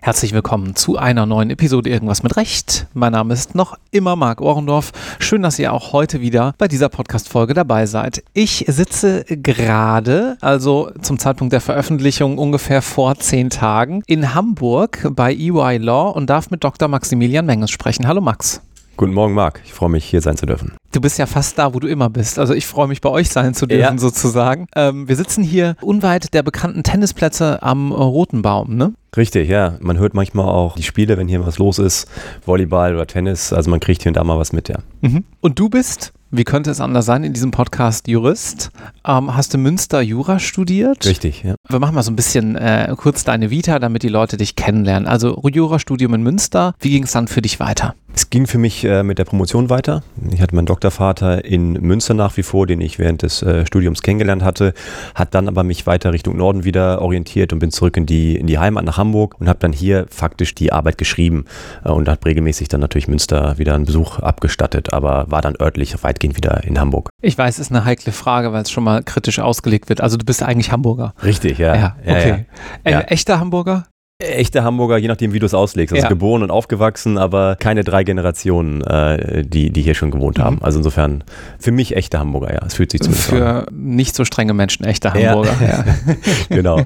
Herzlich 0.00 0.32
willkommen 0.32 0.76
zu 0.76 0.96
einer 0.96 1.26
neuen 1.26 1.50
Episode 1.50 1.90
Irgendwas 1.90 2.22
mit 2.22 2.36
Recht. 2.36 2.86
Mein 2.94 3.10
Name 3.10 3.34
ist 3.34 3.56
noch 3.56 3.76
immer 3.90 4.14
Marc 4.14 4.40
Ohrendorf. 4.40 4.92
Schön, 5.18 5.42
dass 5.42 5.58
ihr 5.58 5.72
auch 5.72 5.92
heute 5.92 6.20
wieder 6.20 6.54
bei 6.58 6.68
dieser 6.68 6.88
Podcast-Folge 6.88 7.54
dabei 7.54 7.86
seid. 7.86 8.22
Ich 8.34 8.66
sitze 8.68 9.24
gerade, 9.24 10.38
also 10.42 10.92
zum 11.02 11.18
Zeitpunkt 11.18 11.52
der 11.52 11.60
Veröffentlichung 11.60 12.38
ungefähr 12.38 12.80
vor 12.80 13.16
zehn 13.16 13.50
Tagen, 13.50 14.04
in 14.06 14.32
Hamburg 14.32 15.08
bei 15.10 15.34
EY 15.34 15.78
Law 15.78 16.10
und 16.10 16.30
darf 16.30 16.52
mit 16.52 16.62
Dr. 16.62 16.86
Maximilian 16.86 17.46
Menges 17.46 17.72
sprechen. 17.72 18.06
Hallo 18.06 18.20
Max. 18.20 18.62
Guten 18.98 19.14
Morgen, 19.14 19.32
Marc. 19.32 19.60
Ich 19.64 19.72
freue 19.72 19.90
mich, 19.90 20.04
hier 20.04 20.20
sein 20.20 20.36
zu 20.36 20.44
dürfen. 20.44 20.72
Du 20.90 21.00
bist 21.00 21.18
ja 21.18 21.26
fast 21.26 21.56
da, 21.56 21.72
wo 21.72 21.78
du 21.78 21.86
immer 21.86 22.10
bist. 22.10 22.36
Also 22.36 22.52
ich 22.52 22.66
freue 22.66 22.88
mich, 22.88 23.00
bei 23.00 23.08
euch 23.08 23.28
sein 23.28 23.54
zu 23.54 23.66
dürfen, 23.66 23.80
ja. 23.80 23.96
sozusagen. 23.96 24.66
Ähm, 24.74 25.06
wir 25.06 25.14
sitzen 25.14 25.44
hier 25.44 25.76
unweit 25.80 26.34
der 26.34 26.42
bekannten 26.42 26.82
Tennisplätze 26.82 27.62
am 27.62 27.92
Roten 27.92 28.42
Baum, 28.42 28.74
ne? 28.74 28.94
Richtig, 29.16 29.48
ja. 29.48 29.76
Man 29.78 29.98
hört 29.98 30.14
manchmal 30.14 30.46
auch 30.46 30.74
die 30.74 30.82
Spiele, 30.82 31.16
wenn 31.16 31.28
hier 31.28 31.46
was 31.46 31.58
los 31.58 31.78
ist, 31.78 32.08
Volleyball 32.44 32.96
oder 32.96 33.06
Tennis. 33.06 33.52
Also 33.52 33.70
man 33.70 33.78
kriegt 33.78 34.02
hier 34.02 34.10
und 34.10 34.16
da 34.16 34.24
mal 34.24 34.36
was 34.36 34.52
mit, 34.52 34.68
ja. 34.68 34.80
Mhm. 35.00 35.22
Und 35.40 35.60
du 35.60 35.68
bist 35.68 36.12
wie 36.30 36.44
könnte 36.44 36.70
es 36.70 36.78
anders 36.78 37.06
sein 37.06 37.24
in 37.24 37.32
diesem 37.32 37.52
Podcast 37.52 38.06
Jurist? 38.06 38.70
Ähm, 39.06 39.34
hast 39.34 39.54
du 39.54 39.58
Münster 39.58 40.02
Jura 40.02 40.38
studiert? 40.38 41.06
Richtig, 41.06 41.42
ja. 41.42 41.54
Wir 41.66 41.78
machen 41.78 41.94
mal 41.94 42.02
so 42.02 42.10
ein 42.10 42.16
bisschen 42.16 42.54
äh, 42.54 42.94
kurz 42.98 43.24
deine 43.24 43.48
Vita, 43.48 43.78
damit 43.78 44.02
die 44.02 44.08
Leute 44.08 44.36
dich 44.36 44.54
kennenlernen. 44.54 45.08
Also 45.08 45.40
Jurastudium 45.42 46.12
in 46.12 46.22
Münster. 46.22 46.74
Wie 46.80 46.90
ging 46.90 47.04
es 47.04 47.12
dann 47.12 47.28
für 47.28 47.40
dich 47.40 47.60
weiter? 47.60 47.94
Es 48.18 48.30
ging 48.30 48.48
für 48.48 48.58
mich 48.58 48.84
äh, 48.84 49.04
mit 49.04 49.20
der 49.20 49.24
Promotion 49.24 49.70
weiter. 49.70 50.02
Ich 50.32 50.40
hatte 50.40 50.56
meinen 50.56 50.66
Doktorvater 50.66 51.44
in 51.44 51.74
Münster 51.74 52.14
nach 52.14 52.36
wie 52.36 52.42
vor, 52.42 52.66
den 52.66 52.80
ich 52.80 52.98
während 52.98 53.22
des 53.22 53.44
äh, 53.44 53.64
Studiums 53.64 54.02
kennengelernt 54.02 54.42
hatte, 54.42 54.74
hat 55.14 55.36
dann 55.36 55.46
aber 55.46 55.62
mich 55.62 55.86
weiter 55.86 56.12
Richtung 56.12 56.36
Norden 56.36 56.64
wieder 56.64 57.00
orientiert 57.00 57.52
und 57.52 57.60
bin 57.60 57.70
zurück 57.70 57.96
in 57.96 58.06
die, 58.06 58.34
in 58.34 58.48
die 58.48 58.58
Heimat 58.58 58.84
nach 58.84 58.96
Hamburg 58.96 59.36
und 59.38 59.48
habe 59.48 59.60
dann 59.60 59.72
hier 59.72 60.06
faktisch 60.10 60.52
die 60.56 60.72
Arbeit 60.72 60.98
geschrieben 60.98 61.44
äh, 61.84 61.90
und 61.90 62.08
habe 62.08 62.26
regelmäßig 62.26 62.66
dann 62.66 62.80
natürlich 62.80 63.06
Münster 63.06 63.56
wieder 63.56 63.76
einen 63.76 63.84
Besuch 63.84 64.18
abgestattet, 64.18 64.92
aber 64.92 65.26
war 65.30 65.40
dann 65.40 65.54
örtlich 65.56 65.94
weitgehend 66.02 66.36
wieder 66.36 66.64
in 66.64 66.80
Hamburg. 66.80 67.10
Ich 67.22 67.38
weiß, 67.38 67.60
ist 67.60 67.70
eine 67.70 67.84
heikle 67.84 68.10
Frage, 68.10 68.52
weil 68.52 68.62
es 68.62 68.70
schon 68.72 68.82
mal 68.82 69.04
kritisch 69.04 69.38
ausgelegt 69.38 69.88
wird. 69.88 70.00
Also 70.00 70.16
du 70.16 70.24
bist 70.24 70.42
eigentlich 70.42 70.72
Hamburger. 70.72 71.14
Richtig, 71.22 71.58
ja. 71.58 71.76
Ja, 71.76 71.96
okay. 72.02 72.46
Ja, 72.84 72.90
ja. 72.90 72.98
Ein 72.98 73.04
echter 73.04 73.38
Hamburger? 73.38 73.84
Echte 74.20 74.64
Hamburger, 74.64 74.98
je 74.98 75.06
nachdem, 75.06 75.32
wie 75.32 75.38
du 75.38 75.46
es 75.46 75.54
auslegst. 75.54 75.94
Also 75.94 76.06
ja. 76.06 76.08
geboren 76.08 76.42
und 76.42 76.50
aufgewachsen, 76.50 77.18
aber 77.18 77.54
keine 77.54 77.84
drei 77.84 78.02
Generationen, 78.02 78.82
äh, 78.82 79.44
die, 79.44 79.70
die 79.70 79.82
hier 79.82 79.94
schon 79.94 80.10
gewohnt 80.10 80.40
haben. 80.40 80.56
Mhm. 80.56 80.62
Also 80.64 80.80
insofern 80.80 81.22
für 81.60 81.70
mich 81.70 81.94
echte 81.94 82.18
Hamburger, 82.18 82.52
ja. 82.52 82.66
Es 82.66 82.74
fühlt 82.74 82.90
sich 82.90 83.00
zumindest 83.00 83.28
Für 83.28 83.46
an. 83.46 83.66
nicht 83.70 84.16
so 84.16 84.24
strenge 84.24 84.54
Menschen 84.54 84.84
echte 84.84 85.14
Hamburger, 85.14 85.54
ja. 85.60 85.84
ja. 85.86 86.16
genau. 86.48 86.80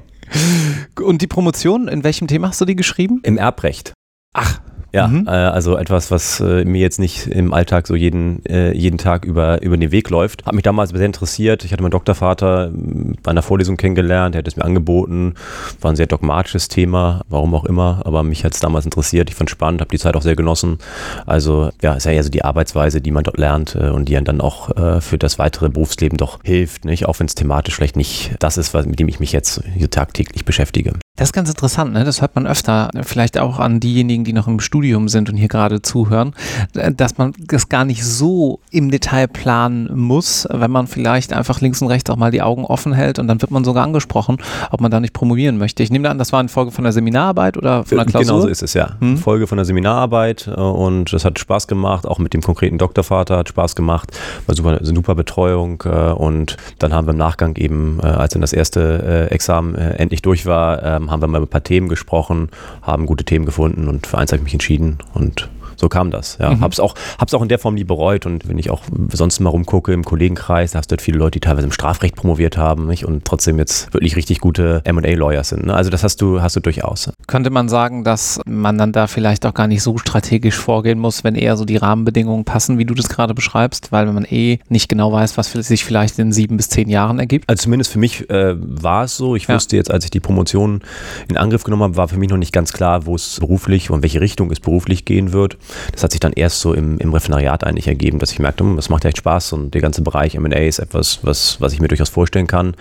Und 1.02 1.22
die 1.22 1.26
Promotion, 1.26 1.88
in 1.88 2.04
welchem 2.04 2.26
Thema 2.26 2.48
hast 2.48 2.60
du 2.60 2.66
die 2.66 2.76
geschrieben? 2.76 3.20
Im 3.22 3.38
Erbrecht. 3.38 3.94
Ach, 4.34 4.60
ja, 4.92 5.08
mhm. 5.08 5.26
äh, 5.26 5.30
also 5.30 5.78
etwas, 5.78 6.10
was 6.10 6.40
äh, 6.40 6.64
mir 6.64 6.80
jetzt 6.80 7.00
nicht 7.00 7.26
im 7.26 7.54
Alltag 7.54 7.86
so 7.86 7.94
jeden, 7.94 8.44
äh, 8.44 8.72
jeden 8.72 8.98
Tag 8.98 9.24
über, 9.24 9.62
über 9.62 9.76
den 9.78 9.90
Weg 9.90 10.10
läuft. 10.10 10.44
Hat 10.44 10.54
mich 10.54 10.64
damals 10.64 10.90
sehr 10.90 11.06
interessiert. 11.06 11.64
Ich 11.64 11.72
hatte 11.72 11.82
meinen 11.82 11.92
Doktorvater 11.92 12.66
hm, 12.66 13.16
bei 13.22 13.30
einer 13.30 13.42
Vorlesung 13.42 13.78
kennengelernt, 13.78 14.34
er 14.34 14.40
hat 14.40 14.48
es 14.48 14.56
mir 14.56 14.64
angeboten. 14.64 15.34
War 15.80 15.92
ein 15.92 15.96
sehr 15.96 16.06
dogmatisches 16.06 16.68
Thema, 16.68 17.22
warum 17.28 17.54
auch 17.54 17.64
immer, 17.64 18.02
aber 18.04 18.22
mich 18.22 18.44
hat 18.44 18.52
es 18.52 18.60
damals 18.60 18.84
interessiert. 18.84 19.30
Ich 19.30 19.36
fand 19.36 19.48
es 19.48 19.52
spannend, 19.52 19.80
habe 19.80 19.90
die 19.90 19.98
Zeit 19.98 20.14
auch 20.14 20.22
sehr 20.22 20.36
genossen. 20.36 20.78
Also 21.24 21.70
ja, 21.80 21.94
ist 21.94 22.04
ja 22.04 22.12
eher 22.12 22.24
so 22.24 22.30
die 22.30 22.44
Arbeitsweise, 22.44 23.00
die 23.00 23.10
man 23.10 23.24
dort 23.24 23.38
lernt 23.38 23.74
äh, 23.74 23.88
und 23.88 24.08
die 24.08 24.22
dann 24.22 24.42
auch 24.42 24.76
äh, 24.76 25.00
für 25.00 25.16
das 25.16 25.38
weitere 25.38 25.70
Berufsleben 25.70 26.18
doch 26.18 26.40
hilft, 26.44 26.84
nicht? 26.84 27.06
auch 27.06 27.18
wenn 27.18 27.26
es 27.26 27.34
thematisch 27.34 27.74
vielleicht 27.74 27.96
nicht 27.96 28.32
das 28.38 28.58
ist, 28.58 28.74
was, 28.74 28.86
mit 28.86 29.00
dem 29.00 29.08
ich 29.08 29.20
mich 29.20 29.32
jetzt 29.32 29.62
hier 29.74 29.88
tagtäglich 29.88 30.44
beschäftige. 30.44 30.92
Das 31.16 31.28
ist 31.28 31.34
ganz 31.34 31.50
interessant, 31.50 31.92
ne? 31.92 32.04
das 32.04 32.22
hört 32.22 32.36
man 32.36 32.46
öfter, 32.46 32.88
vielleicht 33.02 33.38
auch 33.38 33.58
an 33.58 33.80
diejenigen, 33.80 34.24
die 34.24 34.32
noch 34.32 34.48
im 34.48 34.60
Studium 34.60 35.08
sind 35.08 35.28
und 35.28 35.36
hier 35.36 35.48
gerade 35.48 35.82
zuhören, 35.82 36.32
dass 36.72 37.18
man 37.18 37.34
das 37.38 37.68
gar 37.68 37.84
nicht 37.84 38.02
so 38.02 38.60
im 38.70 38.90
Detail 38.90 39.28
planen 39.28 39.90
muss, 39.94 40.48
wenn 40.50 40.70
man 40.70 40.86
vielleicht 40.86 41.34
einfach 41.34 41.60
links 41.60 41.82
und 41.82 41.88
rechts 41.88 42.08
auch 42.08 42.16
mal 42.16 42.30
die 42.30 42.40
Augen 42.40 42.64
offen 42.64 42.94
hält 42.94 43.18
und 43.18 43.28
dann 43.28 43.42
wird 43.42 43.50
man 43.50 43.62
sogar 43.62 43.84
angesprochen, 43.84 44.38
ob 44.70 44.80
man 44.80 44.90
da 44.90 45.00
nicht 45.00 45.12
promovieren 45.12 45.58
möchte. 45.58 45.82
Ich 45.82 45.90
nehme 45.90 46.08
an, 46.08 46.16
das 46.16 46.32
war 46.32 46.40
eine 46.40 46.48
Folge 46.48 46.70
von 46.70 46.84
der 46.84 46.94
Seminararbeit 46.94 47.58
oder 47.58 47.84
von 47.84 47.98
der 47.98 48.06
Klausur? 48.06 48.36
Genau 48.36 48.40
so 48.40 48.48
ist 48.48 48.62
es, 48.62 48.72
ja. 48.72 48.96
Hm? 49.00 49.18
Folge 49.18 49.46
von 49.46 49.58
der 49.58 49.66
Seminararbeit 49.66 50.46
äh, 50.48 50.58
und 50.58 51.12
das 51.12 51.26
hat 51.26 51.38
Spaß 51.38 51.66
gemacht, 51.66 52.06
auch 52.06 52.20
mit 52.20 52.32
dem 52.32 52.40
konkreten 52.40 52.78
Doktorvater 52.78 53.36
hat 53.36 53.50
Spaß 53.50 53.76
gemacht, 53.76 54.12
war 54.46 54.54
super, 54.54 54.78
super 54.80 55.14
Betreuung 55.14 55.82
äh, 55.84 56.12
und 56.12 56.56
dann 56.78 56.94
haben 56.94 57.06
wir 57.06 57.12
im 57.12 57.18
Nachgang 57.18 57.54
eben, 57.56 58.00
äh, 58.02 58.06
als 58.06 58.32
dann 58.32 58.40
das 58.40 58.54
erste 58.54 59.28
Examen 59.30 59.74
endlich 59.74 60.22
durch 60.22 60.46
war, 60.46 61.01
haben 61.10 61.22
wir 61.22 61.28
mal 61.28 61.38
über 61.38 61.46
ein 61.46 61.50
paar 61.50 61.64
Themen 61.64 61.88
gesprochen, 61.88 62.50
haben 62.82 63.06
gute 63.06 63.24
Themen 63.24 63.44
gefunden 63.44 63.88
und 63.88 64.06
für 64.06 64.18
eins 64.18 64.32
habe 64.32 64.38
ich 64.38 64.44
mich 64.44 64.54
entschieden 64.54 64.98
und 65.14 65.48
so 65.82 65.88
kam 65.88 66.12
das. 66.12 66.38
Ja. 66.40 66.54
Mhm. 66.54 66.60
Hab's 66.60 66.78
auch, 66.78 66.94
hab's 67.18 67.34
auch 67.34 67.42
in 67.42 67.48
der 67.48 67.58
Form 67.58 67.74
nie 67.74 67.84
bereut. 67.84 68.24
Und 68.24 68.48
wenn 68.48 68.56
ich 68.56 68.70
auch 68.70 68.82
sonst 69.12 69.40
mal 69.40 69.50
rumgucke 69.50 69.92
im 69.92 70.04
Kollegenkreis, 70.04 70.70
da 70.70 70.78
hast 70.78 70.90
du 70.90 70.94
halt 70.94 71.02
viele 71.02 71.18
Leute, 71.18 71.32
die 71.32 71.40
teilweise 71.40 71.66
im 71.66 71.72
Strafrecht 71.72 72.14
promoviert 72.14 72.56
haben 72.56 72.86
nicht? 72.86 73.04
und 73.04 73.24
trotzdem 73.24 73.58
jetzt 73.58 73.92
wirklich 73.92 74.14
richtig 74.14 74.40
gute 74.40 74.82
MA-Lawyers 74.90 75.48
sind. 75.48 75.66
Ne? 75.66 75.74
Also 75.74 75.90
das 75.90 76.04
hast 76.04 76.22
du, 76.22 76.40
hast 76.40 76.54
du 76.54 76.60
durchaus. 76.60 77.10
Könnte 77.26 77.50
man 77.50 77.68
sagen, 77.68 78.04
dass 78.04 78.40
man 78.46 78.78
dann 78.78 78.92
da 78.92 79.08
vielleicht 79.08 79.44
auch 79.44 79.54
gar 79.54 79.66
nicht 79.66 79.82
so 79.82 79.98
strategisch 79.98 80.54
vorgehen 80.54 81.00
muss, 81.00 81.24
wenn 81.24 81.34
eher 81.34 81.56
so 81.56 81.64
die 81.64 81.76
Rahmenbedingungen 81.76 82.44
passen, 82.44 82.78
wie 82.78 82.84
du 82.84 82.94
das 82.94 83.08
gerade 83.08 83.34
beschreibst, 83.34 83.90
weil 83.90 84.06
man 84.06 84.24
eh 84.24 84.60
nicht 84.68 84.88
genau 84.88 85.12
weiß, 85.12 85.36
was 85.36 85.50
sich 85.50 85.84
vielleicht 85.84 86.16
in 86.20 86.32
sieben 86.32 86.56
bis 86.56 86.68
zehn 86.68 86.88
Jahren 86.88 87.18
ergibt? 87.18 87.48
Also 87.48 87.64
zumindest 87.64 87.90
für 87.90 87.98
mich 87.98 88.30
äh, 88.30 88.54
war 88.56 89.04
es 89.04 89.16
so. 89.16 89.34
Ich 89.34 89.48
ja. 89.48 89.56
wusste 89.56 89.76
jetzt, 89.76 89.90
als 89.90 90.04
ich 90.04 90.12
die 90.12 90.20
Promotion 90.20 90.82
in 91.28 91.36
Angriff 91.36 91.64
genommen 91.64 91.82
habe, 91.82 91.96
war 91.96 92.06
für 92.06 92.18
mich 92.18 92.30
noch 92.30 92.36
nicht 92.36 92.52
ganz 92.52 92.72
klar, 92.72 93.04
wo 93.06 93.16
es 93.16 93.40
beruflich 93.40 93.90
und 93.90 94.02
welche 94.02 94.20
Richtung 94.20 94.52
es 94.52 94.60
beruflich 94.60 95.04
gehen 95.04 95.32
wird. 95.32 95.56
Das 95.92 96.02
hat 96.02 96.12
sich 96.12 96.20
dann 96.20 96.32
erst 96.32 96.60
so 96.60 96.74
im, 96.74 96.98
im 96.98 97.12
Refinariat 97.12 97.64
eigentlich 97.64 97.88
ergeben, 97.88 98.18
dass 98.18 98.32
ich 98.32 98.38
merkte, 98.38 98.64
hm, 98.64 98.76
das 98.76 98.88
macht 98.88 99.04
echt 99.04 99.18
Spaß 99.18 99.52
und 99.52 99.74
der 99.74 99.80
ganze 99.80 100.02
Bereich 100.02 100.34
M&A 100.34 100.58
ist 100.58 100.78
etwas, 100.78 101.20
was, 101.22 101.60
was 101.60 101.72
ich 101.72 101.80
mir 101.80 101.88
durchaus 101.88 102.08
vorstellen 102.08 102.46
kann. 102.46 102.74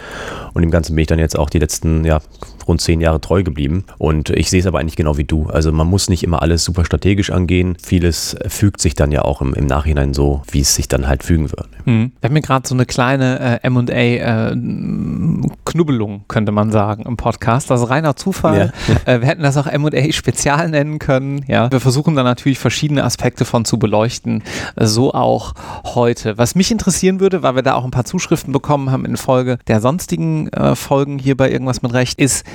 Und 0.53 0.63
im 0.63 0.72
Ganzen 0.72 0.96
bin 0.96 1.02
ich 1.02 1.07
dann 1.07 1.19
jetzt 1.19 1.38
auch 1.38 1.50
die 1.50 1.59
letzten 1.59 2.06
ja, 2.06 2.22
rund 2.67 2.81
zehn 2.81 3.01
Jahre 3.01 3.22
treu 3.22 3.44
geblieben. 3.44 3.85
Und 3.97 4.29
ich 4.29 4.49
sehe 4.49 4.59
es 4.59 4.66
aber 4.66 4.79
eigentlich 4.79 4.95
genau 4.95 5.17
wie 5.17 5.23
du. 5.23 5.47
Also 5.47 5.72
man 5.72 5.88
muss 5.88 6.09
nicht 6.09 6.23
immer 6.23 6.41
alles 6.41 6.63
super 6.63 6.85
strategisch 6.85 7.31
angehen. 7.31 7.77
Vieles 7.81 8.35
fügt 8.47 8.81
sich 8.81 8.95
dann 8.95 9.11
ja 9.11 9.23
auch 9.23 9.41
im, 9.41 9.53
im 9.53 9.66
Nachhinein 9.66 10.13
so, 10.13 10.41
wie 10.51 10.61
es 10.61 10.75
sich 10.75 10.88
dann 10.88 11.07
halt 11.07 11.23
fügen 11.23 11.51
wird. 11.51 11.67
Mhm. 11.85 12.11
Wir 12.19 12.27
haben 12.27 12.33
mir 12.33 12.41
gerade 12.41 12.67
so 12.67 12.75
eine 12.75 12.85
kleine 12.85 13.61
äh, 13.63 13.69
MA-Knubbelung, 13.69 16.16
äh, 16.16 16.22
könnte 16.27 16.51
man 16.51 16.72
sagen, 16.72 17.03
im 17.03 17.17
Podcast. 17.17 17.69
Das 17.69 17.81
ist 17.81 17.89
reiner 17.89 18.16
Zufall. 18.16 18.57
Ja. 18.57 18.72
Äh, 19.05 19.22
wir 19.22 19.28
hätten 19.28 19.41
das 19.41 19.57
auch 19.57 19.66
MA-Spezial 19.66 20.69
nennen 20.69 20.99
können. 20.99 21.43
Ja. 21.47 21.72
Wir 21.72 21.79
versuchen 21.79 22.13
dann 22.13 22.25
natürlich 22.25 22.59
verschiedene 22.59 23.03
Aspekte 23.03 23.45
von 23.45 23.66
zu 23.66 23.79
beleuchten. 23.79 24.43
So 24.75 25.11
auch 25.13 25.53
heute. 25.83 26.38
Was 26.38 26.53
mich 26.55 26.72
interessieren 26.72 27.19
würde, 27.19 27.41
weil 27.41 27.55
wir 27.55 27.63
da 27.63 27.73
auch 27.73 27.83
ein 27.83 27.89
paar 27.91 28.05
Zuschriften 28.05 28.53
bekommen 28.53 28.91
haben 28.91 29.05
in 29.05 29.17
Folge 29.17 29.57
der 29.67 29.81
sonstigen 29.81 30.49
äh, 30.49 30.75
Folgen 30.75 31.19
hier 31.19 31.38
bei 31.38 31.49
Irgendwas 31.49 31.81
mit 31.81 31.93
Recht, 31.93 32.19
ist, 32.19 32.45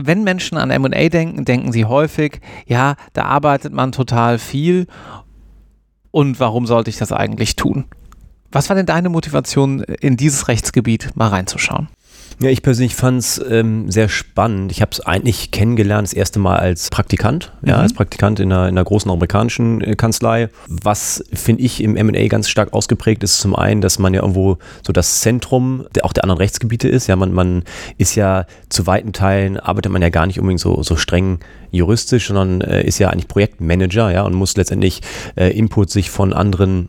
wenn 0.00 0.24
Menschen 0.24 0.58
an 0.58 0.68
MA 0.80 1.08
denken, 1.08 1.44
denken 1.44 1.72
sie 1.72 1.84
häufig, 1.84 2.40
ja, 2.66 2.94
da 3.12 3.24
arbeitet 3.24 3.72
man 3.72 3.92
total 3.92 4.38
viel 4.38 4.86
und 6.10 6.40
warum 6.40 6.66
sollte 6.66 6.90
ich 6.90 6.96
das 6.96 7.12
eigentlich 7.12 7.56
tun? 7.56 7.86
Was 8.50 8.68
war 8.68 8.76
denn 8.76 8.86
deine 8.86 9.10
Motivation, 9.10 9.82
in 9.82 10.16
dieses 10.16 10.48
Rechtsgebiet 10.48 11.10
mal 11.14 11.28
reinzuschauen? 11.28 11.88
Ja, 12.40 12.50
ich 12.50 12.62
persönlich 12.62 12.94
fand 12.94 13.18
es 13.18 13.42
ähm, 13.50 13.90
sehr 13.90 14.08
spannend. 14.08 14.70
Ich 14.70 14.80
habe 14.80 14.92
es 14.92 15.00
eigentlich 15.00 15.50
kennengelernt, 15.50 16.06
das 16.06 16.12
erste 16.12 16.38
Mal 16.38 16.56
als 16.56 16.88
Praktikant, 16.88 17.52
mhm. 17.62 17.70
ja, 17.70 17.76
als 17.78 17.92
Praktikant 17.92 18.38
in 18.38 18.52
einer, 18.52 18.68
in 18.68 18.78
einer 18.78 18.84
großen 18.84 19.10
amerikanischen 19.10 19.80
äh, 19.80 19.96
Kanzlei. 19.96 20.48
Was, 20.68 21.24
finde 21.32 21.62
ich, 21.62 21.82
im 21.82 21.96
M&A 21.96 22.28
ganz 22.28 22.48
stark 22.48 22.72
ausgeprägt 22.72 23.24
ist, 23.24 23.40
zum 23.40 23.56
einen, 23.56 23.80
dass 23.80 23.98
man 23.98 24.14
ja 24.14 24.20
irgendwo 24.20 24.58
so 24.86 24.92
das 24.92 25.20
Zentrum 25.20 25.86
der, 25.96 26.04
auch 26.04 26.12
der 26.12 26.22
anderen 26.22 26.38
Rechtsgebiete 26.38 26.88
ist. 26.88 27.08
Ja, 27.08 27.16
man, 27.16 27.32
man 27.32 27.64
ist 27.96 28.14
ja 28.14 28.46
zu 28.68 28.86
weiten 28.86 29.12
Teilen, 29.12 29.58
arbeitet 29.58 29.90
man 29.90 30.02
ja 30.02 30.08
gar 30.08 30.26
nicht 30.26 30.38
unbedingt 30.38 30.60
so, 30.60 30.80
so 30.84 30.94
streng 30.94 31.40
juristisch, 31.72 32.28
sondern 32.28 32.60
äh, 32.60 32.86
ist 32.86 33.00
ja 33.00 33.10
eigentlich 33.10 33.28
Projektmanager, 33.28 34.12
ja, 34.12 34.22
und 34.22 34.34
muss 34.34 34.56
letztendlich 34.56 35.00
äh, 35.36 35.50
Input 35.58 35.90
sich 35.90 36.08
von 36.08 36.32
anderen 36.32 36.88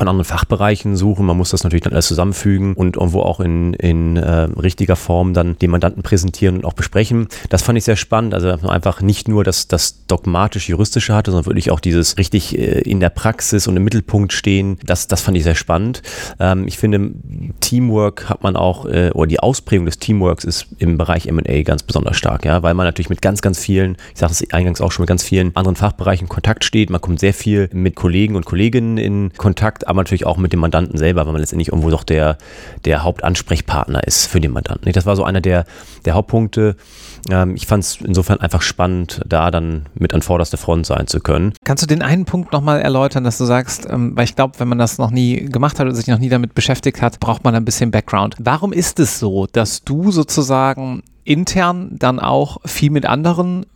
von 0.00 0.08
anderen 0.08 0.24
Fachbereichen 0.24 0.96
suchen. 0.96 1.26
Man 1.26 1.36
muss 1.36 1.50
das 1.50 1.62
natürlich 1.62 1.82
dann 1.82 1.92
alles 1.92 2.06
zusammenfügen 2.06 2.72
und 2.72 2.96
irgendwo 2.96 3.20
auch 3.20 3.38
in, 3.38 3.74
in 3.74 4.16
äh, 4.16 4.48
richtiger 4.58 4.96
Form 4.96 5.34
dann 5.34 5.58
den 5.58 5.70
Mandanten 5.70 6.02
präsentieren 6.02 6.56
und 6.56 6.64
auch 6.64 6.72
besprechen. 6.72 7.28
Das 7.50 7.60
fand 7.60 7.76
ich 7.76 7.84
sehr 7.84 7.96
spannend. 7.96 8.32
Also 8.32 8.48
einfach 8.66 9.02
nicht 9.02 9.28
nur 9.28 9.44
das, 9.44 9.68
das 9.68 10.06
dogmatisch-juristische 10.06 11.14
hatte, 11.14 11.32
sondern 11.32 11.44
wirklich 11.44 11.70
auch 11.70 11.80
dieses 11.80 12.16
richtig 12.16 12.58
äh, 12.58 12.80
in 12.80 12.98
der 12.98 13.10
Praxis 13.10 13.66
und 13.66 13.76
im 13.76 13.84
Mittelpunkt 13.84 14.32
stehen. 14.32 14.78
Das, 14.86 15.06
das 15.06 15.20
fand 15.20 15.36
ich 15.36 15.44
sehr 15.44 15.54
spannend. 15.54 16.00
Ähm, 16.38 16.66
ich 16.66 16.78
finde, 16.78 17.10
Teamwork 17.60 18.30
hat 18.30 18.42
man 18.42 18.56
auch, 18.56 18.86
äh, 18.86 19.10
oder 19.12 19.26
die 19.26 19.40
Ausprägung 19.40 19.84
des 19.84 19.98
Teamworks 19.98 20.44
ist 20.44 20.68
im 20.78 20.96
Bereich 20.96 21.26
M&A 21.26 21.60
ganz 21.60 21.82
besonders 21.82 22.16
stark, 22.16 22.46
ja, 22.46 22.62
weil 22.62 22.72
man 22.72 22.86
natürlich 22.86 23.10
mit 23.10 23.20
ganz, 23.20 23.42
ganz 23.42 23.58
vielen, 23.58 23.98
ich 24.14 24.20
sage 24.20 24.32
es 24.32 24.50
eingangs 24.50 24.80
auch 24.80 24.92
schon, 24.92 25.02
mit 25.02 25.10
ganz 25.10 25.22
vielen 25.22 25.54
anderen 25.56 25.76
Fachbereichen 25.76 26.26
Kontakt 26.26 26.64
steht. 26.64 26.88
Man 26.88 27.02
kommt 27.02 27.20
sehr 27.20 27.34
viel 27.34 27.68
mit 27.74 27.96
Kollegen 27.96 28.34
und 28.34 28.46
Kolleginnen 28.46 28.96
in 28.96 29.30
Kontakt, 29.36 29.89
aber 29.90 30.00
natürlich 30.00 30.26
auch 30.26 30.36
mit 30.36 30.52
dem 30.52 30.60
Mandanten 30.60 30.98
selber, 30.98 31.26
weil 31.26 31.32
man 31.32 31.40
letztendlich 31.40 31.68
irgendwo 31.68 31.90
doch 31.90 32.04
der, 32.04 32.38
der 32.84 33.02
Hauptansprechpartner 33.02 34.04
ist 34.06 34.26
für 34.26 34.40
den 34.40 34.52
Mandanten. 34.52 34.90
Das 34.92 35.06
war 35.06 35.16
so 35.16 35.24
einer 35.24 35.40
der, 35.40 35.64
der 36.04 36.14
Hauptpunkte. 36.14 36.76
Ähm, 37.30 37.54
ich 37.54 37.66
fand 37.66 37.84
es 37.84 37.98
insofern 38.00 38.40
einfach 38.40 38.62
spannend, 38.62 39.20
da 39.26 39.50
dann 39.50 39.86
mit 39.94 40.14
an 40.14 40.22
vorderster 40.22 40.56
Front 40.56 40.86
sein 40.86 41.06
zu 41.06 41.20
können. 41.20 41.52
Kannst 41.64 41.82
du 41.82 41.86
den 41.86 42.02
einen 42.02 42.24
Punkt 42.24 42.52
nochmal 42.52 42.80
erläutern, 42.80 43.24
dass 43.24 43.38
du 43.38 43.44
sagst, 43.44 43.86
ähm, 43.90 44.16
weil 44.16 44.24
ich 44.24 44.36
glaube, 44.36 44.58
wenn 44.58 44.68
man 44.68 44.78
das 44.78 44.98
noch 44.98 45.10
nie 45.10 45.44
gemacht 45.46 45.78
hat 45.78 45.86
oder 45.86 45.94
sich 45.94 46.06
noch 46.06 46.18
nie 46.18 46.28
damit 46.28 46.54
beschäftigt 46.54 47.02
hat, 47.02 47.20
braucht 47.20 47.44
man 47.44 47.54
ein 47.54 47.64
bisschen 47.64 47.90
Background. 47.90 48.36
Warum 48.38 48.72
ist 48.72 48.98
es 49.00 49.18
so, 49.18 49.46
dass 49.52 49.84
du 49.84 50.10
sozusagen 50.10 51.02
intern 51.24 51.96
dann 51.98 52.18
auch 52.18 52.58
viel 52.64 52.90
mit 52.90 53.06
anderen 53.06 53.66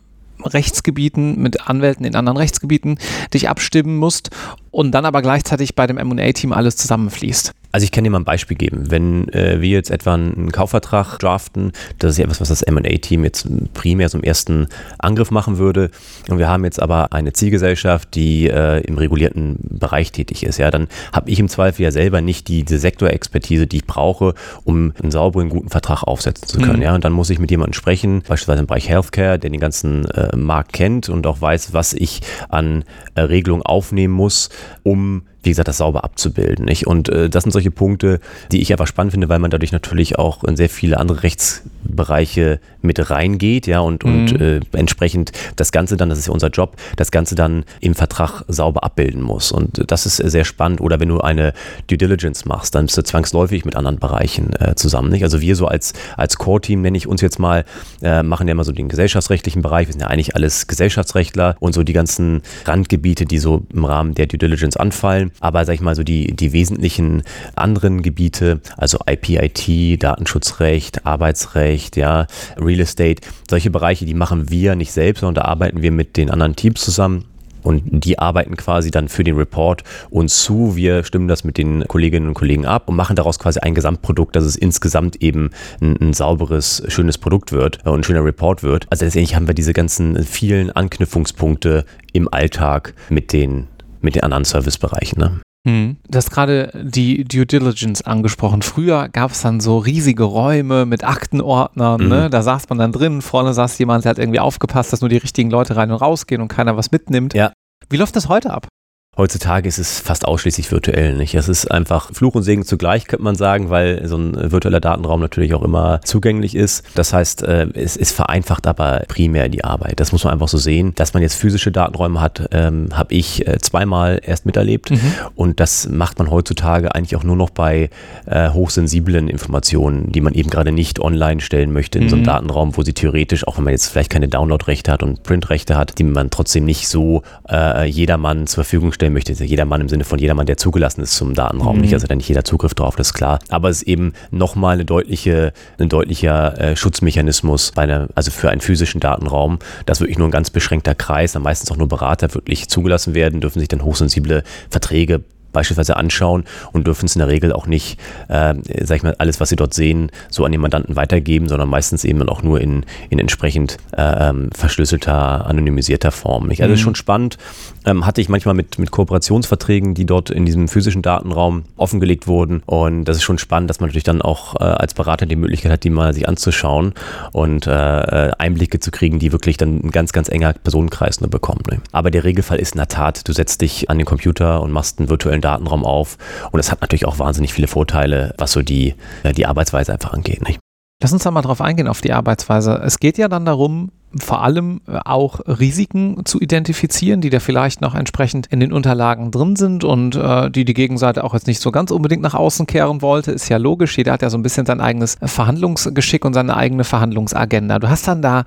Rechtsgebieten, 0.43 1.41
mit 1.41 1.67
Anwälten 1.67 2.05
in 2.05 2.15
anderen 2.15 2.37
Rechtsgebieten 2.37 2.97
dich 3.33 3.49
abstimmen 3.49 3.97
musst 3.97 4.31
und 4.71 4.91
dann 4.91 5.05
aber 5.05 5.21
gleichzeitig 5.21 5.75
bei 5.75 5.87
dem 5.87 5.95
MA-Team 5.95 6.51
alles 6.51 6.77
zusammenfließt. 6.77 7.53
Also 7.75 7.83
ich 7.83 7.91
kann 7.91 8.05
dir 8.05 8.09
mal 8.09 8.19
ein 8.19 8.23
Beispiel 8.23 8.55
geben. 8.55 8.89
Wenn 8.89 9.27
äh, 9.33 9.59
wir 9.59 9.71
jetzt 9.71 9.91
etwa 9.91 10.13
einen 10.13 10.49
Kaufvertrag 10.53 11.19
draften, 11.19 11.73
das 11.99 12.11
ist 12.11 12.19
ja 12.19 12.23
etwas, 12.23 12.39
was 12.39 12.47
das 12.47 12.61
M&A-Team 12.61 13.25
jetzt 13.25 13.49
primär 13.73 14.09
im 14.13 14.23
ersten 14.23 14.67
Angriff 14.97 15.29
machen 15.29 15.57
würde. 15.57 15.91
Und 16.29 16.37
wir 16.37 16.47
haben 16.47 16.63
jetzt 16.63 16.81
aber 16.81 17.11
eine 17.11 17.33
Zielgesellschaft, 17.33 18.15
die 18.15 18.47
äh, 18.47 18.79
im 18.85 18.97
regulierten 18.97 19.57
Bereich 19.61 20.13
tätig 20.13 20.43
ist. 20.43 20.57
Ja, 20.57 20.71
dann 20.71 20.87
habe 21.11 21.29
ich 21.29 21.37
im 21.37 21.49
Zweifel 21.49 21.83
ja 21.83 21.91
selber 21.91 22.21
nicht 22.21 22.47
die, 22.47 22.63
diese 22.63 22.79
Sektorexpertise, 22.79 23.67
die 23.67 23.77
ich 23.77 23.85
brauche, 23.85 24.35
um 24.63 24.93
einen 25.01 25.11
sauberen, 25.11 25.49
guten 25.49 25.67
Vertrag 25.67 26.03
aufsetzen 26.03 26.47
zu 26.47 26.59
können. 26.59 26.77
Mhm. 26.77 26.83
Ja, 26.83 26.95
und 26.95 27.03
dann 27.03 27.11
muss 27.11 27.29
ich 27.29 27.39
mit 27.39 27.51
jemandem 27.51 27.73
sprechen, 27.73 28.21
beispielsweise 28.25 28.61
im 28.61 28.67
Bereich 28.67 28.87
Healthcare, 28.87 29.37
der 29.37 29.49
den 29.49 29.59
ganzen 29.59 30.05
äh, 30.11 30.33
Markt 30.37 30.71
kennt 30.71 31.09
und 31.09 31.27
auch 31.27 31.41
weiß, 31.41 31.73
was 31.73 31.91
ich 31.91 32.21
an 32.47 32.85
äh, 33.15 33.21
Regelungen 33.21 33.63
aufnehmen 33.63 34.13
muss, 34.13 34.49
um 34.83 35.23
wie 35.45 35.49
gesagt, 35.49 35.67
das 35.67 35.77
sauber 35.77 36.03
abzubilden. 36.03 36.65
Nicht? 36.65 36.87
Und 36.87 37.09
äh, 37.09 37.29
das 37.29 37.43
sind 37.43 37.51
solche 37.51 37.71
Punkte, 37.71 38.19
die 38.51 38.61
ich 38.61 38.71
einfach 38.71 38.87
spannend 38.87 39.13
finde, 39.13 39.29
weil 39.29 39.39
man 39.39 39.51
dadurch 39.51 39.71
natürlich 39.71 40.17
auch 40.17 40.43
in 40.43 40.55
sehr 40.55 40.69
viele 40.69 40.99
andere 40.99 41.23
Rechtsbereiche 41.23 42.59
mit 42.81 43.09
reingeht, 43.09 43.67
ja, 43.67 43.79
und, 43.79 44.03
mhm. 44.03 44.13
und 44.13 44.41
äh, 44.41 44.59
entsprechend 44.73 45.31
das 45.55 45.71
Ganze 45.71 45.97
dann, 45.97 46.09
das 46.09 46.19
ist 46.19 46.27
ja 46.27 46.33
unser 46.33 46.49
Job, 46.49 46.75
das 46.95 47.11
Ganze 47.11 47.35
dann 47.35 47.63
im 47.79 47.95
Vertrag 47.95 48.43
sauber 48.47 48.83
abbilden 48.83 49.21
muss. 49.21 49.51
Und 49.51 49.89
das 49.91 50.05
ist 50.05 50.17
sehr 50.17 50.45
spannend. 50.45 50.81
Oder 50.81 50.99
wenn 50.99 51.09
du 51.09 51.19
eine 51.21 51.53
Due 51.87 51.97
Diligence 51.97 52.45
machst, 52.45 52.75
dann 52.75 52.85
bist 52.85 52.97
du 52.97 53.03
zwangsläufig 53.03 53.65
mit 53.65 53.75
anderen 53.75 53.99
Bereichen 53.99 54.53
äh, 54.59 54.75
zusammen. 54.75 55.09
Nicht? 55.09 55.23
Also 55.23 55.41
wir 55.41 55.55
so 55.55 55.67
als, 55.67 55.93
als 56.17 56.37
Core-Team, 56.37 56.81
nenne 56.81 56.97
ich 56.97 57.07
uns 57.07 57.21
jetzt 57.21 57.39
mal, 57.39 57.65
äh, 58.01 58.23
machen 58.23 58.47
ja 58.47 58.53
immer 58.53 58.63
so 58.63 58.71
den 58.71 58.89
gesellschaftsrechtlichen 58.89 59.61
Bereich. 59.61 59.87
Wir 59.87 59.93
sind 59.93 60.01
ja 60.01 60.07
eigentlich 60.07 60.35
alles 60.35 60.67
Gesellschaftsrechtler 60.67 61.55
und 61.59 61.73
so 61.73 61.83
die 61.83 61.93
ganzen 61.93 62.41
Randgebiete, 62.65 63.25
die 63.25 63.39
so 63.39 63.63
im 63.73 63.85
Rahmen 63.85 64.15
der 64.15 64.27
Due 64.27 64.37
Diligence 64.37 64.77
anfallen. 64.77 65.31
Aber 65.39 65.65
sag 65.65 65.73
ich 65.73 65.81
mal 65.81 65.95
so 65.95 66.03
die, 66.03 66.35
die 66.35 66.53
wesentlichen 66.53 67.23
anderen 67.55 68.01
Gebiete, 68.01 68.61
also 68.77 68.99
IP-IT, 69.05 70.01
Datenschutzrecht, 70.01 71.05
Arbeitsrecht, 71.05 71.97
ja, 71.97 72.27
Real 72.57 72.79
Estate, 72.79 73.21
solche 73.49 73.69
Bereiche, 73.69 74.05
die 74.05 74.13
machen 74.13 74.49
wir 74.49 74.75
nicht 74.75 74.91
selbst, 74.91 75.21
sondern 75.21 75.43
da 75.43 75.49
arbeiten 75.49 75.81
wir 75.81 75.91
mit 75.91 76.17
den 76.17 76.31
anderen 76.31 76.55
Teams 76.55 76.81
zusammen. 76.81 77.25
Und 77.65 77.81
die 78.05 78.19
arbeiten 78.19 78.55
quasi 78.57 78.91
dann 78.91 79.09
für 79.09 79.23
den 79.23 79.35
Report 79.37 79.83
uns 80.11 80.43
zu. 80.43 80.75
Wir 80.75 81.03
stimmen 81.03 81.27
das 81.27 81.43
mit 81.43 81.57
den 81.57 81.87
Kolleginnen 81.87 82.27
und 82.27 82.35
Kollegen 82.35 82.67
ab 82.67 82.87
und 82.87 82.95
machen 82.95 83.15
daraus 83.15 83.39
quasi 83.39 83.59
ein 83.59 83.73
Gesamtprodukt, 83.73 84.35
dass 84.35 84.43
es 84.43 84.55
insgesamt 84.55 85.15
eben 85.15 85.49
ein, 85.81 85.97
ein 85.99 86.13
sauberes, 86.13 86.83
schönes 86.89 87.17
Produkt 87.17 87.51
wird 87.51 87.83
und 87.83 88.01
ein 88.01 88.03
schöner 88.03 88.23
Report 88.23 88.61
wird. 88.61 88.85
Also 88.91 89.05
letztendlich 89.05 89.35
haben 89.35 89.47
wir 89.47 89.55
diese 89.55 89.73
ganzen 89.73 90.23
vielen 90.23 90.69
Anknüpfungspunkte 90.69 91.85
im 92.13 92.31
Alltag 92.31 92.93
mit 93.09 93.33
den 93.33 93.67
mit 94.05 94.15
den 94.15 94.23
anderen 94.23 94.45
Servicebereichen. 94.45 95.19
Ne? 95.19 95.41
Hm. 95.67 95.97
Du 96.07 96.17
hast 96.17 96.29
gerade 96.29 96.71
die 96.83 97.25
Due 97.25 97.45
Diligence 97.45 98.03
angesprochen. 98.03 98.61
Früher 98.61 99.09
gab 99.09 99.31
es 99.31 99.41
dann 99.41 99.59
so 99.59 99.79
riesige 99.79 100.23
Räume 100.23 100.85
mit 100.85 101.03
Aktenordnern. 101.03 102.03
Mhm. 102.03 102.07
Ne? 102.07 102.29
Da 102.29 102.43
saß 102.43 102.69
man 102.69 102.77
dann 102.77 102.91
drin, 102.91 103.21
vorne 103.21 103.53
saß 103.53 103.77
jemand, 103.79 104.05
der 104.05 104.11
hat 104.11 104.19
irgendwie 104.19 104.39
aufgepasst, 104.39 104.93
dass 104.93 105.01
nur 105.01 105.09
die 105.09 105.17
richtigen 105.17 105.49
Leute 105.49 105.75
rein 105.75 105.91
und 105.91 105.97
rausgehen 105.97 106.41
und 106.41 106.47
keiner 106.47 106.77
was 106.77 106.91
mitnimmt. 106.91 107.33
Ja. 107.33 107.51
Wie 107.89 107.97
läuft 107.97 108.15
das 108.15 108.29
heute 108.29 108.51
ab? 108.51 108.67
Heutzutage 109.17 109.69
ist 109.69 109.77
es 109.77 109.99
fast 109.99 110.27
ausschließlich 110.27 110.69
virtuell, 110.71 111.15
nicht? 111.15 111.35
Es 111.35 111.47
ist 111.47 111.71
einfach 111.71 112.11
Fluch 112.13 112.35
und 112.35 112.43
Segen 112.43 112.65
zugleich, 112.65 113.05
könnte 113.05 113.23
man 113.23 113.35
sagen, 113.35 113.69
weil 113.69 114.05
so 114.07 114.17
ein 114.17 114.51
virtueller 114.51 114.81
Datenraum 114.81 115.21
natürlich 115.21 115.53
auch 115.53 115.63
immer 115.63 116.01
zugänglich 116.03 116.53
ist. 116.53 116.83
Das 116.95 117.13
heißt, 117.13 117.43
äh, 117.43 117.67
es, 117.75 117.95
es 117.95 118.11
vereinfacht 118.11 118.67
aber 118.67 119.03
primär 119.07 119.47
die 119.47 119.63
Arbeit. 119.63 120.01
Das 120.01 120.11
muss 120.11 120.25
man 120.25 120.33
einfach 120.33 120.49
so 120.49 120.57
sehen. 120.57 120.93
Dass 120.95 121.13
man 121.13 121.23
jetzt 121.23 121.35
physische 121.35 121.71
Datenräume 121.71 122.19
hat, 122.19 122.49
ähm, 122.51 122.89
habe 122.91 123.13
ich 123.13 123.47
äh, 123.47 123.57
zweimal 123.59 124.19
erst 124.21 124.45
miterlebt. 124.45 124.91
Mhm. 124.91 124.99
Und 125.35 125.61
das 125.61 125.87
macht 125.87 126.19
man 126.19 126.29
heutzutage 126.29 126.93
eigentlich 126.93 127.15
auch 127.15 127.23
nur 127.23 127.37
noch 127.37 127.51
bei 127.51 127.89
äh, 128.25 128.49
hochsensiblen 128.49 129.29
Informationen, 129.29 130.11
die 130.11 130.19
man 130.19 130.33
eben 130.33 130.49
gerade 130.49 130.73
nicht 130.73 130.99
online 130.99 131.39
stellen 131.39 131.71
möchte 131.71 131.99
in 131.99 132.05
mhm. 132.05 132.09
so 132.09 132.15
einem 132.17 132.23
mhm. 132.23 132.27
Datenraum, 132.27 132.75
wo 132.75 132.83
sie 132.83 132.93
theoretisch, 132.93 133.47
auch 133.47 133.55
wenn 133.57 133.63
man 133.63 133.71
jetzt 133.71 133.87
vielleicht 133.87 134.11
keine 134.11 134.27
Downloadrechte 134.27 134.91
hat 134.91 135.03
und 135.03 135.23
Printrechte 135.23 135.77
hat, 135.77 135.99
die 135.99 136.03
man 136.03 136.31
trotzdem 136.31 136.65
nicht 136.65 136.89
so 136.89 137.21
äh, 137.49 137.85
jedermann 137.85 138.45
zur 138.45 138.65
Verfügung 138.65 138.91
stellt 138.91 139.04
darstellen 139.05 139.13
möchte, 139.13 139.31
ist 139.31 139.39
ja 139.39 139.45
jedermann 139.45 139.81
im 139.81 139.89
Sinne 139.89 140.03
von 140.03 140.19
jedermann, 140.19 140.45
der 140.45 140.57
zugelassen 140.57 141.01
ist 141.01 141.15
zum 141.15 141.33
Datenraum, 141.33 141.75
mhm. 141.75 141.81
nicht, 141.81 141.93
also 141.93 142.07
da 142.07 142.15
nicht 142.15 142.27
jeder 142.27 142.43
Zugriff 142.43 142.73
drauf, 142.73 142.95
das 142.95 143.07
ist 143.07 143.13
klar. 143.13 143.39
Aber 143.49 143.69
es 143.69 143.77
ist 143.77 143.87
eben 143.87 144.13
nochmal 144.31 144.75
eine 144.75 144.85
deutliche, 144.85 145.53
ein 145.79 145.89
deutlicher 145.89 146.59
äh, 146.59 146.75
Schutzmechanismus 146.75 147.71
bei 147.71 147.83
einer, 147.83 148.07
also 148.15 148.31
für 148.31 148.49
einen 148.49 148.61
physischen 148.61 148.99
Datenraum, 148.99 149.59
dass 149.85 149.99
wirklich 149.99 150.17
nur 150.17 150.27
ein 150.27 150.31
ganz 150.31 150.49
beschränkter 150.49 150.95
Kreis, 150.95 151.33
dann 151.33 151.43
meistens 151.43 151.71
auch 151.71 151.77
nur 151.77 151.87
Berater 151.87 152.33
wirklich 152.33 152.67
zugelassen 152.69 153.13
werden, 153.13 153.41
dürfen 153.41 153.59
sich 153.59 153.67
dann 153.67 153.83
hochsensible 153.83 154.43
Verträge 154.69 155.21
beispielsweise 155.55 155.97
anschauen 155.97 156.43
und 156.71 156.85
dürfen 156.85 157.05
es 157.05 157.15
in 157.15 157.19
der 157.19 157.29
Regel 157.29 157.51
auch 157.51 157.65
nicht, 157.65 157.99
äh, 158.27 158.53
sag 158.83 158.97
ich 158.97 159.03
mal, 159.03 159.15
alles, 159.17 159.39
was 159.39 159.49
sie 159.49 159.55
dort 159.55 159.73
sehen, 159.73 160.11
so 160.29 160.45
an 160.45 160.51
den 160.51 160.61
Mandanten 160.61 160.95
weitergeben, 160.95 161.47
sondern 161.49 161.69
meistens 161.69 162.03
eben 162.03 162.19
dann 162.19 162.29
auch 162.29 162.43
nur 162.43 162.61
in, 162.61 162.85
in 163.09 163.19
entsprechend 163.19 163.77
äh, 163.93 164.33
verschlüsselter, 164.53 165.47
anonymisierter 165.47 166.11
Form. 166.11 166.47
Nicht? 166.47 166.61
Also 166.61 166.71
mhm. 166.71 166.75
ist 166.75 166.81
schon 166.81 166.95
spannend. 166.95 167.37
Ähm, 167.85 168.05
hatte 168.05 168.21
ich 168.21 168.29
manchmal 168.29 168.55
mit, 168.55 168.79
mit 168.79 168.91
Kooperationsverträgen, 168.91 169.93
die 169.93 170.05
dort 170.05 170.29
in 170.29 170.45
diesem 170.45 170.67
physischen 170.67 171.01
Datenraum 171.01 171.63
offengelegt 171.77 172.27
wurden. 172.27 172.61
Und 172.65 173.05
das 173.05 173.17
ist 173.17 173.23
schon 173.23 173.37
spannend, 173.37 173.69
dass 173.69 173.79
man 173.79 173.89
natürlich 173.89 174.03
dann 174.03 174.21
auch 174.21 174.55
äh, 174.55 174.63
als 174.63 174.93
Berater 174.93 175.25
die 175.25 175.35
Möglichkeit 175.35 175.71
hat, 175.71 175.83
die 175.83 175.89
mal 175.89 176.13
sich 176.13 176.27
anzuschauen 176.27 176.93
und 177.31 177.67
äh, 177.67 178.31
Einblicke 178.37 178.79
zu 178.79 178.91
kriegen, 178.91 179.19
die 179.19 179.31
wirklich 179.31 179.57
dann 179.57 179.81
ein 179.83 179.91
ganz, 179.91 180.11
ganz 180.13 180.29
enger 180.29 180.53
Personenkreis 180.53 181.21
nur 181.21 181.29
bekommt. 181.29 181.71
Ne? 181.71 181.79
Aber 181.91 182.11
der 182.11 182.23
Regelfall 182.23 182.59
ist 182.59 182.73
in 182.73 182.79
der 182.79 182.87
Tat, 182.87 183.27
du 183.27 183.33
setzt 183.33 183.61
dich 183.61 183.89
an 183.89 183.97
den 183.97 184.05
Computer 184.05 184.61
und 184.61 184.71
machst 184.71 184.99
einen 184.99 185.09
virtuellen 185.09 185.41
Datenraum 185.45 185.85
auf. 185.85 186.17
Und 186.51 186.59
es 186.59 186.71
hat 186.71 186.81
natürlich 186.81 187.05
auch 187.05 187.19
wahnsinnig 187.19 187.53
viele 187.53 187.67
Vorteile, 187.67 188.33
was 188.37 188.51
so 188.51 188.61
die, 188.61 188.95
äh, 189.23 189.33
die 189.33 189.45
Arbeitsweise 189.45 189.93
einfach 189.93 190.13
angeht. 190.13 190.41
Nicht? 190.47 190.59
Lass 191.01 191.13
uns 191.13 191.23
da 191.23 191.31
mal 191.31 191.41
drauf 191.41 191.61
eingehen, 191.61 191.87
auf 191.87 192.01
die 192.01 192.13
Arbeitsweise. 192.13 192.81
Es 192.83 192.99
geht 192.99 193.17
ja 193.17 193.27
dann 193.27 193.45
darum, 193.45 193.91
vor 194.17 194.41
allem 194.43 194.79
äh, 194.87 194.99
auch 195.03 195.41
Risiken 195.45 196.21
zu 196.25 196.39
identifizieren, 196.39 197.19
die 197.19 197.29
da 197.29 197.39
vielleicht 197.39 197.81
noch 197.81 197.95
entsprechend 197.95 198.47
in 198.47 198.59
den 198.61 198.71
Unterlagen 198.71 199.29
drin 199.29 199.55
sind 199.55 199.83
und 199.83 200.15
äh, 200.15 200.49
die 200.49 200.63
die 200.63 200.73
Gegenseite 200.73 201.23
auch 201.23 201.33
jetzt 201.33 201.47
nicht 201.47 201.61
so 201.61 201.71
ganz 201.71 201.91
unbedingt 201.91 202.21
nach 202.21 202.33
außen 202.33 202.65
kehren 202.65 203.01
wollte. 203.01 203.31
Ist 203.31 203.49
ja 203.49 203.57
logisch. 203.57 203.97
Jeder 203.97 204.13
hat 204.13 204.21
ja 204.21 204.29
so 204.29 204.37
ein 204.37 204.43
bisschen 204.43 204.65
sein 204.65 204.79
eigenes 204.79 205.17
Verhandlungsgeschick 205.21 206.23
und 206.23 206.33
seine 206.33 206.55
eigene 206.55 206.85
Verhandlungsagenda. 206.85 207.79
Du 207.79 207.89
hast 207.89 208.07
dann 208.07 208.21
da 208.21 208.45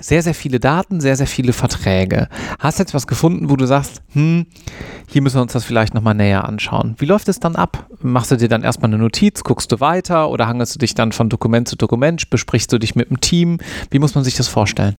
sehr, 0.00 0.22
sehr 0.22 0.34
viele 0.34 0.60
Daten, 0.60 1.00
sehr, 1.00 1.16
sehr 1.16 1.26
viele 1.26 1.52
Verträge. 1.52 2.28
Hast 2.58 2.78
jetzt 2.78 2.94
was 2.94 3.06
gefunden, 3.06 3.50
wo 3.50 3.56
du 3.56 3.66
sagst, 3.66 4.02
hm, 4.12 4.46
hier 5.08 5.22
müssen 5.22 5.36
wir 5.36 5.42
uns 5.42 5.52
das 5.52 5.64
vielleicht 5.64 5.94
nochmal 5.94 6.14
näher 6.14 6.44
anschauen. 6.44 6.94
Wie 6.98 7.06
läuft 7.06 7.28
es 7.28 7.40
dann 7.40 7.56
ab? 7.56 7.86
Machst 8.00 8.30
du 8.30 8.36
dir 8.36 8.48
dann 8.48 8.62
erstmal 8.62 8.90
eine 8.90 8.98
Notiz, 8.98 9.44
guckst 9.44 9.70
du 9.72 9.80
weiter 9.80 10.30
oder 10.30 10.46
hangelst 10.46 10.74
du 10.74 10.78
dich 10.78 10.94
dann 10.94 11.12
von 11.12 11.28
Dokument 11.28 11.68
zu 11.68 11.76
Dokument, 11.76 12.30
besprichst 12.30 12.72
du 12.72 12.78
dich 12.78 12.94
mit 12.94 13.10
dem 13.10 13.20
Team? 13.20 13.58
Wie 13.90 13.98
muss 13.98 14.14
man 14.14 14.24
sich 14.24 14.36
das 14.36 14.48
vorstellen? 14.48 14.94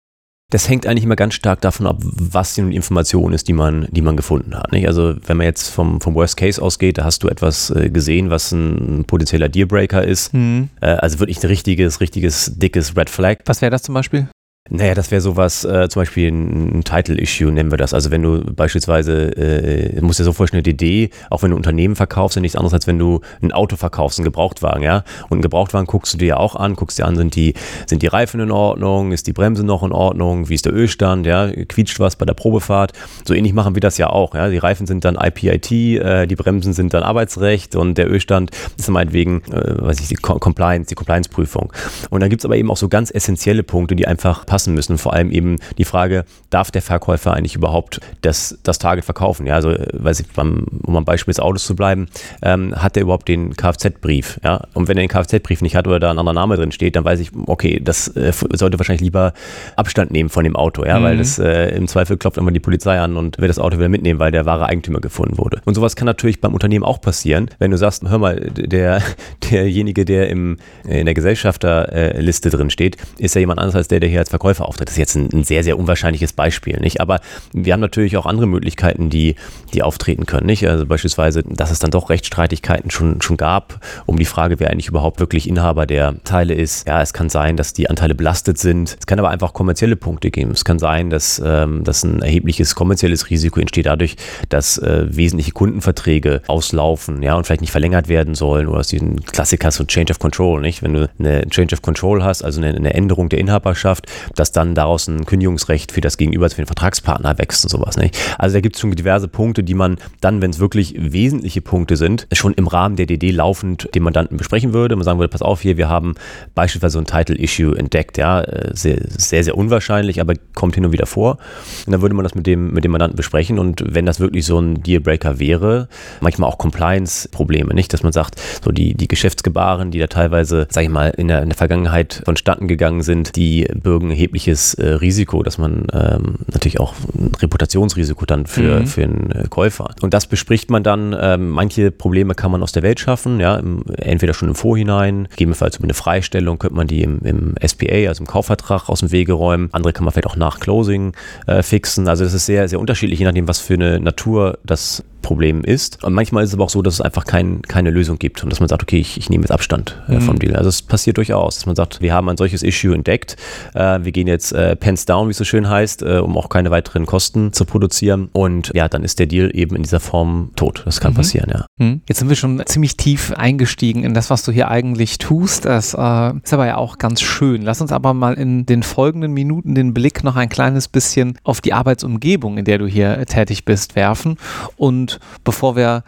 Das 0.50 0.68
hängt 0.68 0.86
eigentlich 0.86 1.02
immer 1.02 1.16
ganz 1.16 1.34
stark 1.34 1.60
davon 1.60 1.88
ab, 1.88 1.98
was 2.00 2.54
die 2.54 2.60
Information 2.60 3.32
ist, 3.32 3.48
die 3.48 3.52
man, 3.52 3.88
die 3.90 4.00
man 4.00 4.16
gefunden 4.16 4.54
hat. 4.54 4.70
Nicht? 4.70 4.86
Also 4.86 5.16
wenn 5.26 5.38
man 5.38 5.44
jetzt 5.44 5.70
vom, 5.70 6.00
vom 6.00 6.14
Worst 6.14 6.36
Case 6.36 6.62
ausgeht, 6.62 6.98
da 6.98 7.04
hast 7.04 7.24
du 7.24 7.28
etwas 7.28 7.70
äh, 7.70 7.90
gesehen, 7.90 8.30
was 8.30 8.52
ein 8.52 9.04
potenzieller 9.08 9.48
Dealbreaker 9.48 10.04
ist. 10.04 10.32
Mhm. 10.34 10.68
Äh, 10.80 10.86
also 10.86 11.18
wirklich 11.18 11.42
ein 11.42 11.48
richtiges, 11.48 12.00
richtiges, 12.00 12.52
dickes 12.56 12.96
Red 12.96 13.10
Flag. 13.10 13.38
Was 13.46 13.60
wäre 13.60 13.70
das 13.70 13.82
zum 13.82 13.94
Beispiel? 13.94 14.28
Naja, 14.68 14.94
das 14.94 15.10
wäre 15.10 15.20
sowas, 15.20 15.64
äh, 15.64 15.88
zum 15.88 16.00
Beispiel 16.00 16.28
ein, 16.28 16.78
ein 16.78 16.84
Title-Issue 16.84 17.52
nennen 17.52 17.70
wir 17.70 17.78
das. 17.78 17.94
Also 17.94 18.10
wenn 18.10 18.22
du 18.22 18.42
beispielsweise, 18.52 19.36
äh, 19.36 20.00
musst 20.00 20.18
dir 20.18 20.24
so 20.24 20.32
vorstellen, 20.32 20.64
eine 20.64 20.74
DD, 20.74 21.10
auch 21.30 21.42
wenn 21.42 21.50
du 21.50 21.56
Unternehmen 21.56 21.94
verkaufst, 21.94 22.36
ist 22.36 22.40
nichts 22.40 22.56
anderes, 22.56 22.74
als 22.74 22.86
wenn 22.86 22.98
du 22.98 23.20
ein 23.42 23.52
Auto 23.52 23.76
verkaufst, 23.76 24.18
einen 24.18 24.24
Gebrauchtwagen, 24.24 24.82
ja. 24.82 25.04
Und 25.24 25.32
einen 25.32 25.42
Gebrauchtwagen 25.42 25.86
guckst 25.86 26.14
du 26.14 26.18
dir 26.18 26.26
ja 26.26 26.36
auch 26.38 26.56
an, 26.56 26.74
guckst 26.74 26.98
dir 26.98 27.06
an, 27.06 27.16
sind 27.16 27.36
die, 27.36 27.54
sind 27.86 28.02
die 28.02 28.08
Reifen 28.08 28.40
in 28.40 28.50
Ordnung, 28.50 29.12
ist 29.12 29.26
die 29.26 29.32
Bremse 29.32 29.64
noch 29.64 29.82
in 29.84 29.92
Ordnung, 29.92 30.48
wie 30.48 30.54
ist 30.54 30.64
der 30.64 30.74
Ölstand, 30.74 31.26
ja, 31.26 31.48
quietscht 31.48 32.00
was 32.00 32.16
bei 32.16 32.26
der 32.26 32.34
Probefahrt. 32.34 32.92
So 33.24 33.34
ähnlich 33.34 33.52
machen 33.52 33.76
wir 33.76 33.80
das 33.80 33.98
ja 33.98 34.10
auch, 34.10 34.34
ja. 34.34 34.48
Die 34.48 34.58
Reifen 34.58 34.86
sind 34.86 35.04
dann 35.04 35.16
IPIT, 35.16 35.70
äh, 35.72 36.26
die 36.26 36.36
Bremsen 36.36 36.72
sind 36.72 36.92
dann 36.92 37.04
Arbeitsrecht 37.04 37.76
und 37.76 37.98
der 37.98 38.10
Ölstand 38.10 38.50
ist 38.76 38.88
meinetwegen, 38.88 39.42
äh, 39.52 39.80
weiß 39.80 40.00
ich, 40.00 40.08
die 40.08 40.16
Compliance, 40.16 40.88
die 40.88 40.94
Compliance-Prüfung. 40.96 41.72
Und 42.10 42.20
dann 42.20 42.30
gibt's 42.30 42.44
aber 42.44 42.56
eben 42.56 42.70
auch 42.70 42.76
so 42.76 42.88
ganz 42.88 43.10
essentielle 43.10 43.62
Punkte, 43.62 43.94
die 43.94 44.06
einfach 44.06 44.44
passen 44.56 44.72
müssen. 44.72 44.96
vor 44.96 45.12
allem 45.12 45.30
eben 45.32 45.58
die 45.76 45.84
Frage, 45.84 46.24
darf 46.48 46.70
der 46.70 46.80
Verkäufer 46.80 47.34
eigentlich 47.34 47.56
überhaupt 47.56 48.00
das, 48.22 48.58
das 48.62 48.78
Target 48.78 49.04
verkaufen? 49.04 49.46
Ja, 49.46 49.54
also, 49.56 49.74
weiß 49.92 50.20
ich, 50.20 50.28
beim, 50.28 50.64
um 50.82 50.96
am 50.96 51.04
Beispiel 51.04 51.32
des 51.32 51.40
Autos 51.40 51.66
zu 51.66 51.76
bleiben, 51.76 52.06
ähm, 52.40 52.74
hat 52.74 52.96
er 52.96 53.02
überhaupt 53.02 53.28
den 53.28 53.54
Kfz-Brief? 53.54 54.40
Ja, 54.42 54.62
und 54.72 54.88
wenn 54.88 54.96
er 54.96 55.02
den 55.02 55.10
Kfz-Brief 55.10 55.60
nicht 55.60 55.76
hat 55.76 55.86
oder 55.86 56.00
da 56.00 56.10
ein 56.10 56.18
anderer 56.18 56.32
Name 56.32 56.56
drin 56.56 56.72
steht, 56.72 56.96
dann 56.96 57.04
weiß 57.04 57.20
ich, 57.20 57.32
okay, 57.46 57.82
das 57.84 58.08
äh, 58.16 58.32
sollte 58.54 58.78
wahrscheinlich 58.78 59.02
lieber 59.02 59.34
Abstand 59.76 60.10
nehmen 60.10 60.30
von 60.30 60.44
dem 60.44 60.56
Auto, 60.56 60.86
ja, 60.86 60.98
mhm. 61.00 61.04
weil 61.04 61.18
das 61.18 61.38
äh, 61.38 61.76
im 61.76 61.86
Zweifel 61.86 62.16
klopft 62.16 62.38
immer 62.38 62.50
die 62.50 62.60
Polizei 62.60 62.98
an 62.98 63.18
und 63.18 63.38
will 63.38 63.48
das 63.48 63.58
Auto 63.58 63.76
wieder 63.76 63.90
mitnehmen, 63.90 64.18
weil 64.18 64.32
der 64.32 64.46
wahre 64.46 64.64
Eigentümer 64.64 65.00
gefunden 65.00 65.36
wurde. 65.36 65.60
Und 65.66 65.74
sowas 65.74 65.96
kann 65.96 66.06
natürlich 66.06 66.40
beim 66.40 66.54
Unternehmen 66.54 66.84
auch 66.86 67.02
passieren, 67.02 67.50
wenn 67.58 67.72
du 67.72 67.76
sagst, 67.76 68.08
hör 68.08 68.16
mal, 68.16 68.36
der, 68.40 69.02
derjenige, 69.50 70.06
der 70.06 70.30
im, 70.30 70.56
in 70.84 71.04
der 71.04 71.14
Gesellschafterliste 71.14 72.48
drin 72.48 72.70
steht, 72.70 72.96
ist 73.18 73.34
ja 73.34 73.40
jemand 73.40 73.58
anderes 73.58 73.76
als 73.76 73.88
der, 73.88 74.00
der 74.00 74.08
hier 74.08 74.20
als 74.20 74.30
Verkäufer 74.30 74.45
auftritt. 74.48 74.88
Das 74.88 74.94
ist 74.94 74.98
jetzt 74.98 75.16
ein, 75.16 75.28
ein 75.32 75.44
sehr, 75.44 75.64
sehr 75.64 75.78
unwahrscheinliches 75.78 76.32
Beispiel, 76.32 76.78
nicht? 76.80 77.00
Aber 77.00 77.20
wir 77.52 77.72
haben 77.72 77.80
natürlich 77.80 78.16
auch 78.16 78.26
andere 78.26 78.46
Möglichkeiten, 78.46 79.10
die, 79.10 79.36
die 79.74 79.82
auftreten 79.82 80.26
können, 80.26 80.46
nicht? 80.46 80.66
Also 80.66 80.86
beispielsweise, 80.86 81.42
dass 81.42 81.70
es 81.70 81.78
dann 81.78 81.90
doch 81.90 82.10
Rechtsstreitigkeiten 82.10 82.90
schon, 82.90 83.20
schon 83.20 83.36
gab, 83.36 83.80
um 84.06 84.18
die 84.18 84.24
Frage, 84.24 84.60
wer 84.60 84.70
eigentlich 84.70 84.88
überhaupt 84.88 85.20
wirklich 85.20 85.48
Inhaber 85.48 85.86
der 85.86 86.22
Teile 86.24 86.54
ist. 86.54 86.86
Ja, 86.86 87.02
es 87.02 87.12
kann 87.12 87.28
sein, 87.28 87.56
dass 87.56 87.72
die 87.72 87.90
Anteile 87.90 88.14
belastet 88.14 88.58
sind. 88.58 88.96
Es 88.98 89.06
kann 89.06 89.18
aber 89.18 89.30
einfach 89.30 89.52
kommerzielle 89.52 89.96
Punkte 89.96 90.30
geben. 90.30 90.52
Es 90.52 90.64
kann 90.64 90.78
sein, 90.78 91.10
dass, 91.10 91.42
ähm, 91.44 91.84
dass 91.84 92.04
ein 92.04 92.22
erhebliches 92.22 92.74
kommerzielles 92.74 93.30
Risiko 93.30 93.60
entsteht 93.60 93.86
dadurch, 93.86 94.16
dass 94.48 94.78
äh, 94.78 95.06
wesentliche 95.08 95.52
Kundenverträge 95.52 96.42
auslaufen, 96.46 97.22
ja, 97.22 97.34
und 97.34 97.46
vielleicht 97.46 97.60
nicht 97.60 97.70
verlängert 97.70 98.08
werden 98.08 98.34
sollen 98.34 98.68
oder 98.68 98.80
aus 98.80 98.88
diesen 98.88 99.24
Klassiker 99.24 99.70
so 99.70 99.84
Change 99.84 100.12
of 100.12 100.18
Control, 100.18 100.60
nicht? 100.60 100.82
Wenn 100.82 100.94
du 100.94 101.10
eine 101.18 101.48
Change 101.48 101.74
of 101.74 101.82
Control 101.82 102.22
hast, 102.22 102.42
also 102.42 102.60
eine, 102.60 102.74
eine 102.74 102.94
Änderung 102.94 103.28
der 103.28 103.38
Inhaberschaft, 103.38 104.06
dass 104.36 104.52
dann 104.52 104.74
daraus 104.74 105.08
ein 105.08 105.26
Kündigungsrecht 105.26 105.92
für 105.92 106.00
das 106.00 106.16
Gegenüber, 106.16 106.48
für 106.48 106.56
den 106.56 106.66
Vertragspartner 106.66 107.38
wächst 107.38 107.64
und 107.64 107.70
sowas, 107.70 107.96
nicht? 107.96 108.16
Also 108.38 108.54
da 108.54 108.60
gibt 108.60 108.76
es 108.76 108.80
schon 108.80 108.90
diverse 108.92 109.28
Punkte, 109.28 109.62
die 109.62 109.74
man 109.74 109.96
dann, 110.20 110.40
wenn 110.40 110.50
es 110.50 110.58
wirklich 110.58 110.94
wesentliche 110.98 111.60
Punkte 111.60 111.96
sind, 111.96 112.26
schon 112.32 112.54
im 112.54 112.66
Rahmen 112.66 112.96
der 112.96 113.06
DD 113.06 113.30
laufend 113.30 113.94
dem 113.94 114.04
Mandanten 114.04 114.36
besprechen 114.36 114.72
würde. 114.72 114.96
Man 114.96 115.04
sagen 115.04 115.18
würde, 115.18 115.30
pass 115.30 115.42
auf 115.42 115.60
hier, 115.60 115.76
wir 115.76 115.88
haben 115.88 116.14
beispielsweise 116.54 116.94
so 116.94 116.98
ein 117.00 117.04
Title-Issue 117.04 117.76
entdeckt, 117.76 118.18
ja, 118.18 118.40
äh, 118.42 118.70
sehr, 118.74 118.98
sehr, 119.16 119.44
sehr 119.44 119.56
unwahrscheinlich, 119.56 120.20
aber 120.20 120.34
kommt 120.54 120.74
hin 120.74 120.84
und 120.84 120.92
wieder 120.92 121.06
vor. 121.06 121.38
Und 121.86 121.92
dann 121.92 122.02
würde 122.02 122.14
man 122.14 122.22
das 122.22 122.34
mit 122.34 122.46
dem, 122.46 122.72
mit 122.72 122.84
dem 122.84 122.92
Mandanten 122.92 123.16
besprechen 123.16 123.58
und 123.58 123.82
wenn 123.86 124.06
das 124.06 124.20
wirklich 124.20 124.46
so 124.46 124.58
ein 124.58 124.82
Dealbreaker 124.82 125.38
wäre, 125.38 125.88
manchmal 126.20 126.50
auch 126.50 126.58
Compliance-Probleme, 126.58 127.74
nicht? 127.74 127.92
Dass 127.92 128.02
man 128.02 128.12
sagt, 128.12 128.40
so 128.64 128.70
die, 128.70 128.94
die 128.94 129.08
Geschäftsgebaren, 129.08 129.90
die 129.90 129.98
da 129.98 130.06
teilweise, 130.06 130.66
sag 130.70 130.84
ich 130.84 130.90
mal, 130.90 131.08
in 131.16 131.28
der, 131.28 131.42
in 131.42 131.48
der 131.48 131.56
Vergangenheit 131.56 132.22
vonstatten 132.24 132.68
gegangen 132.68 133.02
sind, 133.02 133.36
die 133.36 133.66
bürgen 133.74 134.10
erhebliches 134.26 134.74
äh, 134.74 134.86
Risiko, 134.86 135.42
dass 135.42 135.56
man 135.56 135.86
ähm, 135.92 136.36
natürlich 136.52 136.80
auch 136.80 136.94
ein 137.14 137.32
Reputationsrisiko 137.40 138.26
dann 138.26 138.46
für, 138.46 138.80
mhm. 138.80 138.86
für 138.86 139.02
einen 139.04 139.30
äh, 139.30 139.44
Käufer. 139.48 139.90
Und 140.02 140.14
das 140.14 140.26
bespricht 140.26 140.68
man 140.70 140.82
dann. 140.82 141.16
Ähm, 141.18 141.50
manche 141.50 141.90
Probleme 141.90 142.34
kann 142.34 142.50
man 142.50 142.62
aus 142.62 142.72
der 142.72 142.82
Welt 142.82 142.98
schaffen, 142.98 143.38
ja, 143.40 143.56
im, 143.56 143.84
entweder 143.96 144.34
schon 144.34 144.48
im 144.48 144.54
Vorhinein, 144.54 145.28
gegebenenfalls 145.30 145.76
über 145.76 145.84
eine 145.84 145.94
Freistellung 145.94 146.58
könnte 146.58 146.76
man 146.76 146.88
die 146.88 147.02
im, 147.02 147.20
im 147.20 147.54
SPA, 147.64 148.08
also 148.08 148.22
im 148.22 148.26
Kaufvertrag, 148.26 148.88
aus 148.88 149.00
dem 149.00 149.12
Wege 149.12 149.32
räumen. 149.32 149.68
Andere 149.72 149.92
kann 149.92 150.04
man 150.04 150.12
vielleicht 150.12 150.26
auch 150.26 150.36
nach 150.36 150.58
Closing 150.58 151.12
äh, 151.46 151.62
fixen. 151.62 152.08
Also 152.08 152.24
das 152.24 152.34
ist 152.34 152.46
sehr, 152.46 152.68
sehr 152.68 152.80
unterschiedlich, 152.80 153.20
je 153.20 153.24
nachdem, 153.26 153.46
was 153.46 153.60
für 153.60 153.74
eine 153.74 154.00
Natur 154.00 154.58
das 154.64 155.04
Problem 155.26 155.64
ist. 155.64 156.04
Und 156.04 156.12
manchmal 156.12 156.44
ist 156.44 156.50
es 156.50 156.54
aber 156.54 156.62
auch 156.62 156.70
so, 156.70 156.82
dass 156.82 156.94
es 156.94 157.00
einfach 157.00 157.24
kein, 157.24 157.60
keine 157.62 157.90
Lösung 157.90 158.16
gibt 158.16 158.44
und 158.44 158.50
dass 158.50 158.60
man 158.60 158.68
sagt, 158.68 158.84
okay, 158.84 159.00
ich, 159.00 159.18
ich 159.18 159.28
nehme 159.28 159.42
jetzt 159.42 159.50
Abstand 159.50 160.00
äh, 160.08 160.12
mhm. 160.12 160.20
vom 160.20 160.38
Deal. 160.38 160.54
Also 160.54 160.68
es 160.68 160.82
passiert 160.82 161.16
durchaus, 161.16 161.56
dass 161.56 161.66
man 161.66 161.74
sagt, 161.74 162.00
wir 162.00 162.14
haben 162.14 162.28
ein 162.28 162.36
solches 162.36 162.62
Issue 162.62 162.94
entdeckt, 162.94 163.36
äh, 163.74 163.98
wir 164.04 164.12
gehen 164.12 164.28
jetzt 164.28 164.52
äh, 164.52 164.76
pens 164.76 165.04
down, 165.04 165.26
wie 165.26 165.32
es 165.32 165.36
so 165.36 165.42
schön 165.42 165.68
heißt, 165.68 166.02
äh, 166.02 166.18
um 166.18 166.38
auch 166.38 166.48
keine 166.48 166.70
weiteren 166.70 167.06
Kosten 167.06 167.52
zu 167.52 167.64
produzieren 167.64 168.28
und 168.32 168.70
ja, 168.72 168.88
dann 168.88 169.02
ist 169.02 169.18
der 169.18 169.26
Deal 169.26 169.50
eben 169.52 169.74
in 169.74 169.82
dieser 169.82 169.98
Form 169.98 170.52
tot. 170.54 170.82
Das 170.84 171.00
kann 171.00 171.10
mhm. 171.10 171.16
passieren, 171.16 171.50
ja. 171.52 171.66
Mhm. 171.78 172.02
Jetzt 172.08 172.20
sind 172.20 172.28
wir 172.28 172.36
schon 172.36 172.62
ziemlich 172.64 172.96
tief 172.96 173.32
eingestiegen 173.32 174.04
in 174.04 174.14
das, 174.14 174.30
was 174.30 174.44
du 174.44 174.52
hier 174.52 174.68
eigentlich 174.68 175.18
tust. 175.18 175.64
Das 175.64 175.92
äh, 175.92 176.32
ist 176.38 176.54
aber 176.54 176.66
ja 176.68 176.76
auch 176.76 176.98
ganz 176.98 177.20
schön. 177.20 177.62
Lass 177.62 177.80
uns 177.80 177.90
aber 177.90 178.14
mal 178.14 178.34
in 178.34 178.64
den 178.64 178.84
folgenden 178.84 179.32
Minuten 179.32 179.74
den 179.74 179.92
Blick 179.92 180.22
noch 180.22 180.36
ein 180.36 180.48
kleines 180.48 180.86
bisschen 180.86 181.36
auf 181.42 181.60
die 181.60 181.72
Arbeitsumgebung, 181.72 182.58
in 182.58 182.64
der 182.64 182.78
du 182.78 182.86
hier 182.86 183.26
tätig 183.26 183.64
bist, 183.64 183.96
werfen 183.96 184.36
und 184.76 185.15
bevor 185.44 185.76
wir 185.76 186.02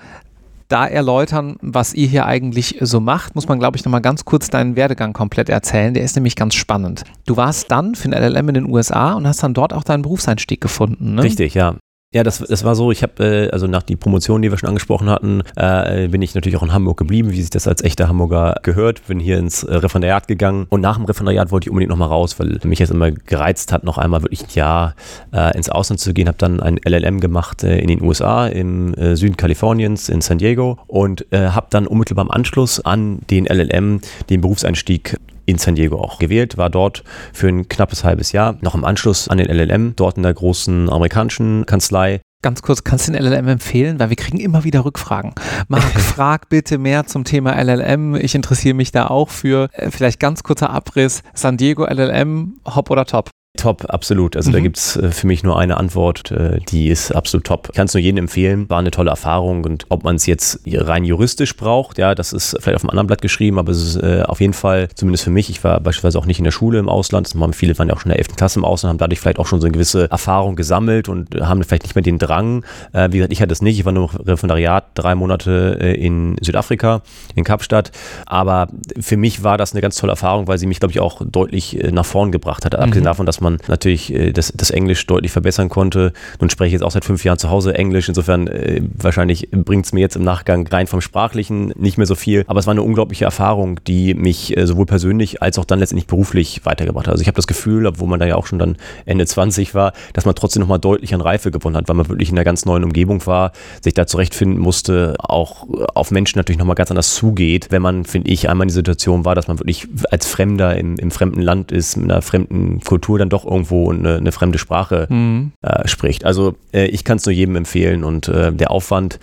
da 0.68 0.86
erläutern, 0.86 1.56
was 1.62 1.94
ihr 1.94 2.06
hier 2.06 2.26
eigentlich 2.26 2.76
so 2.80 3.00
macht, 3.00 3.34
muss 3.34 3.48
man, 3.48 3.58
glaube 3.58 3.76
ich, 3.76 3.84
nochmal 3.84 4.02
ganz 4.02 4.24
kurz 4.24 4.50
deinen 4.50 4.76
Werdegang 4.76 5.14
komplett 5.14 5.48
erzählen. 5.48 5.94
Der 5.94 6.02
ist 6.02 6.14
nämlich 6.14 6.36
ganz 6.36 6.54
spannend. 6.54 7.04
Du 7.26 7.36
warst 7.36 7.70
dann 7.70 7.94
für 7.94 8.08
ein 8.08 8.12
LLM 8.12 8.48
in 8.48 8.54
den 8.54 8.70
USA 8.70 9.14
und 9.14 9.26
hast 9.26 9.42
dann 9.42 9.54
dort 9.54 9.72
auch 9.72 9.84
deinen 9.84 10.02
Berufseinstieg 10.02 10.60
gefunden. 10.60 11.14
Ne? 11.14 11.22
Richtig, 11.22 11.54
ja. 11.54 11.76
Ja, 12.14 12.22
das, 12.22 12.38
das 12.38 12.64
war 12.64 12.74
so, 12.74 12.90
ich 12.90 13.02
habe, 13.02 13.22
äh, 13.22 13.50
also 13.50 13.66
nach 13.66 13.82
die 13.82 13.94
Promotion, 13.94 14.40
die 14.40 14.50
wir 14.50 14.56
schon 14.56 14.70
angesprochen 14.70 15.10
hatten, 15.10 15.42
äh, 15.56 16.08
bin 16.08 16.22
ich 16.22 16.34
natürlich 16.34 16.56
auch 16.56 16.62
in 16.62 16.72
Hamburg 16.72 16.96
geblieben, 16.96 17.32
wie 17.32 17.40
sich 17.42 17.50
das 17.50 17.68
als 17.68 17.84
echter 17.84 18.08
Hamburger 18.08 18.54
gehört, 18.62 19.06
bin 19.08 19.20
hier 19.20 19.36
ins 19.36 19.62
äh, 19.62 19.74
Referendariat 19.74 20.26
gegangen. 20.26 20.66
Und 20.70 20.80
nach 20.80 20.96
dem 20.96 21.04
Referendariat 21.04 21.50
wollte 21.50 21.66
ich 21.66 21.70
unbedingt 21.70 21.90
nochmal 21.90 22.08
raus, 22.08 22.40
weil 22.40 22.60
mich 22.64 22.78
jetzt 22.78 22.92
immer 22.92 23.10
gereizt 23.10 23.74
hat, 23.74 23.84
noch 23.84 23.98
einmal 23.98 24.22
wirklich 24.22 24.40
ein 24.40 24.54
Jahr 24.54 24.94
äh, 25.34 25.54
ins 25.54 25.68
Ausland 25.68 26.00
zu 26.00 26.14
gehen, 26.14 26.28
habe 26.28 26.38
dann 26.38 26.60
ein 26.60 26.78
LLM 26.82 27.20
gemacht 27.20 27.62
äh, 27.62 27.78
in 27.78 27.88
den 27.88 28.00
USA, 28.00 28.46
im 28.46 28.94
äh, 28.94 29.14
Süden 29.14 29.36
Kaliforniens, 29.36 30.08
in 30.08 30.22
San 30.22 30.38
Diego. 30.38 30.78
Und 30.86 31.30
äh, 31.30 31.48
habe 31.48 31.66
dann 31.68 31.86
unmittelbar 31.86 32.24
im 32.24 32.30
Anschluss 32.30 32.80
an 32.80 33.18
den 33.28 33.44
LLM 33.44 34.00
den 34.30 34.40
Berufseinstieg 34.40 35.18
in 35.48 35.58
San 35.58 35.74
Diego 35.74 35.98
auch 35.98 36.18
gewählt, 36.18 36.58
war 36.58 36.70
dort 36.70 37.02
für 37.32 37.48
ein 37.48 37.68
knappes 37.68 38.04
halbes 38.04 38.32
Jahr, 38.32 38.56
noch 38.60 38.74
im 38.74 38.84
Anschluss 38.84 39.28
an 39.28 39.38
den 39.38 39.48
LLM, 39.48 39.94
dort 39.96 40.16
in 40.16 40.22
der 40.22 40.34
großen 40.34 40.90
amerikanischen 40.90 41.64
Kanzlei 41.66 42.20
Ganz 42.40 42.62
kurz, 42.62 42.84
kannst 42.84 43.08
du 43.08 43.12
den 43.12 43.20
LLM 43.20 43.48
empfehlen? 43.48 43.98
Weil 43.98 44.10
wir 44.10 44.16
kriegen 44.16 44.38
immer 44.38 44.62
wieder 44.62 44.84
Rückfragen. 44.84 45.34
Marc, 45.66 45.82
frag 46.00 46.48
bitte 46.48 46.78
mehr 46.78 47.04
zum 47.04 47.24
Thema 47.24 47.60
LLM. 47.60 48.14
Ich 48.14 48.36
interessiere 48.36 48.76
mich 48.76 48.92
da 48.92 49.08
auch 49.08 49.28
für. 49.28 49.68
Äh, 49.72 49.90
vielleicht 49.90 50.20
ganz 50.20 50.44
kurzer 50.44 50.70
Abriss. 50.70 51.24
San 51.34 51.56
Diego 51.56 51.84
LLM, 51.84 52.60
hopp 52.64 52.90
oder 52.90 53.06
top? 53.06 53.30
Top, 53.58 53.86
absolut. 53.88 54.36
Also 54.36 54.50
mhm. 54.50 54.52
da 54.52 54.60
gibt 54.60 54.78
es 54.78 54.96
äh, 54.96 55.10
für 55.10 55.26
mich 55.26 55.42
nur 55.42 55.58
eine 55.58 55.78
Antwort, 55.78 56.30
äh, 56.30 56.60
die 56.68 56.88
ist 56.88 57.10
absolut 57.10 57.44
top. 57.44 57.68
Ich 57.70 57.74
kann 57.74 57.86
es 57.86 57.94
nur 57.94 58.00
jedem 58.00 58.18
empfehlen, 58.18 58.70
war 58.70 58.78
eine 58.78 58.92
tolle 58.92 59.10
Erfahrung 59.10 59.64
und 59.64 59.84
ob 59.88 60.04
man 60.04 60.14
es 60.14 60.26
jetzt 60.26 60.60
rein 60.64 61.04
juristisch 61.04 61.56
braucht, 61.56 61.98
ja, 61.98 62.14
das 62.14 62.32
ist 62.32 62.56
vielleicht 62.60 62.76
auf 62.76 62.84
einem 62.84 62.90
anderen 62.90 63.08
Blatt 63.08 63.20
geschrieben, 63.20 63.58
aber 63.58 63.72
es 63.72 63.82
ist 63.82 63.96
äh, 63.96 64.22
auf 64.22 64.40
jeden 64.40 64.52
Fall, 64.52 64.88
zumindest 64.94 65.24
für 65.24 65.30
mich, 65.30 65.50
ich 65.50 65.64
war 65.64 65.80
beispielsweise 65.80 66.20
auch 66.20 66.26
nicht 66.26 66.38
in 66.38 66.44
der 66.44 66.52
Schule 66.52 66.78
im 66.78 66.88
Ausland, 66.88 67.26
das 67.26 67.40
haben 67.40 67.52
viele 67.52 67.76
waren 67.78 67.88
ja 67.88 67.94
auch 67.94 68.00
schon 68.00 68.12
in 68.12 68.16
der 68.16 68.18
11. 68.18 68.36
Klasse 68.36 68.60
im 68.60 68.64
Ausland, 68.64 68.90
haben 68.90 68.98
dadurch 68.98 69.18
vielleicht 69.18 69.40
auch 69.40 69.46
schon 69.46 69.60
so 69.60 69.66
eine 69.66 69.72
gewisse 69.72 70.08
Erfahrung 70.08 70.54
gesammelt 70.54 71.08
und 71.08 71.34
haben 71.40 71.64
vielleicht 71.64 71.82
nicht 71.82 71.96
mehr 71.96 72.02
den 72.02 72.18
Drang. 72.18 72.64
Äh, 72.92 73.08
wie 73.10 73.16
gesagt, 73.16 73.32
ich 73.32 73.42
hatte 73.42 73.52
es 73.52 73.60
nicht, 73.60 73.80
ich 73.80 73.84
war 73.84 73.92
nur 73.92 74.10
im 74.12 74.20
Referendariat, 74.20 74.84
drei 74.94 75.16
Monate 75.16 75.78
äh, 75.80 75.94
in 75.94 76.36
Südafrika, 76.40 77.02
in 77.34 77.42
Kapstadt, 77.42 77.90
aber 78.24 78.68
für 79.00 79.16
mich 79.16 79.42
war 79.42 79.58
das 79.58 79.72
eine 79.72 79.80
ganz 79.80 79.96
tolle 79.96 80.12
Erfahrung, 80.12 80.46
weil 80.46 80.58
sie 80.58 80.66
mich, 80.66 80.78
glaube 80.78 80.92
ich, 80.92 81.00
auch 81.00 81.22
deutlich 81.24 81.76
nach 81.90 82.06
vorn 82.06 82.30
gebracht 82.30 82.64
hat, 82.64 82.74
mhm. 82.74 82.78
abgesehen 82.78 83.04
davon, 83.04 83.26
dass 83.26 83.40
man 83.40 83.47
man 83.50 83.58
natürlich 83.68 84.12
äh, 84.14 84.32
das, 84.32 84.52
das 84.54 84.70
Englisch 84.70 85.06
deutlich 85.06 85.32
verbessern 85.32 85.68
konnte. 85.68 86.12
Nun 86.40 86.50
spreche 86.50 86.68
ich 86.68 86.72
jetzt 86.74 86.82
auch 86.82 86.90
seit 86.90 87.04
fünf 87.04 87.24
Jahren 87.24 87.38
zu 87.38 87.50
Hause 87.50 87.74
Englisch, 87.74 88.08
insofern 88.08 88.46
äh, 88.46 88.82
wahrscheinlich 88.94 89.48
bringt 89.50 89.86
es 89.86 89.92
mir 89.92 90.00
jetzt 90.00 90.16
im 90.16 90.24
Nachgang 90.24 90.66
rein 90.66 90.86
vom 90.86 91.00
Sprachlichen 91.00 91.72
nicht 91.76 91.98
mehr 91.98 92.06
so 92.06 92.14
viel, 92.14 92.44
aber 92.46 92.60
es 92.60 92.66
war 92.66 92.72
eine 92.72 92.82
unglaubliche 92.82 93.24
Erfahrung, 93.24 93.80
die 93.86 94.14
mich 94.14 94.56
äh, 94.56 94.66
sowohl 94.66 94.86
persönlich 94.86 95.42
als 95.42 95.58
auch 95.58 95.64
dann 95.64 95.78
letztendlich 95.78 96.06
beruflich 96.06 96.64
weitergebracht 96.64 97.06
hat. 97.06 97.12
Also 97.12 97.22
ich 97.22 97.28
habe 97.28 97.36
das 97.36 97.46
Gefühl, 97.46 97.86
obwohl 97.86 98.08
man 98.08 98.20
da 98.20 98.26
ja 98.26 98.36
auch 98.36 98.46
schon 98.46 98.58
dann 98.58 98.76
Ende 99.06 99.26
20 99.26 99.74
war, 99.74 99.92
dass 100.12 100.24
man 100.24 100.34
trotzdem 100.34 100.60
nochmal 100.60 100.78
deutlich 100.78 101.14
an 101.14 101.20
Reife 101.20 101.50
gewonnen 101.50 101.76
hat, 101.76 101.88
weil 101.88 101.96
man 101.96 102.08
wirklich 102.08 102.30
in 102.30 102.36
einer 102.36 102.44
ganz 102.44 102.64
neuen 102.64 102.84
Umgebung 102.84 103.24
war, 103.26 103.52
sich 103.82 103.94
da 103.94 104.06
zurechtfinden 104.06 104.58
musste, 104.58 105.14
auch 105.18 105.66
auf 105.94 106.10
Menschen 106.10 106.38
natürlich 106.38 106.58
nochmal 106.58 106.76
ganz 106.76 106.90
anders 106.90 107.14
zugeht, 107.14 107.68
wenn 107.70 107.82
man, 107.82 108.04
finde 108.04 108.30
ich, 108.30 108.48
einmal 108.48 108.64
in 108.64 108.68
die 108.68 108.74
Situation 108.74 109.24
war, 109.24 109.34
dass 109.34 109.48
man 109.48 109.58
wirklich 109.58 109.88
als 110.10 110.26
Fremder 110.26 110.76
im, 110.76 110.96
im 110.96 111.10
fremden 111.10 111.40
Land 111.40 111.72
ist, 111.72 111.96
mit 111.96 112.10
einer 112.10 112.22
fremden 112.22 112.80
Kultur 112.80 113.18
dann 113.18 113.27
doch 113.30 113.38
doch 113.38 113.50
irgendwo 113.50 113.90
eine, 113.90 114.16
eine 114.16 114.32
fremde 114.32 114.58
Sprache 114.58 115.06
mhm. 115.08 115.52
äh, 115.62 115.86
spricht. 115.86 116.24
Also 116.24 116.54
äh, 116.72 116.86
ich 116.86 117.04
kann 117.04 117.18
es 117.18 117.26
nur 117.26 117.32
jedem 117.32 117.56
empfehlen 117.56 118.04
und 118.04 118.28
äh, 118.28 118.52
der 118.52 118.70
Aufwand, 118.70 119.18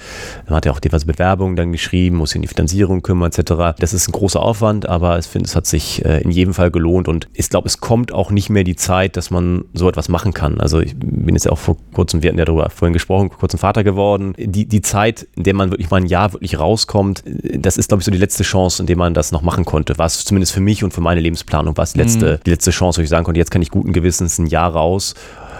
man 0.47 0.55
hat 0.55 0.65
ja 0.65 0.71
auch 0.71 0.79
diverse 0.79 1.05
Bewerbungen 1.05 1.55
dann 1.55 1.71
geschrieben, 1.71 2.17
muss 2.17 2.31
sich 2.31 2.37
in 2.37 2.41
die 2.43 2.47
Finanzierung 2.47 3.01
kümmern 3.01 3.31
etc. 3.31 3.77
Das 3.79 3.93
ist 3.93 4.07
ein 4.07 4.13
großer 4.13 4.41
Aufwand, 4.41 4.87
aber 4.87 5.19
ich 5.19 5.25
finde, 5.25 5.47
es 5.47 5.55
hat 5.55 5.65
sich 5.65 6.03
äh, 6.05 6.21
in 6.21 6.31
jedem 6.31 6.53
Fall 6.53 6.71
gelohnt 6.71 7.07
und 7.07 7.27
ich 7.33 7.49
glaube, 7.49 7.67
es 7.67 7.79
kommt 7.79 8.13
auch 8.13 8.31
nicht 8.31 8.49
mehr 8.49 8.63
die 8.63 8.75
Zeit, 8.75 9.17
dass 9.17 9.31
man 9.31 9.65
so 9.73 9.89
etwas 9.89 10.09
machen 10.09 10.33
kann. 10.33 10.61
Also 10.61 10.79
ich 10.79 10.95
bin 10.97 11.35
jetzt 11.35 11.45
ja 11.45 11.51
auch 11.51 11.59
vor 11.59 11.77
kurzem, 11.93 12.23
wir 12.23 12.29
hatten 12.29 12.39
ja 12.39 12.45
darüber 12.45 12.69
vorhin 12.69 12.93
gesprochen, 12.93 13.29
vor 13.29 13.39
kurzem 13.39 13.59
Vater 13.59 13.83
geworden. 13.83 14.33
Die, 14.37 14.65
die 14.65 14.81
Zeit, 14.81 15.27
in 15.35 15.43
der 15.43 15.53
man 15.53 15.71
wirklich 15.71 15.89
mal 15.89 15.97
ein 15.97 16.05
Jahr 16.05 16.33
wirklich 16.33 16.57
rauskommt, 16.59 17.23
das 17.25 17.77
ist, 17.77 17.89
glaube 17.89 18.01
ich, 18.01 18.05
so 18.05 18.11
die 18.11 18.17
letzte 18.17 18.43
Chance, 18.43 18.81
in 18.81 18.87
der 18.87 18.97
man 18.97 19.13
das 19.13 19.31
noch 19.31 19.41
machen 19.41 19.65
konnte. 19.65 19.97
War 19.97 20.05
es 20.05 20.23
zumindest 20.23 20.53
für 20.53 20.61
mich 20.61 20.83
und 20.83 20.93
für 20.93 21.01
meine 21.01 21.19
Lebensplanung 21.19 21.75
war 21.75 21.83
es 21.83 21.93
die 21.93 21.99
letzte, 21.99 22.33
mhm. 22.33 22.43
die 22.45 22.49
letzte 22.51 22.71
Chance, 22.71 22.99
wo 22.99 23.03
ich 23.03 23.09
sagen 23.09 23.25
konnte, 23.25 23.39
jetzt 23.39 23.51
kann 23.51 23.61
ich 23.61 23.71
guten 23.71 23.93
Gewissens 23.95 24.37
ein 24.37 24.45
Jahr 24.45 24.71
raus 24.71 25.15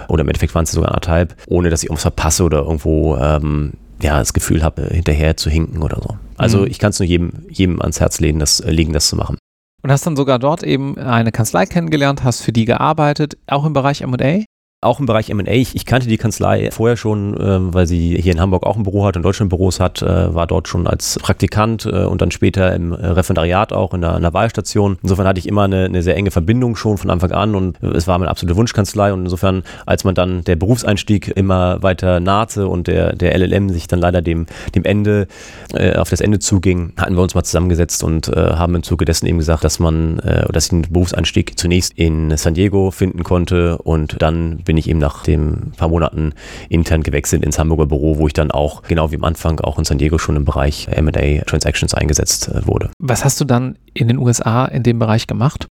oder 0.08 0.22
im 0.22 0.28
Endeffekt 0.28 0.54
waren 0.54 0.64
es 0.64 0.72
sogar 0.72 0.90
anderthalb, 0.90 1.34
ohne 1.48 1.70
dass 1.70 1.82
ich 1.82 1.88
irgendwas 1.88 2.02
verpasse 2.02 2.44
oder 2.44 2.58
irgendwo 2.58 3.16
ähm, 3.16 3.72
ja, 4.00 4.18
das 4.18 4.32
Gefühl 4.32 4.62
habe, 4.62 4.88
hinterher 4.92 5.36
zu 5.36 5.50
hinken 5.50 5.82
oder 5.82 6.00
so. 6.02 6.16
Also 6.36 6.60
mhm. 6.60 6.66
ich 6.66 6.78
kann 6.78 6.90
es 6.90 6.98
nur 6.98 7.06
jedem, 7.06 7.32
jedem 7.48 7.80
ans 7.80 8.00
Herz 8.00 8.20
legen 8.20 8.38
das, 8.38 8.60
äh, 8.60 8.70
legen, 8.70 8.92
das 8.92 9.08
zu 9.08 9.16
machen. 9.16 9.38
Und 9.82 9.90
hast 9.90 10.06
dann 10.06 10.16
sogar 10.16 10.38
dort 10.38 10.62
eben 10.62 10.98
eine 10.98 11.32
Kanzlei 11.32 11.66
kennengelernt, 11.66 12.24
hast 12.24 12.40
für 12.40 12.52
die 12.52 12.64
gearbeitet, 12.64 13.36
auch 13.46 13.64
im 13.64 13.72
Bereich 13.72 14.02
M&A? 14.02 14.44
Auch 14.82 15.00
im 15.00 15.06
Bereich 15.06 15.30
M&A. 15.30 15.50
Ich, 15.50 15.74
ich, 15.74 15.86
kannte 15.86 16.06
die 16.06 16.18
Kanzlei 16.18 16.70
vorher 16.70 16.98
schon, 16.98 17.34
äh, 17.34 17.74
weil 17.74 17.86
sie 17.86 18.20
hier 18.20 18.32
in 18.32 18.40
Hamburg 18.40 18.64
auch 18.64 18.76
ein 18.76 18.82
Büro 18.82 19.06
hat 19.06 19.16
und 19.16 19.22
Deutschland 19.22 19.48
Büros 19.48 19.80
hat, 19.80 20.02
äh, 20.02 20.34
war 20.34 20.46
dort 20.46 20.68
schon 20.68 20.86
als 20.86 21.18
Praktikant 21.18 21.86
äh, 21.86 22.04
und 22.04 22.20
dann 22.20 22.30
später 22.30 22.74
im 22.74 22.92
äh, 22.92 23.06
Referendariat 23.06 23.72
auch 23.72 23.94
in 23.94 24.02
der, 24.02 24.26
Wahlstation. 24.34 24.98
Insofern 25.02 25.26
hatte 25.26 25.38
ich 25.38 25.48
immer 25.48 25.62
eine, 25.62 25.84
eine, 25.84 26.02
sehr 26.02 26.16
enge 26.16 26.30
Verbindung 26.30 26.76
schon 26.76 26.98
von 26.98 27.10
Anfang 27.10 27.30
an 27.32 27.54
und 27.54 27.82
es 27.82 28.06
war 28.06 28.18
meine 28.18 28.30
absolute 28.30 28.56
Wunschkanzlei 28.56 29.12
und 29.12 29.20
insofern, 29.20 29.62
als 29.86 30.04
man 30.04 30.14
dann 30.14 30.42
der 30.44 30.56
Berufseinstieg 30.56 31.28
immer 31.28 31.82
weiter 31.82 32.20
nahte 32.20 32.66
und 32.66 32.86
der, 32.86 33.14
der 33.14 33.38
LLM 33.38 33.70
sich 33.70 33.86
dann 33.86 34.00
leider 34.00 34.20
dem, 34.20 34.46
dem 34.74 34.84
Ende, 34.84 35.26
äh, 35.72 35.96
auf 35.96 36.10
das 36.10 36.20
Ende 36.20 36.38
zuging, 36.38 36.92
hatten 36.98 37.14
wir 37.14 37.22
uns 37.22 37.34
mal 37.34 37.44
zusammengesetzt 37.44 38.04
und 38.04 38.28
äh, 38.28 38.34
haben 38.34 38.74
im 38.74 38.82
Zuge 38.82 39.04
dessen 39.04 39.26
eben 39.26 39.38
gesagt, 39.38 39.64
dass 39.64 39.78
man, 39.78 40.20
dass 40.52 40.64
ich 40.64 40.70
den 40.70 40.82
Berufseinstieg 40.82 41.58
zunächst 41.58 41.92
in 41.94 42.36
San 42.36 42.54
Diego 42.54 42.90
finden 42.90 43.22
konnte 43.22 43.78
und 43.78 44.20
dann 44.20 44.58
bin 44.66 44.76
ich 44.76 44.90
eben 44.90 44.98
nach 44.98 45.22
den 45.22 45.72
paar 45.78 45.88
Monaten 45.88 46.34
intern 46.68 47.02
gewechselt 47.02 47.42
ins 47.42 47.58
Hamburger 47.58 47.86
Büro, 47.86 48.18
wo 48.18 48.26
ich 48.26 48.34
dann 48.34 48.50
auch, 48.50 48.82
genau 48.82 49.10
wie 49.10 49.16
am 49.16 49.24
Anfang, 49.24 49.60
auch 49.60 49.78
in 49.78 49.86
San 49.86 49.96
Diego 49.96 50.18
schon 50.18 50.36
im 50.36 50.44
Bereich 50.44 50.88
M&A 50.88 51.42
Transactions 51.44 51.94
eingesetzt 51.94 52.48
äh, 52.48 52.66
wurde. 52.66 52.90
Was 52.98 53.24
hast 53.24 53.40
du 53.40 53.44
dann 53.44 53.78
in 53.94 54.08
den 54.08 54.18
USA 54.18 54.66
in 54.66 54.82
dem 54.82 54.98
Bereich 54.98 55.26
gemacht? 55.26 55.66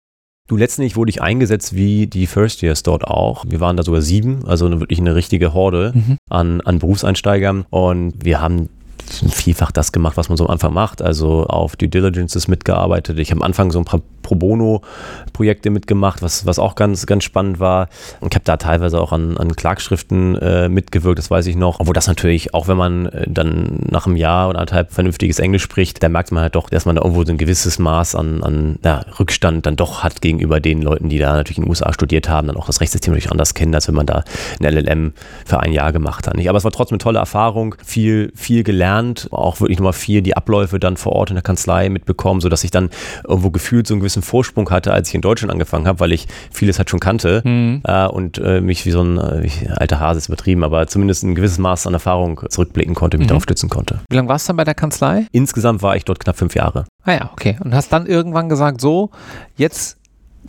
Du, 0.47 0.57
letztendlich 0.57 0.97
wurde 0.97 1.09
ich 1.09 1.21
eingesetzt 1.21 1.75
wie 1.75 2.07
die 2.07 2.27
First 2.27 2.61
Years 2.61 2.83
dort 2.83 3.05
auch. 3.05 3.45
Wir 3.47 3.61
waren 3.61 3.77
da 3.77 3.83
sogar 3.83 4.01
sieben, 4.01 4.45
also 4.45 4.69
wirklich 4.81 4.99
eine 4.99 5.15
richtige 5.15 5.53
Horde 5.53 5.93
mhm. 5.95 6.17
an, 6.29 6.61
an 6.61 6.79
Berufseinsteigern. 6.79 7.65
Und 7.69 8.25
wir 8.25 8.41
haben 8.41 8.67
vielfach 9.09 9.71
das 9.71 9.93
gemacht, 9.93 10.17
was 10.17 10.27
man 10.27 10.37
so 10.37 10.45
am 10.45 10.51
Anfang 10.51 10.73
macht. 10.73 11.01
Also 11.01 11.45
auf 11.45 11.77
Due 11.77 11.87
Diligences 11.87 12.49
mitgearbeitet. 12.49 13.17
Ich 13.19 13.31
habe 13.31 13.39
am 13.39 13.45
Anfang 13.45 13.71
so 13.71 13.79
ein 13.79 13.85
paar 13.85 14.01
Pro 14.21 14.35
Bono-Projekte 14.35 15.69
mitgemacht, 15.69 16.21
was, 16.21 16.45
was 16.45 16.59
auch 16.59 16.75
ganz, 16.75 17.05
ganz 17.05 17.23
spannend 17.23 17.59
war. 17.59 17.89
Ich 18.21 18.35
habe 18.35 18.43
da 18.43 18.57
teilweise 18.57 18.99
auch 18.99 19.11
an, 19.11 19.37
an 19.37 19.55
Klagschriften 19.55 20.35
äh, 20.37 20.69
mitgewirkt, 20.69 21.19
das 21.19 21.31
weiß 21.31 21.47
ich 21.47 21.55
noch. 21.55 21.79
Obwohl 21.79 21.93
das 21.93 22.07
natürlich, 22.07 22.53
auch 22.53 22.67
wenn 22.67 22.77
man 22.77 23.05
äh, 23.07 23.25
dann 23.27 23.79
nach 23.89 24.05
einem 24.05 24.15
Jahr 24.15 24.49
oder 24.49 24.59
anderthalb 24.59 24.91
vernünftiges 24.91 25.39
Englisch 25.39 25.63
spricht, 25.63 26.01
da 26.03 26.09
merkt 26.09 26.31
man 26.31 26.43
halt 26.43 26.55
doch, 26.55 26.69
dass 26.69 26.85
man 26.85 26.95
da 26.95 27.01
irgendwo 27.01 27.23
so 27.23 27.31
ein 27.31 27.37
gewisses 27.37 27.79
Maß 27.79 28.15
an, 28.15 28.43
an 28.43 28.79
ja, 28.83 29.05
Rückstand 29.19 29.65
dann 29.65 29.75
doch 29.75 30.03
hat 30.03 30.21
gegenüber 30.21 30.59
den 30.59 30.81
Leuten, 30.81 31.09
die 31.09 31.17
da 31.17 31.33
natürlich 31.33 31.57
in 31.57 31.63
den 31.65 31.69
USA 31.69 31.93
studiert 31.93 32.29
haben, 32.29 32.47
dann 32.47 32.57
auch 32.57 32.67
das 32.67 32.81
Rechtssystem 32.81 33.13
natürlich 33.13 33.31
anders 33.31 33.53
kennen, 33.53 33.73
als 33.75 33.87
wenn 33.87 33.95
man 33.95 34.05
da 34.05 34.23
ein 34.59 34.73
LLM 34.73 35.13
für 35.45 35.59
ein 35.59 35.71
Jahr 35.71 35.91
gemacht 35.91 36.27
hat. 36.27 36.35
Aber 36.47 36.57
es 36.57 36.63
war 36.63 36.71
trotzdem 36.71 36.95
eine 36.95 36.99
tolle 36.99 37.19
Erfahrung, 37.19 37.75
viel, 37.83 38.31
viel 38.35 38.63
gelernt, 38.63 39.27
auch 39.31 39.59
wirklich 39.59 39.79
nochmal 39.79 39.93
viel 39.93 40.21
die 40.21 40.35
Abläufe 40.35 40.79
dann 40.79 40.97
vor 40.97 41.13
Ort 41.13 41.29
in 41.29 41.35
der 41.35 41.43
Kanzlei 41.43 41.89
mitbekommen, 41.89 42.41
sodass 42.41 42.63
ich 42.63 42.71
dann 42.71 42.89
irgendwo 43.27 43.51
gefühlt 43.51 43.87
so 43.87 43.93
einen 43.93 44.01
gewissen 44.11 44.21
Vorsprung 44.21 44.69
hatte, 44.69 44.93
als 44.93 45.09
ich 45.09 45.15
in 45.15 45.21
Deutschland 45.21 45.51
angefangen 45.51 45.87
habe, 45.87 45.99
weil 45.99 46.11
ich 46.11 46.27
vieles 46.51 46.77
halt 46.77 46.89
schon 46.89 46.99
kannte 46.99 47.41
mhm. 47.45 47.81
äh, 47.85 48.07
und 48.07 48.37
äh, 48.37 48.61
mich 48.61 48.85
wie 48.85 48.91
so 48.91 49.01
ein 49.01 49.17
äh, 49.17 49.49
alter 49.75 49.99
Hase 49.99 50.19
ist 50.19 50.27
übertrieben, 50.27 50.63
aber 50.63 50.87
zumindest 50.87 51.23
ein 51.23 51.35
gewisses 51.35 51.57
Maß 51.57 51.87
an 51.87 51.93
Erfahrung 51.93 52.41
zurückblicken 52.49 52.95
konnte, 52.95 53.17
mich 53.17 53.25
mhm. 53.25 53.29
darauf 53.29 53.43
stützen 53.43 53.69
konnte. 53.69 53.99
Wie 54.09 54.15
lange 54.15 54.27
warst 54.27 54.47
du 54.47 54.49
dann 54.49 54.57
bei 54.57 54.63
der 54.63 54.75
Kanzlei? 54.75 55.27
Insgesamt 55.31 55.81
war 55.81 55.95
ich 55.95 56.05
dort 56.05 56.19
knapp 56.19 56.37
fünf 56.37 56.55
Jahre. 56.55 56.85
Ah 57.03 57.13
ja, 57.13 57.29
okay. 57.31 57.57
Und 57.63 57.73
hast 57.73 57.91
dann 57.93 58.05
irgendwann 58.05 58.49
gesagt, 58.49 58.81
so, 58.81 59.09
jetzt 59.55 59.97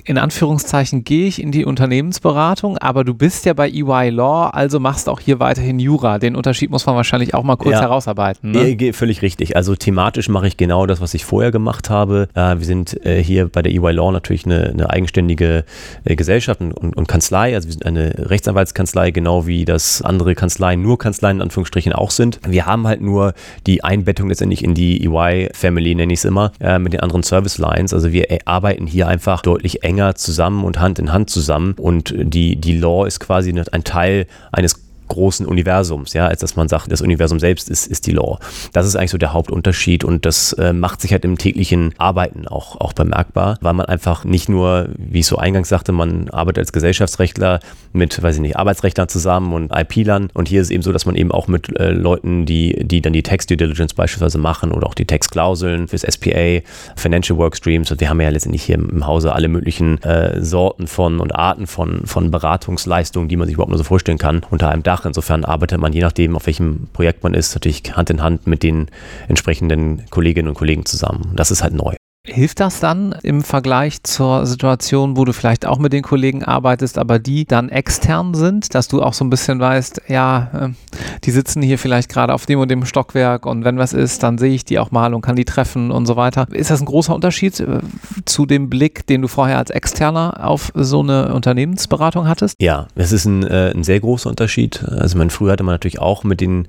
in 0.05 0.19
Anführungszeichen 0.19 1.05
gehe 1.05 1.27
ich 1.27 1.41
in 1.41 1.53
die 1.53 1.65
Unternehmensberatung, 1.65 2.79
aber 2.79 3.05
du 3.05 3.15
bist 3.15 3.45
ja 3.45 3.53
bei 3.53 3.69
EY 3.71 4.11
Law, 4.11 4.49
also 4.49 4.81
machst 4.81 5.09
auch 5.09 5.21
hier 5.21 5.39
weiterhin 5.39 5.79
Jura. 5.79 6.19
Den 6.19 6.35
Unterschied 6.35 6.71
muss 6.71 6.87
man 6.87 6.97
wahrscheinlich 6.97 7.35
auch 7.35 7.43
mal 7.43 7.57
kurz 7.57 7.75
ja, 7.75 7.83
herausarbeiten. 7.83 8.51
Ne? 8.51 8.93
Völlig 8.93 9.23
richtig. 9.23 9.55
Also 9.55 9.77
thematisch 9.77 10.29
mache 10.29 10.49
ich 10.49 10.57
genau 10.57 10.87
das, 10.87 11.01
was 11.01 11.15
ich 11.15 11.25
vorher 11.25 11.53
gemacht 11.53 11.91
habe. 11.91 12.29
Äh, 12.35 12.59
wir 12.59 12.65
sind 12.65 13.05
äh, 13.05 13.23
hier 13.23 13.49
bei 13.49 13.63
der 13.63 13.73
EY 13.73 13.93
Law 13.93 14.11
natürlich 14.11 14.45
eine, 14.45 14.71
eine 14.71 14.91
eigenständige 14.91 15.65
äh, 16.05 16.17
Gesellschaft 16.17 16.61
und, 16.61 16.73
und, 16.73 17.09
Kanzlei. 17.09 17.55
Also 17.55 17.69
wir 17.69 17.73
sind 17.73 17.87
eine 17.87 18.15
Rechtsanwaltskanzlei, 18.31 19.11
genau 19.11 19.47
wie 19.47 19.65
das 19.65 20.03
andere 20.03 20.35
Kanzleien, 20.35 20.83
nur 20.83 20.99
Kanzleien 20.99 21.37
in 21.37 21.43
Anführungsstrichen 21.43 21.93
auch 21.93 22.11
sind. 22.11 22.41
Wir 22.47 22.67
haben 22.67 22.87
halt 22.87 23.03
nur 23.03 23.35
die 23.67 23.85
Einbettung 23.85 24.29
letztendlich 24.29 24.65
in 24.65 24.75
die 24.75 25.05
EY-Family, 25.05 25.95
nenne 25.95 26.13
ich 26.13 26.21
es 26.21 26.25
immer, 26.25 26.53
mit 26.79 26.93
den 26.93 27.01
anderen 27.01 27.23
Service 27.23 27.59
Lines. 27.59 27.93
Also 27.93 28.13
wir 28.13 28.27
arbeiten 28.47 28.87
hier 28.87 29.09
einfach 29.09 29.43
deutlich 29.43 29.82
enger 29.83 30.15
zusammen 30.15 30.65
und 30.65 30.81
Hand 30.81 30.99
in 30.99 31.13
Hand 31.13 31.31
zusammen. 31.31 31.75
Und 31.75 32.15
die, 32.17 32.57
die 32.57 32.79
Law 32.79 33.05
ist 33.05 33.21
quasi 33.21 33.53
ein 33.53 33.85
Teil 33.85 34.27
eines 34.51 34.81
großen 35.09 35.47
Universums, 35.47 36.13
ja, 36.13 36.27
als 36.27 36.41
dass 36.41 36.57
man 36.57 36.69
sagt, 36.69 36.91
das 36.91 37.01
Universum 37.01 37.39
selbst 37.39 37.69
ist, 37.69 37.87
ist 37.87 38.07
die 38.07 38.13
Law. 38.13 38.39
Das 38.73 38.87
ist 38.87 38.97
eigentlich 38.97 39.11
so 39.11 39.19
der 39.19 39.33
Hauptunterschied 39.33 40.05
und 40.05 40.25
das 40.27 40.53
äh, 40.55 40.73
macht 40.73 41.01
sich 41.01 41.13
halt 41.13 41.25
im 41.25 41.39
täglichen 41.39 41.95
Arbeiten 41.99 42.49
auch, 42.49 42.81
auch 42.81 42.93
bemerkbar, 42.93 43.59
weil 43.61 43.75
man 43.75 43.87
einfach 43.87 44.25
nicht 44.25 44.49
nur, 44.49 44.89
wie 44.97 45.21
ich 45.21 45.27
so 45.27 45.37
eingangs 45.37 45.69
sagte, 45.69 45.93
man 45.93 46.29
arbeitet 46.31 46.61
als 46.61 46.73
Gesellschaftsrechtler 46.73 47.61
mit, 47.93 48.23
weiß 48.23 48.37
ich 48.37 48.41
nicht, 48.41 48.57
Arbeitsrechtlern 48.57 49.09
zusammen 49.09 49.53
und 49.53 49.73
IP-Lern 49.75 50.31
und 50.33 50.49
hier 50.49 50.63
ist 50.63 50.71
eben 50.71 50.83
so, 50.83 50.93
dass 50.93 51.07
man 51.07 51.15
eben 51.15 51.31
auch 51.31 51.49
mit 51.49 51.79
äh, 51.79 51.91
Leuten, 51.91 52.47
die, 52.47 52.85
die 52.85 53.01
dann 53.01 53.13
die 53.13 53.23
Text 53.23 53.51
Due 53.51 53.57
Diligence 53.57 53.95
beispielsweise 53.95 54.39
machen 54.39 54.73
oder 54.73 54.87
auch 54.87 54.95
die 54.95 55.07
Textklauseln 55.07 55.89
fürs 55.89 56.03
SPA, 56.03 56.61
Financial 56.97 57.39
Workstreams 57.39 57.91
und 57.91 58.01
wir 58.01 58.09
haben 58.09 58.21
ja 58.21 58.29
letztendlich 58.29 58.63
hier 58.63 58.77
im 58.77 59.07
Hause 59.07 59.35
alle 59.35 59.49
möglichen 59.49 60.03
äh, 60.03 60.43
Sorten 60.43 60.87
von 60.87 61.21
und 61.21 61.35
Arten 61.35 61.67
von, 61.67 62.07
von 62.07 62.31
Beratungsleistungen, 62.31 63.29
die 63.29 63.37
man 63.37 63.47
sich 63.47 63.55
überhaupt 63.55 63.71
nur 63.71 63.79
so 63.79 63.85
vorstellen 63.85 64.19
kann, 64.19 64.43
unter 64.51 64.71
einem 64.71 64.83
Dach 64.83 65.02
Fach. 65.03 65.07
Insofern 65.07 65.45
arbeitet 65.45 65.81
man, 65.81 65.93
je 65.93 66.01
nachdem, 66.01 66.37
auf 66.37 66.47
welchem 66.47 66.89
Projekt 66.93 67.23
man 67.23 67.35
ist, 67.35 67.55
natürlich 67.55 67.97
Hand 67.97 68.11
in 68.11 68.23
Hand 68.23 68.47
mit 68.47 68.63
den 68.63 68.89
entsprechenden 69.29 70.05
Kolleginnen 70.11 70.49
und 70.49 70.55
Kollegen 70.55 70.87
zusammen. 70.87 71.33
Das 71.37 71.51
ist 71.51 71.63
halt 71.63 71.75
neu. 71.75 71.95
Hilft 72.25 72.61
das 72.61 72.79
dann 72.79 73.17
im 73.25 73.43
Vergleich 73.43 74.05
zur 74.05 74.47
Situation, 74.47 75.17
wo 75.17 75.25
du 75.25 75.33
vielleicht 75.33 75.67
auch 75.67 75.81
mit 75.81 75.93
den 75.93 76.05
Kollegen 76.05 76.45
arbeitest, 76.45 76.97
aber 76.97 77.19
die 77.19 77.47
dann 77.47 77.69
extern 77.69 78.35
sind, 78.35 78.77
dass 78.77 78.87
du 78.87 79.03
auch 79.03 79.13
so 79.13 79.25
ein 79.25 79.31
bisschen 79.31 79.59
weißt, 79.59 80.03
ja, 80.07 80.49
ähm, 80.57 80.77
die 81.25 81.33
sitzen 81.33 81.63
hier 81.63 81.81
vielleicht 81.81 82.09
gerade 82.09 82.33
auf 82.33 82.47
dem 82.47 82.61
und 82.61 82.71
dem 82.71 82.85
Stockwerk 82.85 83.45
und 83.45 83.65
wenn 83.65 83.77
was 83.77 83.93
ist, 83.93 84.23
dann 84.23 84.39
sehe 84.39 84.55
ich 84.55 84.65
die 84.65 84.79
auch 84.79 84.93
mal 84.93 85.15
und 85.15 85.23
kann 85.23 85.35
die 85.35 85.45
treffen 85.45 85.91
und 85.91 86.07
so 86.07 86.15
weiter. 86.15 86.47
Ist 86.53 86.71
das 86.71 86.81
ein 86.81 86.87
großer 86.87 87.13
Unterschied 87.13 87.59
äh, 87.59 87.81
zu 88.25 88.47
dem 88.47 88.71
Blick, 88.71 89.05
den 89.09 89.23
du 89.23 89.27
vorher 89.27 89.59
als 89.59 89.71
Externer 89.71 90.47
auf 90.47 90.71
so 90.77 91.01
eine 91.01 91.35
Unternehmensberatung 91.35 92.29
hattest? 92.29 92.55
Ja, 92.61 92.87
es 92.95 93.11
ist 93.11 93.25
ein, 93.25 93.43
äh, 93.43 93.73
ein 93.75 93.83
sehr 93.83 93.99
großer 93.99 94.31
Unterschied. 94.31 94.85
Also 94.85 95.19
man 95.19 95.31
früher 95.31 95.51
hatte 95.51 95.65
man 95.65 95.75
natürlich 95.75 95.99
auch 95.99 96.23
mit 96.23 96.41
den 96.41 96.69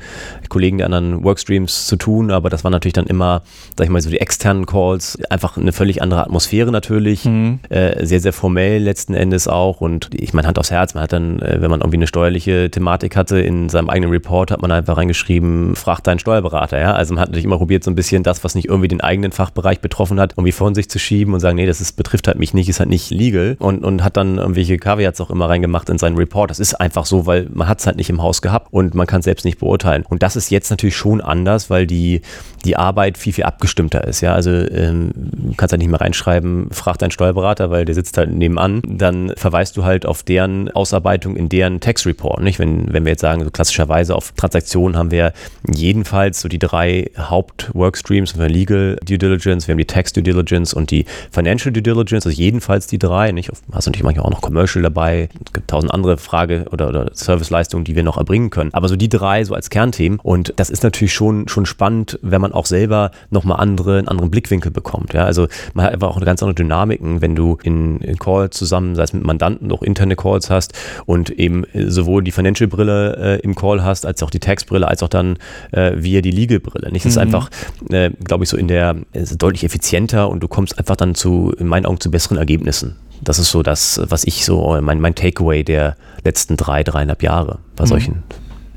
Kollegen 0.49 0.79
der 0.79 0.87
anderen 0.87 1.23
Workstreams 1.23 1.85
zu 1.85 1.95
tun, 1.95 2.31
aber 2.31 2.49
das 2.49 2.63
waren 2.63 2.71
natürlich 2.71 2.93
dann 2.93 3.05
immer, 3.05 3.43
sag 3.77 3.85
ich 3.85 3.91
mal, 3.91 4.01
so 4.01 4.09
die 4.09 4.19
externen 4.19 4.65
Calls, 4.65 5.19
einfach 5.29 5.42
einfach 5.43 5.57
eine 5.57 5.73
völlig 5.73 6.01
andere 6.01 6.21
Atmosphäre 6.21 6.71
natürlich, 6.71 7.25
mhm. 7.25 7.59
äh, 7.69 8.05
sehr, 8.05 8.19
sehr 8.21 8.33
formell 8.33 8.81
letzten 8.81 9.13
Endes 9.13 9.47
auch. 9.47 9.81
Und 9.81 10.09
ich 10.13 10.33
meine 10.33 10.47
Hand 10.47 10.57
aufs 10.57 10.71
Herz, 10.71 10.93
man 10.93 11.03
hat 11.03 11.13
dann, 11.13 11.39
äh, 11.39 11.57
wenn 11.59 11.69
man 11.69 11.81
irgendwie 11.81 11.97
eine 11.97 12.07
steuerliche 12.07 12.71
Thematik 12.71 13.15
hatte, 13.15 13.39
in 13.39 13.69
seinem 13.69 13.89
eigenen 13.89 14.11
Report 14.11 14.51
hat 14.51 14.61
man 14.61 14.71
einfach 14.71 14.97
reingeschrieben, 14.97 15.75
frag 15.75 16.01
deinen 16.01 16.19
Steuerberater, 16.19 16.79
ja, 16.79 16.93
also 16.93 17.13
man 17.13 17.21
hat 17.21 17.29
natürlich 17.29 17.45
immer 17.45 17.57
probiert 17.57 17.83
so 17.83 17.91
ein 17.91 17.95
bisschen 17.95 18.23
das, 18.23 18.43
was 18.43 18.55
nicht 18.55 18.69
irgendwie 18.69 18.87
den 18.87 19.01
eigenen 19.01 19.31
Fachbereich 19.31 19.81
betroffen 19.81 20.19
hat, 20.19 20.33
irgendwie 20.33 20.53
von 20.53 20.75
sich 20.75 20.89
zu 20.89 20.97
schieben 20.97 21.33
und 21.33 21.41
sagen, 21.41 21.57
nee, 21.57 21.65
das 21.65 21.81
ist, 21.81 21.93
betrifft 21.93 22.27
halt 22.27 22.39
mich 22.39 22.53
nicht, 22.53 22.69
ist 22.69 22.79
halt 22.79 22.89
nicht 22.89 23.11
legal. 23.11 23.57
Und, 23.59 23.83
und 23.83 24.03
hat 24.03 24.15
dann 24.15 24.37
irgendwelche 24.37 24.77
Caveats 24.77 25.19
auch 25.19 25.29
immer 25.29 25.49
reingemacht 25.49 25.89
in 25.89 25.97
seinen 25.97 26.15
Report, 26.15 26.49
das 26.49 26.59
ist 26.59 26.75
einfach 26.75 27.05
so, 27.05 27.25
weil 27.25 27.49
man 27.51 27.67
hat 27.67 27.79
es 27.79 27.85
halt 27.85 27.97
nicht 27.97 28.09
im 28.09 28.21
Haus 28.21 28.41
gehabt 28.41 28.71
und 28.71 28.95
man 28.95 29.07
kann 29.07 29.19
es 29.19 29.25
selbst 29.25 29.43
nicht 29.43 29.59
beurteilen. 29.59 30.05
Und 30.07 30.23
das 30.23 30.37
ist 30.37 30.49
jetzt 30.51 30.69
natürlich 30.69 30.95
schon 30.95 31.19
anders, 31.19 31.69
weil 31.69 31.85
die, 31.85 32.21
die 32.63 32.77
Arbeit 32.77 33.17
viel, 33.17 33.33
viel 33.33 33.43
abgestimmter 33.43 34.05
ist, 34.07 34.21
ja, 34.21 34.33
also 34.33 34.51
ähm, 34.51 35.11
kannst 35.57 35.73
halt 35.73 35.81
nicht 35.81 35.91
mehr 35.91 36.01
reinschreiben, 36.01 36.67
frag 36.71 36.97
deinen 36.97 37.11
Steuerberater, 37.11 37.71
weil 37.71 37.85
der 37.85 37.95
sitzt 37.95 38.17
halt 38.17 38.31
nebenan, 38.31 38.81
dann 38.85 39.33
verweist 39.35 39.77
du 39.77 39.83
halt 39.83 40.05
auf 40.05 40.23
deren 40.23 40.69
Ausarbeitung 40.71 41.35
in 41.35 41.49
deren 41.49 41.79
Tax 41.79 42.05
Report. 42.05 42.41
Nicht? 42.41 42.59
Wenn, 42.59 42.91
wenn 42.93 43.05
wir 43.05 43.11
jetzt 43.11 43.21
sagen, 43.21 43.43
so 43.43 43.51
klassischerweise 43.51 44.15
auf 44.15 44.31
Transaktionen 44.33 44.97
haben 44.97 45.11
wir 45.11 45.33
jedenfalls 45.73 46.41
so 46.41 46.49
die 46.49 46.59
drei 46.59 47.09
Haupt-Workstreams, 47.17 48.37
wir 48.37 48.49
Legal 48.49 48.97
Due 49.05 49.17
Diligence, 49.17 49.67
wir 49.67 49.73
haben 49.73 49.79
die 49.79 49.85
Tax 49.85 50.13
Due 50.13 50.23
Diligence 50.23 50.73
und 50.73 50.91
die 50.91 51.05
Financial 51.31 51.71
Due 51.71 51.81
Diligence, 51.81 52.25
also 52.25 52.37
jedenfalls 52.37 52.87
die 52.87 52.99
drei. 52.99 53.31
Nicht? 53.31 53.49
Hast 53.71 53.85
natürlich 53.85 54.03
manchmal 54.03 54.25
auch 54.25 54.31
noch 54.31 54.41
Commercial 54.41 54.83
dabei, 54.83 55.29
es 55.45 55.53
gibt 55.53 55.69
tausend 55.69 55.93
andere 55.93 56.17
Frage- 56.17 56.65
oder, 56.71 56.89
oder 56.89 57.09
Serviceleistungen, 57.13 57.85
die 57.85 57.95
wir 57.95 58.03
noch 58.03 58.17
erbringen 58.17 58.49
können. 58.49 58.73
Aber 58.73 58.87
so 58.87 58.95
die 58.95 59.09
drei 59.09 59.43
so 59.43 59.53
als 59.53 59.69
Kernthemen 59.69 60.19
und 60.19 60.53
das 60.57 60.69
ist 60.69 60.83
natürlich 60.83 61.13
schon, 61.13 61.47
schon 61.47 61.65
spannend, 61.65 62.19
wenn 62.21 62.41
man 62.41 62.53
auch 62.53 62.65
selber 62.65 63.11
nochmal 63.29 63.59
andere, 63.59 63.97
einen 63.97 64.07
anderen 64.07 64.31
Blickwinkel 64.31 64.71
bekommt. 64.71 65.13
Ja? 65.13 65.22
Also 65.25 65.47
man 65.73 65.85
hat 65.85 65.93
einfach 65.93 66.09
auch 66.09 66.17
eine 66.17 66.25
ganz 66.25 66.41
andere 66.41 66.55
Dynamiken, 66.55 67.21
wenn 67.21 67.35
du 67.35 67.57
in, 67.63 67.99
in 67.99 68.17
Call 68.17 68.49
zusammen, 68.49 68.95
sei 68.95 69.03
es 69.03 69.13
mit 69.13 69.23
Mandanten, 69.23 69.71
auch 69.71 69.81
interne 69.81 70.15
Calls 70.15 70.49
hast 70.49 70.73
und 71.05 71.29
eben 71.29 71.65
sowohl 71.73 72.23
die 72.23 72.31
Financial-Brille 72.31 73.17
äh, 73.17 73.39
im 73.41 73.55
Call 73.55 73.83
hast, 73.83 74.05
als 74.05 74.23
auch 74.23 74.29
die 74.29 74.39
Tax-Brille, 74.39 74.87
als 74.87 75.03
auch 75.03 75.09
dann 75.09 75.37
äh, 75.71 75.93
via 75.95 76.21
die 76.21 76.31
Legal-Brille. 76.31 76.91
Nicht? 76.91 77.05
Das 77.05 77.15
mhm. 77.15 77.21
ist 77.21 77.35
einfach, 77.35 77.49
äh, 77.89 78.11
glaube 78.23 78.43
ich, 78.43 78.49
so 78.49 78.57
in 78.57 78.67
der, 78.67 78.95
deutlich 79.37 79.63
effizienter 79.63 80.29
und 80.29 80.41
du 80.41 80.47
kommst 80.47 80.77
einfach 80.77 80.95
dann 80.95 81.15
zu, 81.15 81.53
in 81.57 81.67
meinen 81.67 81.85
Augen, 81.85 81.99
zu 81.99 82.11
besseren 82.11 82.37
Ergebnissen. 82.37 82.95
Das 83.21 83.39
ist 83.39 83.51
so 83.51 83.63
das, 83.63 84.01
was 84.09 84.25
ich 84.25 84.43
so, 84.43 84.77
mein, 84.81 84.99
mein 84.99 85.15
Takeaway 85.15 85.63
der 85.63 85.95
letzten 86.23 86.57
drei, 86.57 86.83
dreieinhalb 86.83 87.23
Jahre 87.23 87.59
bei 87.75 87.85
mhm. 87.85 87.87
solchen 87.87 88.23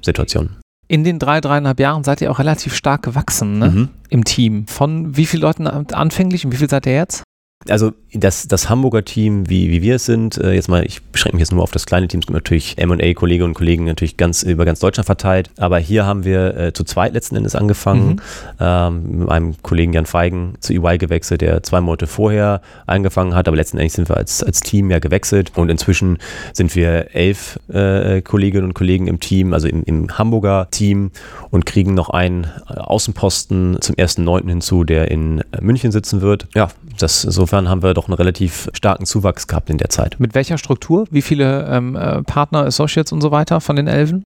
Situationen. 0.02 0.56
In 0.88 1.02
den 1.02 1.18
drei, 1.18 1.40
dreieinhalb 1.40 1.80
Jahren 1.80 2.04
seid 2.04 2.20
ihr 2.20 2.30
auch 2.30 2.38
relativ 2.38 2.74
stark 2.74 3.02
gewachsen 3.02 3.58
ne? 3.58 3.70
Mhm. 3.70 3.88
im 4.08 4.24
Team. 4.24 4.66
Von 4.68 5.16
wie 5.16 5.26
vielen 5.26 5.42
Leuten 5.42 5.66
anfänglich 5.66 6.44
und 6.44 6.52
wie 6.52 6.56
viel 6.56 6.70
seid 6.70 6.86
ihr 6.86 6.94
jetzt? 6.94 7.24
Also 7.68 7.92
das, 8.12 8.48
das 8.48 8.70
Hamburger 8.70 9.04
Team, 9.04 9.48
wie, 9.48 9.70
wie 9.70 9.82
wir 9.82 9.96
es 9.96 10.04
sind, 10.04 10.38
äh, 10.38 10.52
jetzt 10.52 10.68
mal, 10.68 10.84
ich 10.84 11.02
beschränke 11.02 11.36
mich 11.36 11.40
jetzt 11.40 11.52
nur 11.52 11.62
auf 11.62 11.70
das 11.70 11.86
kleine 11.86 12.06
Team, 12.06 12.20
es 12.20 12.26
gibt 12.26 12.34
natürlich 12.34 12.78
M&A-Kolleginnen 12.78 13.50
und 13.50 13.54
Kollegen 13.54 13.84
natürlich 13.84 14.16
ganz 14.16 14.42
über 14.42 14.64
ganz 14.64 14.78
Deutschland 14.80 15.06
verteilt, 15.06 15.50
aber 15.58 15.78
hier 15.78 16.06
haben 16.06 16.24
wir 16.24 16.56
äh, 16.56 16.72
zu 16.72 16.84
zweit 16.84 17.12
letzten 17.14 17.36
Endes 17.36 17.54
angefangen, 17.54 18.08
mhm. 18.08 18.20
ähm, 18.60 19.18
mit 19.20 19.30
einem 19.30 19.54
Kollegen 19.62 19.92
Jan 19.92 20.06
Feigen 20.06 20.54
zu 20.60 20.74
EY 20.74 20.98
gewechselt, 20.98 21.40
der 21.40 21.62
zwei 21.62 21.80
Monate 21.80 22.06
vorher 22.06 22.60
angefangen 22.86 23.34
hat, 23.34 23.48
aber 23.48 23.56
letzten 23.56 23.78
Endes 23.78 23.94
sind 23.94 24.08
wir 24.08 24.16
als, 24.16 24.42
als 24.42 24.60
Team 24.60 24.90
ja 24.90 24.98
gewechselt 24.98 25.52
und 25.56 25.68
inzwischen 25.68 26.18
sind 26.52 26.74
wir 26.76 27.14
elf 27.14 27.58
äh, 27.68 28.22
Kolleginnen 28.22 28.64
und 28.64 28.74
Kollegen 28.74 29.08
im 29.08 29.18
Team, 29.18 29.52
also 29.52 29.66
im, 29.66 29.82
im 29.82 30.16
Hamburger 30.16 30.68
Team 30.70 31.10
und 31.50 31.66
kriegen 31.66 31.94
noch 31.94 32.10
einen 32.10 32.46
Außenposten 32.66 33.78
zum 33.80 33.96
1.9. 33.96 34.48
hinzu, 34.48 34.84
der 34.84 35.10
in 35.10 35.42
München 35.60 35.90
sitzen 35.90 36.20
wird. 36.20 36.46
Ja, 36.54 36.68
das 36.96 37.24
insofern 37.24 37.68
haben 37.68 37.82
wir 37.82 37.94
doch 37.94 38.08
einen 38.08 38.14
relativ 38.14 38.68
starken 38.72 39.06
Zuwachs 39.06 39.46
gehabt 39.46 39.70
in 39.70 39.78
der 39.78 39.90
Zeit. 39.90 40.18
Mit 40.18 40.34
welcher 40.34 40.58
Struktur? 40.58 41.06
Wie 41.10 41.22
viele 41.22 41.66
ähm, 41.66 41.96
äh, 41.96 42.22
Partner, 42.22 42.64
Associates 42.64 43.12
und 43.12 43.20
so 43.20 43.30
weiter 43.30 43.60
von 43.60 43.76
den 43.76 43.86
Elfen? 43.86 44.22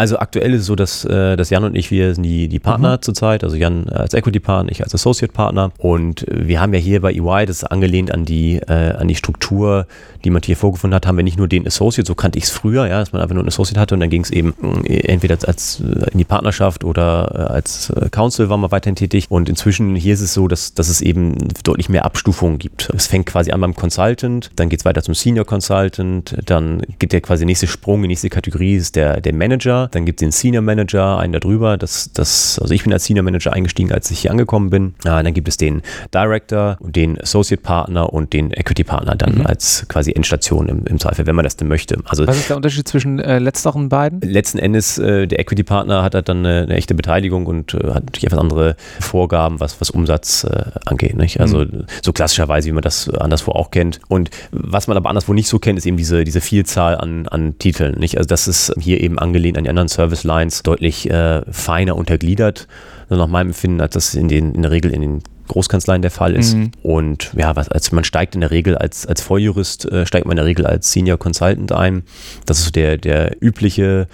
Also 0.00 0.18
aktuell 0.18 0.54
ist 0.54 0.62
es 0.62 0.66
so, 0.66 0.76
dass, 0.76 1.04
äh, 1.04 1.36
dass 1.36 1.50
Jan 1.50 1.62
und 1.62 1.74
ich, 1.74 1.90
wir 1.90 2.14
sind 2.14 2.22
die, 2.22 2.48
die 2.48 2.58
Partner 2.58 2.96
mhm. 2.96 3.02
zurzeit, 3.02 3.44
also 3.44 3.54
Jan 3.56 3.86
als 3.90 4.14
Equity-Partner, 4.14 4.72
ich 4.72 4.82
als 4.82 4.94
Associate-Partner. 4.94 5.72
Und 5.76 6.24
wir 6.30 6.58
haben 6.58 6.72
ja 6.72 6.80
hier 6.80 7.02
bei 7.02 7.12
EY, 7.12 7.44
das 7.44 7.56
ist 7.56 7.64
angelehnt 7.64 8.10
an 8.10 8.24
die, 8.24 8.56
äh, 8.56 8.94
an 8.96 9.08
die 9.08 9.14
Struktur, 9.14 9.86
die 10.24 10.30
man 10.30 10.42
hier 10.42 10.56
vorgefunden 10.56 10.94
hat, 10.94 11.06
haben 11.06 11.16
wir 11.16 11.24
nicht 11.24 11.38
nur 11.38 11.48
den 11.48 11.66
Associate, 11.66 12.06
so 12.06 12.14
kannte 12.14 12.38
ich 12.38 12.44
es 12.44 12.50
früher, 12.50 12.86
ja, 12.86 12.98
dass 13.00 13.12
man 13.12 13.22
einfach 13.22 13.34
nur 13.34 13.42
einen 13.42 13.48
Associate 13.48 13.80
hatte 13.80 13.94
und 13.94 14.00
dann 14.00 14.10
ging 14.10 14.22
es 14.22 14.30
eben 14.30 14.54
äh, 14.84 15.00
entweder 15.08 15.34
als, 15.34 15.44
als, 15.44 15.80
in 15.80 16.18
die 16.18 16.24
Partnerschaft 16.24 16.84
oder 16.84 17.50
als 17.50 17.92
Council 18.10 18.48
war 18.48 18.56
man 18.56 18.70
weiterhin 18.70 18.96
tätig. 18.96 19.26
Und 19.28 19.48
inzwischen 19.48 19.94
hier 19.94 20.14
ist 20.14 20.20
es 20.20 20.34
so, 20.34 20.48
dass, 20.48 20.74
dass 20.74 20.88
es 20.88 21.00
eben 21.00 21.36
deutlich 21.64 21.88
mehr 21.88 22.04
Abstufungen 22.04 22.58
gibt. 22.58 22.90
Es 22.94 23.06
fängt 23.06 23.26
quasi 23.26 23.52
an 23.52 23.60
beim 23.60 23.74
Consultant, 23.74 24.50
dann 24.56 24.68
geht 24.68 24.80
es 24.80 24.84
weiter 24.84 25.02
zum 25.02 25.14
Senior 25.14 25.44
Consultant, 25.44 26.36
dann 26.46 26.82
geht 26.98 27.12
der 27.12 27.20
quasi 27.20 27.44
nächste 27.44 27.66
Sprung, 27.66 28.02
die 28.02 28.08
nächste 28.08 28.30
Kategorie 28.30 28.74
ist 28.74 28.96
der, 28.96 29.20
der 29.20 29.34
Manager 29.34 29.80
dann 29.90 30.04
gibt 30.04 30.20
es 30.20 30.26
den 30.26 30.32
Senior 30.32 30.62
Manager, 30.62 31.18
einen 31.18 31.32
darüber. 31.32 31.76
Das, 31.76 32.10
das, 32.12 32.58
also 32.60 32.72
ich 32.72 32.84
bin 32.84 32.92
als 32.92 33.04
Senior 33.04 33.24
Manager 33.24 33.52
eingestiegen, 33.52 33.92
als 33.92 34.10
ich 34.10 34.20
hier 34.20 34.30
angekommen 34.30 34.70
bin. 34.70 34.94
Äh, 35.04 35.22
dann 35.22 35.34
gibt 35.34 35.48
es 35.48 35.56
den 35.56 35.82
Director, 36.12 36.78
den 36.80 37.20
Associate 37.20 37.60
Partner 37.60 38.12
und 38.12 38.32
den 38.32 38.52
Equity 38.52 38.84
Partner 38.84 39.14
dann 39.16 39.38
mhm. 39.38 39.46
als 39.46 39.86
quasi 39.88 40.09
Endstation 40.14 40.68
im, 40.68 40.84
im 40.86 40.98
Zweifel, 40.98 41.26
wenn 41.26 41.34
man 41.34 41.44
das 41.44 41.56
denn 41.56 41.68
möchte. 41.68 41.98
Also, 42.04 42.26
Was 42.26 42.38
ist 42.38 42.48
der 42.48 42.56
Unterschied 42.56 42.86
zwischen 42.88 43.18
äh, 43.18 43.38
letzteren 43.38 43.88
beiden? 43.88 44.20
Letzten 44.20 44.58
Endes, 44.58 44.98
äh, 44.98 45.26
der 45.26 45.38
Equity 45.38 45.62
Partner 45.62 46.02
hat 46.02 46.14
halt 46.14 46.28
dann 46.28 46.38
eine, 46.38 46.62
eine 46.62 46.74
echte 46.74 46.94
Beteiligung 46.94 47.46
und 47.46 47.74
äh, 47.74 47.78
hat 47.88 48.04
natürlich 48.06 48.24
etwas 48.24 48.38
andere 48.38 48.76
Vorgaben, 49.00 49.60
was, 49.60 49.80
was 49.80 49.90
Umsatz 49.90 50.44
äh, 50.44 50.64
angeht. 50.86 51.16
Nicht? 51.16 51.40
Also 51.40 51.60
mhm. 51.60 51.86
so 52.02 52.12
klassischerweise, 52.12 52.68
wie 52.68 52.72
man 52.72 52.82
das 52.82 53.08
anderswo 53.08 53.52
auch 53.52 53.70
kennt. 53.70 54.00
Und 54.08 54.30
was 54.50 54.86
man 54.86 54.96
aber 54.96 55.08
anderswo 55.08 55.32
nicht 55.32 55.48
so 55.48 55.58
kennt, 55.58 55.78
ist 55.78 55.86
eben 55.86 55.96
diese, 55.96 56.24
diese 56.24 56.40
Vielzahl 56.40 56.96
an, 56.96 57.26
an 57.28 57.58
Titeln. 57.58 57.98
Nicht? 57.98 58.18
Also 58.18 58.28
das 58.28 58.48
ist 58.48 58.72
hier 58.78 59.00
eben 59.00 59.18
angelehnt 59.18 59.58
an 59.58 59.64
die 59.64 59.70
anderen 59.70 59.88
Service 59.88 60.24
Lines 60.24 60.62
deutlich 60.62 61.10
äh, 61.10 61.42
feiner 61.50 61.96
untergliedert, 61.96 62.66
nach 63.08 63.26
meinem 63.26 63.48
Empfinden, 63.48 63.80
als 63.80 63.94
das 63.94 64.14
in, 64.14 64.28
den, 64.28 64.54
in 64.54 64.62
der 64.62 64.70
Regel 64.70 64.92
in 64.92 65.00
den 65.00 65.22
Großkanzleien 65.50 66.02
der 66.02 66.10
Fall 66.10 66.36
ist. 66.36 66.54
Mhm. 66.54 66.70
Und 66.82 67.32
ja, 67.36 67.56
was, 67.56 67.68
als 67.68 67.92
man 67.92 68.04
steigt 68.04 68.34
in 68.34 68.40
der 68.40 68.50
Regel 68.50 68.76
als, 68.76 69.06
als 69.06 69.20
Volljurist, 69.20 69.84
äh, 69.90 70.06
steigt 70.06 70.24
man 70.24 70.32
in 70.32 70.36
der 70.36 70.46
Regel 70.46 70.66
als 70.66 70.92
Senior 70.92 71.18
Consultant 71.18 71.72
ein. 71.72 72.04
Das 72.46 72.60
ist 72.60 72.76
der, 72.76 72.96
der 72.96 73.36
übliche 73.42 74.06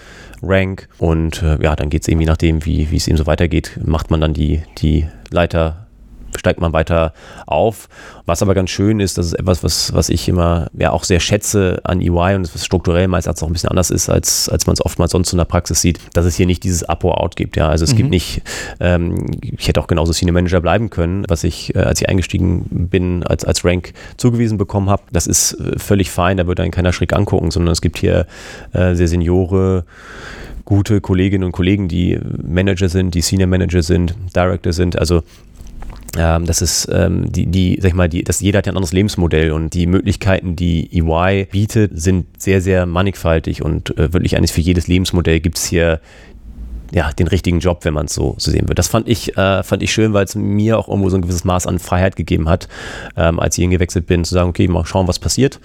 Rank. 0.43 0.89
Und 0.99 1.43
äh, 1.43 1.63
ja, 1.63 1.77
dann 1.77 1.91
geht 1.91 2.03
es 2.03 2.09
eben 2.09 2.21
je 2.21 2.27
nachdem, 2.27 2.65
wie, 2.65 2.91
wie 2.91 2.97
es 2.97 3.07
eben 3.07 3.19
so 3.19 3.27
weitergeht, 3.27 3.79
macht 3.85 4.11
man 4.11 4.21
dann 4.21 4.33
die, 4.33 4.63
die 4.79 5.07
Leiter 5.31 5.86
steigt 6.39 6.61
man 6.61 6.73
weiter 6.73 7.13
auf. 7.47 7.89
Was 8.27 8.43
aber 8.43 8.55
ganz 8.55 8.71
schön 8.71 9.01
ist, 9.01 9.19
das 9.19 9.27
ist 9.27 9.35
etwas, 9.35 9.63
was, 9.63 9.93
was 9.95 10.09
ich 10.09 10.29
immer 10.29 10.69
ja 10.77 10.91
auch 10.91 11.05
sehr 11.05 11.21
schätze 11.21 11.81
an 11.85 12.01
EY 12.01 12.35
und 12.35 12.53
was 12.55 12.65
strukturell 12.65 13.09
meistens 13.09 13.43
auch 13.43 13.47
ein 13.47 13.53
bisschen 13.53 13.71
anders 13.71 13.91
ist, 13.91 14.09
als, 14.09 14.49
als 14.49 14.67
man 14.67 14.75
es 14.75 14.85
oftmals 14.85 15.13
sonst 15.13 15.33
in 15.33 15.39
der 15.39 15.45
Praxis 15.45 15.81
sieht, 15.81 16.01
dass 16.13 16.27
es 16.27 16.37
hier 16.37 16.47
nicht 16.47 16.65
dieses 16.65 16.83
Up-or-Out 16.83 17.37
gibt. 17.37 17.57
Ja, 17.57 17.69
also 17.69 17.85
es 17.85 17.93
mhm. 17.93 17.97
gibt 17.97 18.11
nicht, 18.11 18.43
ähm, 18.81 19.27
ich 19.41 19.69
hätte 19.69 19.81
auch 19.81 19.87
genauso 19.87 20.13
Senior 20.13 20.35
Manager 20.35 20.61
bleiben 20.61 20.91
können, 20.91 21.25
was 21.29 21.45
ich, 21.45 21.75
äh, 21.75 21.79
als 21.79 22.01
ich 22.01 22.09
eingestiegen 22.09 22.67
bin, 22.71 23.23
als, 23.23 23.45
als 23.45 23.65
Rank 23.65 23.93
zugewiesen 24.17 24.59
bekommen 24.59 24.91
habe. 24.91 25.03
Das 25.13 25.27
ist 25.27 25.55
äh, 25.55 25.79
völlig 25.79 26.11
fein, 26.11 26.37
da 26.37 26.47
wird 26.47 26.61
einen 26.61 26.73
keiner 26.73 26.93
schräg 26.93 27.13
angucken, 27.13 27.51
sondern 27.51 27.73
es 27.73 27.81
gibt 27.81 27.99
hier 27.99 28.27
äh, 28.73 28.95
sehr 28.95 29.09
Seniore, 29.09 29.85
gute 30.67 31.01
Kolleginnen 31.01 31.45
und 31.45 31.53
Kollegen, 31.53 31.89
die 31.89 32.19
Manager 32.43 32.89
sind, 32.89 33.15
die 33.15 33.23
Senior 33.23 33.49
Manager 33.49 33.83
sind, 33.83 34.15
Director 34.35 34.73
sind. 34.73 34.99
Also 34.99 35.23
ähm, 36.19 36.47
das 36.47 36.63
ist 36.63 36.89
ähm, 36.93 37.31
die, 37.31 37.47
die, 37.47 37.79
sag 37.81 37.89
ich 37.89 37.95
mal, 37.95 38.09
die, 38.09 38.25
das, 38.25 38.41
jeder 38.41 38.59
hat 38.59 38.67
ja 38.67 38.73
ein 38.73 38.77
anderes 38.77 38.93
Lebensmodell 38.93 39.53
und 39.53 39.75
die 39.75 39.87
Möglichkeiten, 39.87 40.57
die 40.57 40.91
EY 40.93 41.47
bietet, 41.51 41.93
sind 41.95 42.27
sehr, 42.41 42.61
sehr 42.61 42.87
mannigfaltig 42.87 43.63
und 43.63 43.97
äh, 43.99 44.13
wirklich 44.13 44.37
eigentlich 44.37 44.53
für 44.53 44.61
jedes 44.61 44.87
Lebensmodell 44.87 45.41
gibt 45.41 45.59
es 45.59 45.67
hier 45.67 46.01
ja, 46.93 47.11
den 47.13 47.27
richtigen 47.27 47.61
Job, 47.61 47.85
wenn 47.85 47.95
man 47.95 48.07
es 48.07 48.15
so, 48.15 48.35
so 48.39 48.51
sehen 48.51 48.63
würde. 48.63 48.75
Das 48.75 48.89
fand 48.89 49.09
ich, 49.09 49.37
äh, 49.37 49.63
fand 49.63 49.83
ich 49.83 49.93
schön, 49.93 50.13
weil 50.13 50.25
es 50.25 50.35
mir 50.35 50.79
auch 50.79 50.89
irgendwo 50.89 51.09
so 51.09 51.17
ein 51.17 51.23
gewisses 51.23 51.45
Maß 51.45 51.67
an 51.67 51.79
Freiheit 51.79 52.17
gegeben 52.17 52.49
hat, 52.49 52.69
ähm, 53.17 53.41
als 53.41 53.59
ich 53.59 53.63
hingewechselt 53.63 54.07
bin, 54.07 54.25
zu 54.25 54.35
sagen, 54.35 54.51
okay, 54.51 54.69
mal 54.69 54.87
schauen, 54.87 55.09
was 55.09 55.19
passiert, 55.19 55.61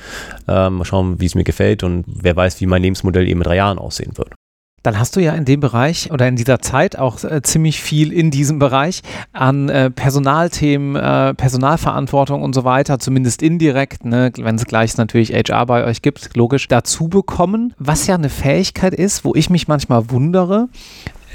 ähm, 0.48 0.76
mal 0.76 0.86
schauen, 0.86 1.20
wie 1.20 1.26
es 1.26 1.36
mir 1.36 1.44
gefällt 1.44 1.84
und 1.84 2.06
wer 2.08 2.36
weiß, 2.36 2.60
wie 2.62 2.66
mein 2.66 2.82
Lebensmodell 2.82 3.28
eben 3.28 3.42
in 3.42 3.44
drei 3.44 3.58
Jahren 3.58 3.78
aussehen 3.78 4.18
wird. 4.18 4.30
Dann 4.84 4.98
hast 4.98 5.15
du 5.15 5.20
ja 5.20 5.34
in 5.34 5.46
dem 5.46 5.60
Bereich 5.60 6.12
oder 6.12 6.28
in 6.28 6.36
dieser 6.36 6.60
Zeit 6.60 6.98
auch 6.98 7.24
äh, 7.24 7.41
ziemlich 7.44 7.82
viel 7.82 8.12
in 8.12 8.32
diesem 8.32 8.60
Bereich 8.60 9.02
an 9.32 9.70
äh, 9.70 9.91
Personalthemen, 9.91 10.96
äh, 10.96 11.34
Personalverantwortung 11.36 12.41
und 12.41 12.54
so 12.54 12.63
weiter, 12.63 13.00
zumindest 13.00 13.44
indirekt, 13.44 14.06
ne, 14.06 14.32
wenn 14.38 14.56
es 14.56 14.65
gleich 14.65 14.98
natürlich 14.98 15.32
HR 15.34 15.65
bei 15.65 15.86
euch 15.86 16.02
gibt, 16.02 16.36
logisch, 16.36 16.67
dazu 16.67 17.08
bekommen, 17.08 17.74
was 17.78 18.08
ja 18.08 18.15
eine 18.15 18.30
Fähigkeit 18.30 18.94
ist, 18.94 19.24
wo 19.24 19.36
ich 19.36 19.50
mich 19.50 19.67
manchmal 19.67 20.10
wundere, 20.10 20.67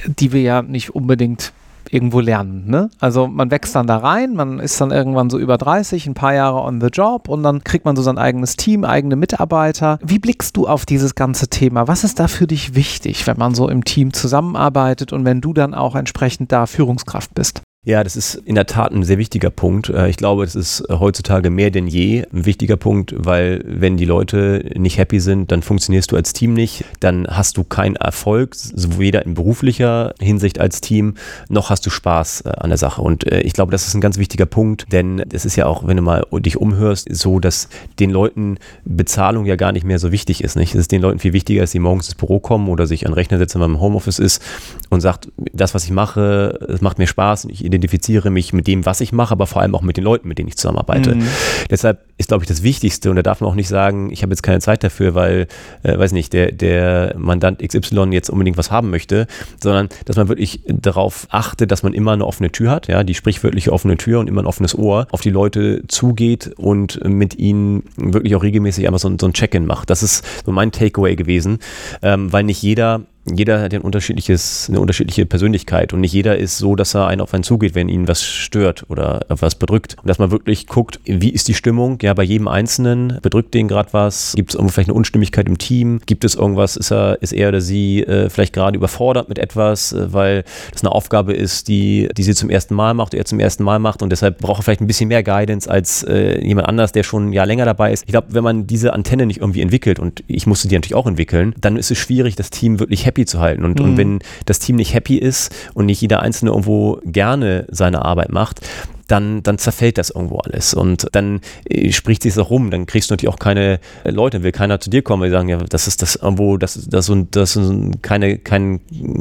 die 0.07 0.33
wir 0.33 0.43
ja 0.43 0.63
nicht 0.63 0.95
unbedingt 0.95 1.53
irgendwo 1.93 2.21
lernen. 2.21 2.65
Ne? 2.67 2.91
Also 3.01 3.27
man 3.27 3.51
wächst 3.51 3.75
dann 3.75 3.87
da 3.87 3.99
rein, 3.99 4.35
man 4.35 4.59
ist 4.59 4.81
dann 4.81 4.91
irgendwann 4.91 5.31
so 5.31 5.39
über 5.39 5.59
30, 5.59 6.07
ein 6.07 6.15
paar 6.15 6.35
Jahre 6.35 6.63
on 6.63 6.81
the 6.81 6.89
job 6.89 7.29
und 7.29 7.43
dann 7.43 7.65
kriegt 7.65 7.85
man 7.85 7.97
so 7.97 8.03
sein 8.03 8.19
eigenes 8.19 8.57
Team, 8.57 8.85
eigene 8.85 9.17
Mitarbeiter. 9.17 9.99
Wie 10.03 10.19
blickst 10.19 10.57
du 10.57 10.67
auf 10.67 10.87
dieses 10.87 11.15
ganze 11.15 11.49
Thema? 11.49 11.89
Was 11.89 12.05
ist 12.05 12.21
da 12.21 12.29
für 12.29 12.47
dich 12.47 12.75
wichtig, 12.75 13.27
wenn 13.27 13.39
man 13.39 13.55
so 13.55 13.69
im 13.69 13.85
Team 13.85 14.13
zusammenarbeitet 14.13 15.13
und 15.13 15.25
wenn 15.25 15.41
du 15.41 15.53
dann 15.53 15.75
auch 15.75 15.95
entsprechend 15.95 16.53
da 16.53 16.67
Führungskraft 16.67 17.35
bist? 17.35 17.63
Ja, 17.87 18.03
das 18.03 18.17
ist 18.17 18.35
in 18.35 18.57
der 18.57 18.67
Tat 18.67 18.91
ein 18.91 19.05
sehr 19.05 19.17
wichtiger 19.17 19.49
Punkt. 19.51 19.91
Äh, 19.91 20.09
ich 20.09 20.17
glaube, 20.17 20.45
das 20.45 20.57
ist 20.57 20.83
heutzutage 20.91 21.51
mehr 21.51 21.71
denn 21.71 21.87
je 21.87 22.25
ein 22.33 22.45
wichtiger 22.45 22.77
Punkt, 22.77 23.15
weil 23.17 23.63
wenn 23.65 23.97
die 23.97 24.05
Leute 24.05 24.73
nicht 24.77 24.99
happy 24.99 25.21
sind, 25.21 25.53
dann 25.53 25.63
funktionierst 25.63 26.11
du 26.11 26.17
als 26.17 26.33
Team 26.33 26.53
nicht, 26.53 26.85
dann 26.99 27.29
hast 27.29 27.57
du 27.59 27.63
keinen 27.63 27.95
Erfolg, 27.95 28.57
weder 28.75 29.25
in 29.25 29.35
beruflicher 29.35 30.15
Hinsicht 30.21 30.59
als 30.59 30.81
Team, 30.81 31.15
noch 31.49 31.71
hast 31.71 31.87
du 31.87 31.91
Spaß 31.91 32.41
äh, 32.41 32.49
an 32.57 32.71
der 32.71 32.77
Sache. 32.77 33.01
Und 33.01 33.25
äh, 33.31 33.43
ich 33.43 33.53
glaube, 33.53 33.71
das 33.71 33.87
ist 33.87 33.95
ein 33.95 34.01
ganz 34.01 34.19
wichtiger 34.19 34.47
Punkt, 34.47 34.87
denn 34.91 35.23
es 35.33 35.45
ist 35.45 35.55
ja 35.55 35.67
auch, 35.67 35.87
wenn 35.87 35.97
du 35.97 36.03
mal 36.03 36.27
dich 36.33 36.57
umhörst, 36.57 37.07
so, 37.15 37.39
dass 37.39 37.69
den 38.01 38.11
Leuten 38.11 38.59
Bezahlung 38.85 39.47
ja 39.47 39.55
gar 39.55 39.71
nicht 39.71 39.85
mehr 39.85 40.01
so 40.01 40.11
wichtig 40.11 40.43
ist. 40.43 40.57
Nicht? 40.57 40.75
Es 40.75 40.81
ist 40.81 40.91
den 40.91 41.03
Leuten 41.03 41.21
viel 41.21 41.35
wichtiger, 41.35 41.61
dass 41.61 41.71
sie 41.71 41.79
morgens 41.79 42.09
ins 42.09 42.17
Büro 42.17 42.41
kommen 42.41 42.69
oder 42.69 42.89
sich 42.89 43.07
an 43.07 43.13
den 43.13 43.15
Rechner 43.15 43.39
setzen, 43.39 43.61
wenn 43.61 43.71
man 43.71 43.77
im 43.77 43.81
Homeoffice 43.81 44.19
ist 44.19 44.43
und 44.91 45.03
sagt, 45.03 45.29
das, 45.53 45.73
was 45.73 45.85
ich 45.85 45.93
mache, 45.93 46.59
es 46.69 46.81
macht 46.81 46.99
mir 46.99 47.07
Spaß 47.07 47.45
und 47.45 47.51
ich 47.53 47.76
identifiziere 47.77 48.31
mich 48.31 48.53
mit 48.53 48.67
dem, 48.67 48.85
was 48.87 49.01
ich 49.01 49.13
mache, 49.13 49.33
aber 49.33 49.47
vor 49.47 49.63
allem 49.63 49.75
auch 49.75 49.83
mit 49.83 49.97
den 49.97 50.05
Leuten, 50.05 50.29
mit 50.29 50.39
denen 50.39 50.49
ich 50.49 50.57
zusammenarbeite. 50.57 51.15
Mhm. 51.15 51.29
Deshalb 51.71 52.05
ist, 52.19 52.29
glaube 52.29 52.45
ich, 52.45 52.49
das 52.49 52.63
Wichtigste 52.63 53.11
und 53.11 53.17
da 53.17 53.23
darf 53.23 53.41
man 53.41 53.51
auch 53.51 53.55
nicht 53.55 53.69
sagen, 53.69 54.11
ich 54.11 54.23
habe 54.23 54.33
jetzt 54.33 54.43
keine 54.43 54.61
Zeit 54.61 54.83
dafür, 54.83 55.15
weil, 55.15 55.47
äh, 55.83 55.99
weiß 55.99 56.13
nicht, 56.13 56.33
der, 56.33 56.53
der 56.53 57.15
Mandant 57.19 57.61
XY 57.61 58.09
jetzt 58.13 58.31
unbedingt 58.31 58.57
was 58.57 58.71
haben 58.71 58.91
möchte, 58.91 59.27
sondern 59.63 59.89
dass 60.05 60.17
man 60.17 60.29
wirklich 60.29 60.63
darauf 60.67 61.27
achtet, 61.31 61.71
dass 61.71 61.83
man 61.83 61.93
immer 61.93 62.13
eine 62.13 62.27
offene 62.27 62.51
Tür 62.51 62.71
hat, 62.71 62.89
ja, 62.89 63.05
die 63.05 63.15
sprichwörtliche 63.15 63.73
offene 63.73 63.97
Tür 63.97 64.21
und 64.21 64.29
immer 64.29 64.43
ein 64.43 64.47
offenes 64.47 64.77
Ohr 64.77 65.07
auf 65.11 65.21
die 65.21 65.31
Leute 65.31 65.83
zugeht 65.89 66.53
und 66.57 67.05
mit 67.05 67.37
ihnen 67.39 67.85
wirklich 67.97 68.35
auch 68.35 68.43
regelmäßig 68.43 68.87
einfach 68.87 69.01
so, 69.01 69.15
so 69.21 69.27
ein 69.27 69.33
Check-in 69.33 69.67
macht. 69.67 69.91
Das 69.91 70.03
ist 70.03 70.25
so 70.45 70.53
mein 70.53 70.73
Takeaway 70.73 71.17
gewesen, 71.17 71.59
ähm, 72.03 72.33
weil 72.33 72.45
nicht 72.45 72.63
jeder 72.63 73.03
jeder 73.33 73.61
hat 73.61 73.75
ein 73.75 73.81
unterschiedliches, 73.81 74.67
eine 74.69 74.81
unterschiedliche 74.81 75.27
Persönlichkeit 75.27 75.93
und 75.93 76.01
nicht 76.01 76.13
jeder 76.13 76.39
ist 76.39 76.59
so, 76.59 76.77
dass 76.77 76.95
er 76.95 77.07
einen 77.07 77.21
auf 77.21 77.35
einen 77.35 77.43
zugeht, 77.43 77.75
wenn 77.75 77.89
ihn 77.89 78.09
was 78.09 78.23
stört 78.23 78.85
oder 78.89 79.21
was 79.29 79.55
bedrückt. 79.55 79.97
Und 80.01 80.09
dass 80.09 80.19
man 80.19 80.31
wirklich 80.31 80.67
guckt, 80.67 81.01
wie 81.05 81.31
ist 81.31 81.49
die 81.49 81.55
Stimmung? 81.55 81.99
Ja, 82.03 82.15
bei 82.15 82.23
jedem 82.23 82.49
Einzelnen 82.49 83.19
bedrückt 83.23 83.55
den 83.55 83.69
gerade 83.69 83.93
was? 83.93 84.35
Gibt 84.35 84.51
es 84.51 84.55
irgendwo 84.55 84.73
vielleicht 84.73 84.89
eine 84.89 84.95
Unstimmigkeit 84.95 85.49
im 85.49 85.59
Team? 85.59 86.01
Gibt 86.07 86.25
es 86.25 86.35
irgendwas? 86.35 86.77
Ist 86.77 86.93
er, 86.93 87.21
ist 87.21 87.33
er 87.33 87.49
oder 87.49 87.61
sie 87.61 88.03
äh, 88.03 88.31
vielleicht 88.31 88.53
gerade 88.53 88.77
überfordert 88.77 89.29
mit 89.29 89.39
etwas, 89.39 89.93
äh, 89.93 90.13
weil 90.13 90.45
das 90.73 90.83
eine 90.83 90.93
Aufgabe 90.93 91.33
ist, 91.33 91.69
die, 91.69 92.09
die 92.17 92.23
sie 92.23 92.35
zum 92.35 92.51
ersten 92.51 92.75
Mal 92.75 92.95
macht, 92.95 93.15
er 93.15 93.25
zum 93.25 93.41
ersten 93.41 93.65
Mal 93.65 93.79
macht 93.79 94.03
und 94.03 94.11
deshalb 94.11 94.39
braucht 94.39 94.61
er 94.61 94.63
vielleicht 94.63 94.81
ein 94.81 94.87
bisschen 94.87 95.09
mehr 95.09 95.23
Guidance 95.23 95.71
als 95.71 96.03
äh, 96.05 96.41
jemand 96.45 96.69
anders, 96.69 96.93
der 96.93 97.03
schon 97.03 97.33
Jahr 97.33 97.47
länger 97.47 97.65
dabei 97.65 97.93
ist. 97.93 98.05
Ich 98.07 98.13
glaube, 98.13 98.29
wenn 98.31 98.45
man 98.45 98.67
diese 98.67 98.93
Antenne 98.93 99.27
nicht 99.27 99.41
irgendwie 99.41 99.63
entwickelt 99.63 99.99
und 99.99 100.23
ich 100.27 100.47
musste 100.47 100.69
die 100.69 100.75
natürlich 100.75 100.95
auch 100.95 101.07
entwickeln, 101.07 101.55
dann 101.61 101.77
ist 101.77 101.91
es 101.91 101.99
schwierig, 101.99 102.37
das 102.37 102.51
Team 102.51 102.79
wirklich 102.79 103.07
happy 103.07 103.16
happy 103.17 103.25
zu 103.25 103.41
halten. 103.41 103.65
Und, 103.65 103.79
mhm. 103.79 103.85
und 103.85 103.97
wenn 103.97 104.19
das 104.45 104.59
Team 104.59 104.77
nicht 104.77 104.93
happy 104.93 105.17
ist 105.17 105.55
und 105.75 105.87
nicht 105.87 106.01
jeder 106.01 106.21
Einzelne 106.21 106.51
irgendwo 106.51 107.01
gerne 107.05 107.67
seine 107.71 108.05
Arbeit 108.05 108.31
macht, 108.31 108.61
dann, 109.09 109.43
dann 109.45 109.57
zerfällt 109.57 109.99
das 109.99 110.11
irgendwo 110.11 110.39
alles. 110.39 110.75
Und 110.75 111.07
dann 111.13 111.41
äh, 111.65 111.93
spricht 111.93 112.25
sich 112.25 112.35
das 112.35 112.51
rum. 112.51 112.71
Dann 112.71 112.87
kriegst 112.87 113.09
du 113.09 113.15
natürlich 113.15 113.33
auch 113.33 113.39
keine 113.39 113.79
äh, 114.05 114.11
Leute, 114.11 114.43
will 114.43 114.53
keiner 114.53 114.81
zu 114.81 114.91
dir 114.91 115.03
kommen, 115.03 115.23
weil 115.23 115.31
die 115.31 115.37
sagen, 115.37 115.49
ja, 115.49 115.59
das 115.59 115.87
ist 115.87 116.03
das 116.03 116.17
irgendwo, 116.17 116.57
das, 116.57 116.89
das, 116.89 117.09
und, 117.09 117.37
das 117.37 117.57
ist 117.57 118.03
keine, 118.03 118.39
kein, 118.39 118.81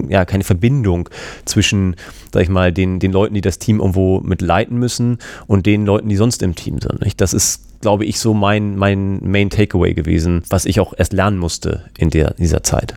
ja, 0.10 0.26
keine 0.26 0.44
Verbindung 0.44 1.10
zwischen, 1.46 1.96
sag 2.34 2.44
ich 2.44 2.50
mal, 2.50 2.74
den, 2.74 3.00
den 3.00 3.12
Leuten, 3.12 3.36
die 3.36 3.42
das 3.42 3.60
Team 3.60 3.80
irgendwo 3.80 4.22
mit 4.22 4.42
leiten 4.42 4.78
müssen 4.78 5.20
und 5.46 5.68
den 5.68 5.86
Leuten, 5.86 6.10
die 6.10 6.16
sonst 6.16 6.42
im 6.42 6.56
Team 6.56 6.80
sind. 6.82 7.02
Nicht? 7.02 7.22
Das 7.22 7.34
ist, 7.34 7.82
glaube 7.82 8.06
ich, 8.06 8.20
so 8.20 8.34
mein, 8.34 8.76
mein 8.78 9.20
Main 9.22 9.52
Takeaway 9.52 9.94
gewesen, 9.94 10.42
was 10.50 10.66
ich 10.66 10.80
auch 10.80 10.94
erst 10.98 11.14
lernen 11.14 11.38
musste 11.38 11.86
in 11.98 12.10
der, 12.10 12.34
dieser 12.34 12.64
Zeit. 12.64 12.96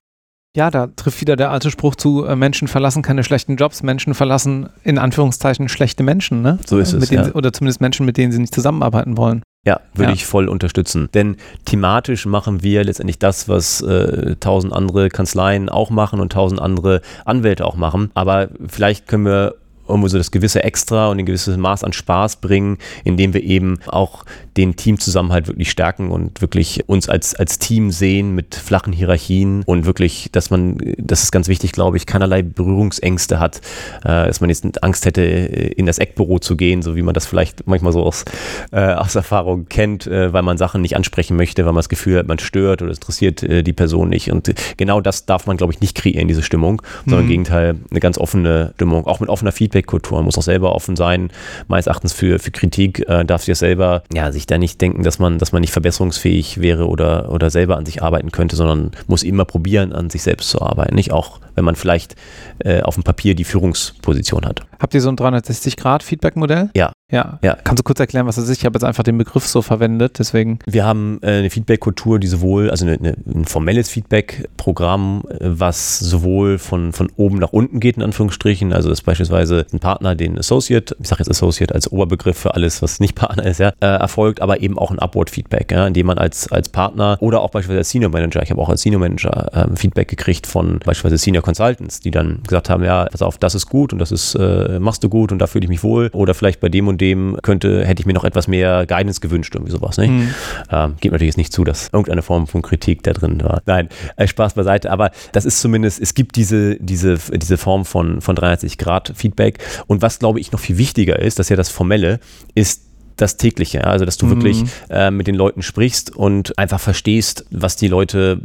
Ja, 0.59 0.73
da 0.73 0.89
trifft 0.89 1.21
wieder 1.21 1.37
der 1.37 1.53
alte 1.53 1.71
Spruch 1.71 1.95
zu, 1.95 2.25
äh, 2.25 2.35
Menschen 2.35 2.67
verlassen 2.67 3.01
keine 3.01 3.23
schlechten 3.23 3.55
Jobs, 3.55 3.85
Menschen 3.85 4.13
verlassen 4.13 4.69
in 4.83 4.99
Anführungszeichen 4.99 5.69
schlechte 5.69 6.03
Menschen, 6.03 6.43
ne? 6.43 6.59
So 6.67 6.81
ist 6.81 6.95
es. 6.95 7.11
Ja. 7.11 7.27
Sie, 7.27 7.31
oder 7.31 7.53
zumindest 7.53 7.81
Menschen, 7.81 8.05
mit 8.05 8.17
denen 8.17 8.33
sie 8.33 8.41
nicht 8.41 8.53
zusammenarbeiten 8.53 9.17
wollen. 9.17 9.45
Ja, 9.65 9.79
würde 9.95 10.11
ja. 10.11 10.15
ich 10.17 10.27
voll 10.27 10.49
unterstützen. 10.49 11.11
Denn 11.15 11.37
thematisch 11.65 12.27
machen 12.27 12.65
wir 12.65 12.83
letztendlich 12.83 13.21
das, 13.21 13.49
was 13.49 13.83
äh, 13.83 14.35
tausend 14.41 14.73
andere 14.73 15.11
Kanzleien 15.11 15.69
auch 15.69 15.91
machen 15.91 16.19
und 16.19 16.33
tausend 16.33 16.61
andere 16.61 17.03
Anwälte 17.25 17.65
auch 17.65 17.77
machen. 17.77 18.11
Aber 18.15 18.49
vielleicht 18.67 19.07
können 19.07 19.27
wir 19.27 19.55
irgendwo 19.89 20.09
so 20.09 20.19
das 20.19 20.31
gewisse 20.31 20.63
Extra 20.63 21.09
und 21.09 21.19
ein 21.19 21.27
gewisses 21.27 21.57
Maß 21.57 21.85
an 21.85 21.93
Spaß 21.93 22.37
bringen, 22.37 22.79
indem 23.05 23.35
wir 23.35 23.43
eben 23.43 23.79
auch 23.87 24.25
den 24.57 24.77
Teamzusammenhalt 24.77 25.47
wirklich 25.47 25.71
stärken 25.71 26.11
und 26.11 26.41
wirklich 26.41 26.89
uns 26.89 27.09
als, 27.09 27.35
als 27.35 27.59
Team 27.59 27.91
sehen 27.91 28.35
mit 28.35 28.55
flachen 28.57 28.93
Hierarchien 28.93 29.63
und 29.65 29.87
wirklich, 29.87 30.31
dass 30.33 30.51
man, 30.51 30.79
das 30.99 31.23
ist 31.23 31.33
ganz 31.33 31.49
wichtig, 31.49 31.73
glaube 31.73 31.97
ich, 31.97 32.07
keinerlei 32.07 32.43
Berührungsängste 32.43 33.39
hat, 33.39 33.61
äh, 34.05 34.27
dass 34.27 34.41
man 34.41 34.51
jetzt 34.51 34.83
Angst 34.83 35.07
hätte, 35.07 35.23
in 35.23 35.87
das 35.87 35.99
Eckbüro 35.99 36.41
zu 36.41 36.57
gehen, 36.57 36.83
so 36.83 36.97
wie 36.97 37.03
man 37.03 37.15
das 37.15 37.27
vielleicht 37.27 37.67
manchmal 37.67 37.93
so 37.93 38.03
aus, 38.03 38.25
äh, 38.73 38.81
aus 38.81 39.15
Erfahrung 39.15 39.67
kennt, 39.69 40.07
äh, 40.07 40.33
weil 40.33 40.43
man 40.43 40.59
Sachen 40.59 40.83
nicht 40.83 40.97
ansprechen 40.97 41.37
möchte, 41.37 41.65
weil 41.65 41.73
man 41.73 41.79
das 41.79 41.89
Gefühl 41.89 42.19
hat, 42.19 42.27
man 42.27 42.39
stört 42.41 42.83
oder 42.83 42.91
es 42.91 42.99
interessiert 42.99 43.47
die 43.49 43.73
Person 43.73 44.09
nicht. 44.09 44.31
Und 44.33 44.53
genau 44.77 45.01
das 45.01 45.25
darf 45.25 45.47
man, 45.47 45.57
glaube 45.57 45.73
ich, 45.73 45.81
nicht 45.81 45.97
kreieren, 45.97 46.27
diese 46.29 46.43
Stimmung, 46.43 46.83
sondern 47.05 47.21
mhm. 47.21 47.25
im 47.25 47.31
Gegenteil 47.31 47.77
eine 47.91 48.01
ganz 48.01 48.19
offene 48.19 48.73
Stimmung, 48.75 49.07
auch 49.07 49.21
mit 49.21 49.29
offener 49.29 49.53
Feedback-Kultur. 49.79 50.19
Man 50.19 50.25
muss 50.25 50.39
auch 50.39 50.43
selber 50.43 50.75
offen 50.75 50.97
sein, 50.97 51.31
meines 51.69 51.87
Erachtens 51.87 52.13
für, 52.13 52.39
für 52.39 52.51
Kritik, 52.51 53.09
äh, 53.09 53.25
darf 53.25 53.43
sich 53.43 53.53
das 53.53 53.61
selber, 53.61 54.03
ja, 54.13 54.33
sich 54.33 54.47
da 54.47 54.59
nicht 54.59 54.81
denken, 54.81 55.03
dass 55.03 55.19
man, 55.19 55.39
dass 55.39 55.53
man 55.53 55.61
nicht 55.61 55.73
verbesserungsfähig 55.73 56.61
wäre 56.61 56.89
oder, 56.89 57.31
oder 57.31 57.51
selber 57.51 57.77
an 57.77 57.87
sich 57.87 58.03
arbeiten 58.03 58.33
könnte, 58.33 58.57
sondern 58.57 58.91
muss 59.07 59.23
immer 59.23 59.45
probieren, 59.45 59.93
an 59.93 60.11
sich 60.11 60.23
selbst 60.23 60.51
zu 60.51 60.61
arbeiten. 60.61 60.95
Nicht 60.95 61.13
auch, 61.13 61.41
wenn 61.55 61.65
man 61.65 61.77
vielleicht 61.77 62.17
äh, 62.61 62.83
auf 62.83 62.95
dem 62.95 63.05
Papier 63.05 63.35
die 63.35 63.45
Führungsposition 63.45 64.45
hat. 64.45 64.63
Habt 64.81 64.95
ihr 64.95 65.01
so 65.01 65.09
ein 65.09 65.17
360-Grad-Feedback-Modell? 65.17 66.71
Ja. 66.77 66.93
Ja. 67.11 67.39
ja. 67.43 67.57
Kannst 67.65 67.81
du 67.81 67.85
kurz 67.85 68.01
erklären, 68.01 68.27
was 68.27 68.37
das 68.37 68.49
ist? 68.51 68.59
Ich 68.59 68.67
habe 68.67 68.77
jetzt 68.77 68.85
einfach 68.85 69.03
den 69.03 69.17
Begriff 69.17 69.47
so 69.47 69.63
verwendet, 69.63 70.19
deswegen. 70.19 70.59
Wir 70.67 70.85
haben 70.85 71.19
äh, 71.23 71.39
eine 71.39 71.49
Feedback-Kultur, 71.49 72.19
die 72.19 72.27
sowohl, 72.27 72.71
also 72.71 72.85
eine, 72.85 72.99
eine, 72.99 73.17
ein 73.27 73.47
formelles 73.47 73.89
Feedback-Programm, 73.89 75.23
äh, 75.31 75.37
was 75.41 75.99
sowohl 75.99 76.59
von, 76.59 76.93
von 76.93 77.11
oben 77.17 77.39
nach 77.39 77.53
unten 77.53 77.81
geht, 77.81 77.97
in 77.97 78.03
Anführungsstrichen. 78.03 78.75
Also 78.75 78.91
das 78.91 78.99
ist 78.99 79.05
beispielsweise 79.07 79.67
ein 79.73 79.81
Partner, 79.81 80.15
den 80.17 80.39
Associate, 80.39 80.95
ich 81.01 81.09
sage 81.09 81.21
jetzt 81.21 81.31
Associate 81.31 81.75
als 81.75 81.91
Oberbegriff 81.91 82.37
für 82.37 82.55
alles, 82.55 82.83
was 82.83 83.01
nicht 83.01 83.15
Partner 83.15 83.47
ist, 83.47 83.59
ja, 83.59 83.73
äh, 83.81 83.87
erfolgt, 83.87 84.43
aber 84.43 84.61
eben 84.61 84.79
auch 84.79 84.91
ein 84.91 84.99
Upward-Feedback, 84.99 85.73
ja, 85.73 85.87
indem 85.87 86.09
man 86.09 86.19
als, 86.19 86.53
als 86.53 86.69
Partner 86.69 87.17
oder 87.21 87.41
auch 87.41 87.51
beispielsweise 87.51 87.79
als 87.79 87.91
Senior 87.91 88.11
Manager, 88.11 88.43
ich 88.43 88.51
habe 88.51 88.61
auch 88.61 88.69
als 88.69 88.83
Senior 88.83 89.01
Manager 89.01 89.51
ähm, 89.55 89.79
Feedback 89.79 90.09
gekriegt 90.09 90.47
von 90.47 90.79
beispielsweise 90.81 91.17
Senior 91.17 91.43
Consultants, 91.43 92.01
die 92.01 92.11
dann 92.11 92.43
gesagt 92.47 92.69
haben, 92.69 92.85
ja, 92.85 93.07
pass 93.07 93.23
auf, 93.23 93.39
das 93.39 93.55
ist 93.55 93.67
gut 93.67 93.95
und 93.95 93.99
das 93.99 94.13
ist, 94.13 94.35
äh, 94.35 94.79
machst 94.79 95.03
du 95.03 95.09
gut 95.09 95.33
und 95.33 95.39
da 95.39 95.47
fühle 95.47 95.65
ich 95.65 95.71
mich 95.71 95.83
wohl. 95.83 96.11
Oder 96.13 96.35
vielleicht 96.35 96.61
bei 96.61 96.69
dem 96.69 96.87
und 96.87 96.98
dem 96.99 97.37
könnte, 97.43 97.87
hätte 97.87 98.01
ich 98.01 98.07
mir 98.07 98.13
noch 98.13 98.25
etwas 98.25 98.49
mehr 98.49 98.87
Guidance 98.87 99.21
gewünscht, 99.21 99.55
irgendwie 99.55 99.73
sowas. 99.73 99.97
Nicht? 99.99 100.11
Mhm. 100.11 100.35
Ähm, 100.71 100.95
geht 101.01 101.13
natürlich 101.13 101.31
jetzt 101.31 101.39
nicht 101.39 101.53
zu, 101.53 101.65
dass 101.65 101.89
irgendeine 101.93 102.23
Form 102.23 102.47
von 102.47 102.63
Kritik 102.63 103.03
da 103.03 103.13
drin 103.13 103.43
war. 103.43 103.63
Nein, 103.67 103.89
äh, 104.17 104.27
Spaß 104.27 104.55
beiseite. 104.55 104.91
Aber 104.91 105.11
das 105.33 105.45
ist 105.45 105.61
zumindest, 105.61 106.01
es 106.01 106.15
gibt 106.15 106.37
diese, 106.37 106.77
diese, 106.77 107.19
diese 107.33 107.57
Form 107.57 107.85
von, 107.85 108.21
von 108.21 108.37
360 108.37 108.79
Grad 108.79 109.13
Feedback. 109.15 109.59
Und 109.87 110.03
was, 110.03 110.19
glaube 110.19 110.41
ich, 110.41 110.53
noch 110.53 110.61
viel 110.61 110.79
wichtiger 110.79 111.19
ist, 111.19 111.39
das 111.39 111.47
ist 111.47 111.51
ja 111.51 111.57
das 111.57 111.71
Formelle, 111.71 112.21
ist 112.55 112.88
das 113.21 113.37
tägliche. 113.37 113.85
Also, 113.85 114.05
dass 114.05 114.17
du 114.17 114.27
mhm. 114.27 114.31
wirklich 114.31 114.65
äh, 114.91 115.11
mit 115.11 115.27
den 115.27 115.35
Leuten 115.35 115.63
sprichst 115.63 116.15
und 116.15 116.59
einfach 116.59 116.81
verstehst, 116.81 117.45
was 117.51 117.77
die 117.77 117.89
Leute 117.89 118.41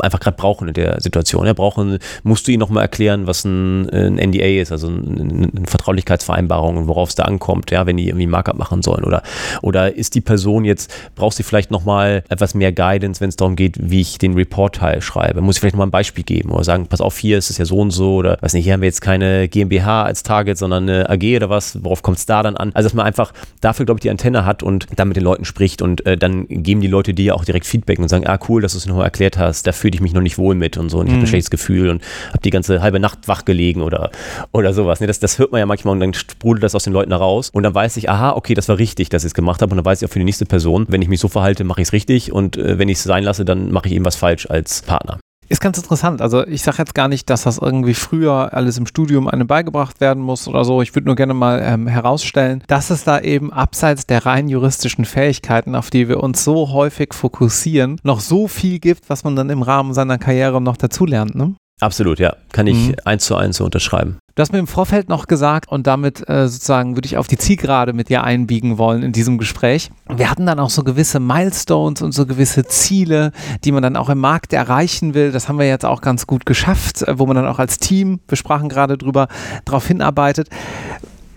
einfach 0.00 0.20
gerade 0.20 0.36
brauchen 0.36 0.68
in 0.68 0.74
der 0.74 1.00
Situation. 1.00 1.46
Ja, 1.46 1.52
brauchen, 1.52 1.98
musst 2.22 2.46
du 2.46 2.52
ihnen 2.52 2.60
nochmal 2.60 2.82
erklären, 2.82 3.26
was 3.26 3.44
ein, 3.44 3.88
ein, 3.90 4.14
NDA 4.14 4.60
ist, 4.60 4.72
also 4.72 4.88
eine, 4.88 5.50
eine 5.54 5.66
Vertraulichkeitsvereinbarung 5.66 6.76
und 6.76 6.88
worauf 6.88 7.10
es 7.10 7.14
da 7.14 7.24
ankommt, 7.24 7.70
ja, 7.70 7.86
wenn 7.86 7.96
die 7.96 8.08
irgendwie 8.08 8.26
Markup 8.26 8.56
machen 8.56 8.82
sollen. 8.82 9.04
Oder, 9.04 9.22
oder 9.62 9.94
ist 9.94 10.14
die 10.14 10.20
Person 10.20 10.64
jetzt, 10.64 10.92
brauchst 11.14 11.38
du 11.38 11.42
vielleicht 11.42 11.70
nochmal 11.70 12.24
etwas 12.28 12.54
mehr 12.54 12.72
Guidance, 12.72 13.20
wenn 13.20 13.28
es 13.28 13.36
darum 13.36 13.56
geht, 13.56 13.76
wie 13.80 14.00
ich 14.00 14.18
den 14.18 14.34
Report-Teil 14.34 15.00
schreibe? 15.00 15.40
Muss 15.40 15.56
ich 15.56 15.60
vielleicht 15.60 15.74
nochmal 15.74 15.88
ein 15.88 15.92
Beispiel 15.92 16.24
geben 16.24 16.50
oder 16.50 16.64
sagen, 16.64 16.86
pass 16.86 17.00
auf, 17.00 17.16
hier 17.18 17.38
ist 17.38 17.50
es 17.50 17.58
ja 17.58 17.64
so 17.64 17.78
und 17.78 17.90
so 17.90 18.16
oder 18.16 18.38
weiß 18.40 18.54
nicht, 18.54 18.64
hier 18.64 18.72
haben 18.72 18.80
wir 18.80 18.88
jetzt 18.88 19.00
keine 19.00 19.48
GmbH 19.48 20.04
als 20.04 20.22
Target, 20.22 20.58
sondern 20.58 20.88
eine 20.88 21.10
AG 21.10 21.36
oder 21.36 21.50
was, 21.50 21.82
worauf 21.82 22.02
kommt 22.02 22.18
es 22.18 22.26
da 22.26 22.42
dann 22.42 22.56
an? 22.56 22.72
Also, 22.74 22.88
dass 22.88 22.94
man 22.94 23.06
einfach 23.06 23.32
dafür, 23.60 23.86
glaube 23.86 23.98
ich, 23.98 24.02
die 24.02 24.10
Antenne 24.14 24.44
hat 24.44 24.62
und 24.62 24.86
dann 24.96 25.08
mit 25.08 25.16
den 25.16 25.24
Leuten 25.24 25.44
spricht 25.44 25.82
und 25.82 26.06
äh, 26.06 26.16
dann 26.16 26.46
geben 26.48 26.80
die 26.80 26.86
Leute 26.86 27.14
dir 27.14 27.34
auch 27.34 27.44
direkt 27.44 27.66
Feedback 27.66 27.98
und 27.98 28.08
sagen, 28.08 28.26
ah 28.26 28.38
cool, 28.48 28.62
dass 28.62 28.72
du 28.72 28.78
es 28.78 28.86
nochmal 28.86 29.04
erklärt 29.04 29.38
hast, 29.38 29.66
da 29.66 29.72
fühle 29.72 29.94
ich 29.94 30.00
mich 30.00 30.12
noch 30.12 30.22
nicht 30.22 30.38
wohl 30.38 30.54
mit 30.54 30.76
und 30.76 30.88
so 30.88 30.98
und 30.98 31.06
ich 31.06 31.12
mhm. 31.12 31.16
habe 31.16 31.24
ein 31.24 31.28
schlechtes 31.28 31.50
Gefühl 31.50 31.90
und 31.90 32.02
habe 32.28 32.40
die 32.42 32.50
ganze 32.50 32.80
halbe 32.80 33.00
Nacht 33.00 33.28
wach 33.28 33.44
gelegen 33.44 33.82
oder, 33.82 34.10
oder 34.52 34.72
sowas. 34.72 35.00
Nee, 35.00 35.06
das, 35.06 35.18
das 35.18 35.38
hört 35.38 35.52
man 35.52 35.58
ja 35.58 35.66
manchmal 35.66 35.92
und 35.92 36.00
dann 36.00 36.14
sprudelt 36.14 36.62
das 36.62 36.74
aus 36.74 36.84
den 36.84 36.92
Leuten 36.92 37.10
heraus 37.10 37.50
und 37.52 37.62
dann 37.62 37.74
weiß 37.74 37.96
ich, 37.96 38.08
aha, 38.08 38.32
okay, 38.32 38.54
das 38.54 38.68
war 38.68 38.78
richtig, 38.78 39.08
dass 39.08 39.24
ich 39.24 39.28
es 39.28 39.34
gemacht 39.34 39.62
habe 39.62 39.72
und 39.72 39.76
dann 39.76 39.84
weiß 39.84 40.02
ich 40.02 40.08
auch 40.08 40.12
für 40.12 40.18
die 40.18 40.24
nächste 40.24 40.46
Person, 40.46 40.86
wenn 40.88 41.02
ich 41.02 41.08
mich 41.08 41.20
so 41.20 41.28
verhalte, 41.28 41.64
mache 41.64 41.80
ich 41.80 41.88
es 41.88 41.92
richtig 41.92 42.32
und 42.32 42.56
äh, 42.56 42.78
wenn 42.78 42.88
ich 42.88 42.98
es 42.98 43.04
sein 43.04 43.24
lasse, 43.24 43.44
dann 43.44 43.72
mache 43.72 43.88
ich 43.88 43.94
eben 43.94 44.04
was 44.04 44.16
falsch 44.16 44.46
als 44.48 44.82
Partner. 44.82 45.18
Ist 45.48 45.60
ganz 45.60 45.78
interessant. 45.78 46.22
Also 46.22 46.46
ich 46.46 46.62
sage 46.62 46.78
jetzt 46.78 46.94
gar 46.94 47.08
nicht, 47.08 47.28
dass 47.30 47.42
das 47.42 47.58
irgendwie 47.58 47.94
früher 47.94 48.54
alles 48.54 48.78
im 48.78 48.86
Studium 48.86 49.28
einem 49.28 49.46
beigebracht 49.46 50.00
werden 50.00 50.22
muss 50.22 50.48
oder 50.48 50.64
so. 50.64 50.82
Ich 50.82 50.94
würde 50.94 51.06
nur 51.06 51.16
gerne 51.16 51.34
mal 51.34 51.60
ähm, 51.62 51.86
herausstellen, 51.86 52.62
dass 52.66 52.90
es 52.90 53.04
da 53.04 53.20
eben 53.20 53.52
abseits 53.52 54.06
der 54.06 54.24
rein 54.26 54.48
juristischen 54.48 55.04
Fähigkeiten, 55.04 55.74
auf 55.74 55.90
die 55.90 56.08
wir 56.08 56.22
uns 56.22 56.44
so 56.44 56.72
häufig 56.72 57.12
fokussieren, 57.14 58.00
noch 58.02 58.20
so 58.20 58.48
viel 58.48 58.78
gibt, 58.78 59.08
was 59.10 59.24
man 59.24 59.36
dann 59.36 59.50
im 59.50 59.62
Rahmen 59.62 59.94
seiner 59.94 60.18
Karriere 60.18 60.60
noch 60.60 60.76
dazulernt. 60.76 61.34
Ne? 61.34 61.54
Absolut, 61.80 62.18
ja. 62.20 62.36
Kann 62.52 62.66
ich 62.66 62.88
mhm. 62.88 62.94
eins 63.04 63.24
zu 63.24 63.36
eins 63.36 63.56
so 63.56 63.64
unterschreiben. 63.64 64.18
Du 64.36 64.40
hast 64.40 64.52
mir 64.52 64.58
im 64.58 64.66
Vorfeld 64.66 65.08
noch 65.08 65.26
gesagt, 65.26 65.68
und 65.70 65.86
damit 65.86 66.28
äh, 66.28 66.48
sozusagen 66.48 66.96
würde 66.96 67.06
ich 67.06 67.16
auf 67.16 67.28
die 67.28 67.38
Zielgerade 67.38 67.92
mit 67.92 68.08
dir 68.08 68.24
einbiegen 68.24 68.78
wollen 68.78 69.02
in 69.02 69.12
diesem 69.12 69.38
Gespräch. 69.38 69.90
Wir 70.08 70.30
hatten 70.30 70.46
dann 70.46 70.58
auch 70.58 70.70
so 70.70 70.82
gewisse 70.82 71.20
Milestones 71.20 72.02
und 72.02 72.12
so 72.12 72.26
gewisse 72.26 72.64
Ziele, 72.64 73.32
die 73.64 73.70
man 73.70 73.82
dann 73.82 73.96
auch 73.96 74.08
im 74.08 74.18
Markt 74.18 74.52
erreichen 74.52 75.14
will. 75.14 75.30
Das 75.30 75.48
haben 75.48 75.58
wir 75.58 75.68
jetzt 75.68 75.84
auch 75.84 76.00
ganz 76.00 76.26
gut 76.26 76.46
geschafft, 76.46 77.02
äh, 77.02 77.18
wo 77.18 77.26
man 77.26 77.36
dann 77.36 77.46
auch 77.46 77.58
als 77.58 77.78
Team, 77.78 78.20
wir 78.28 78.36
sprachen 78.36 78.68
gerade 78.68 78.98
drüber, 78.98 79.28
darauf 79.64 79.86
hinarbeitet 79.86 80.48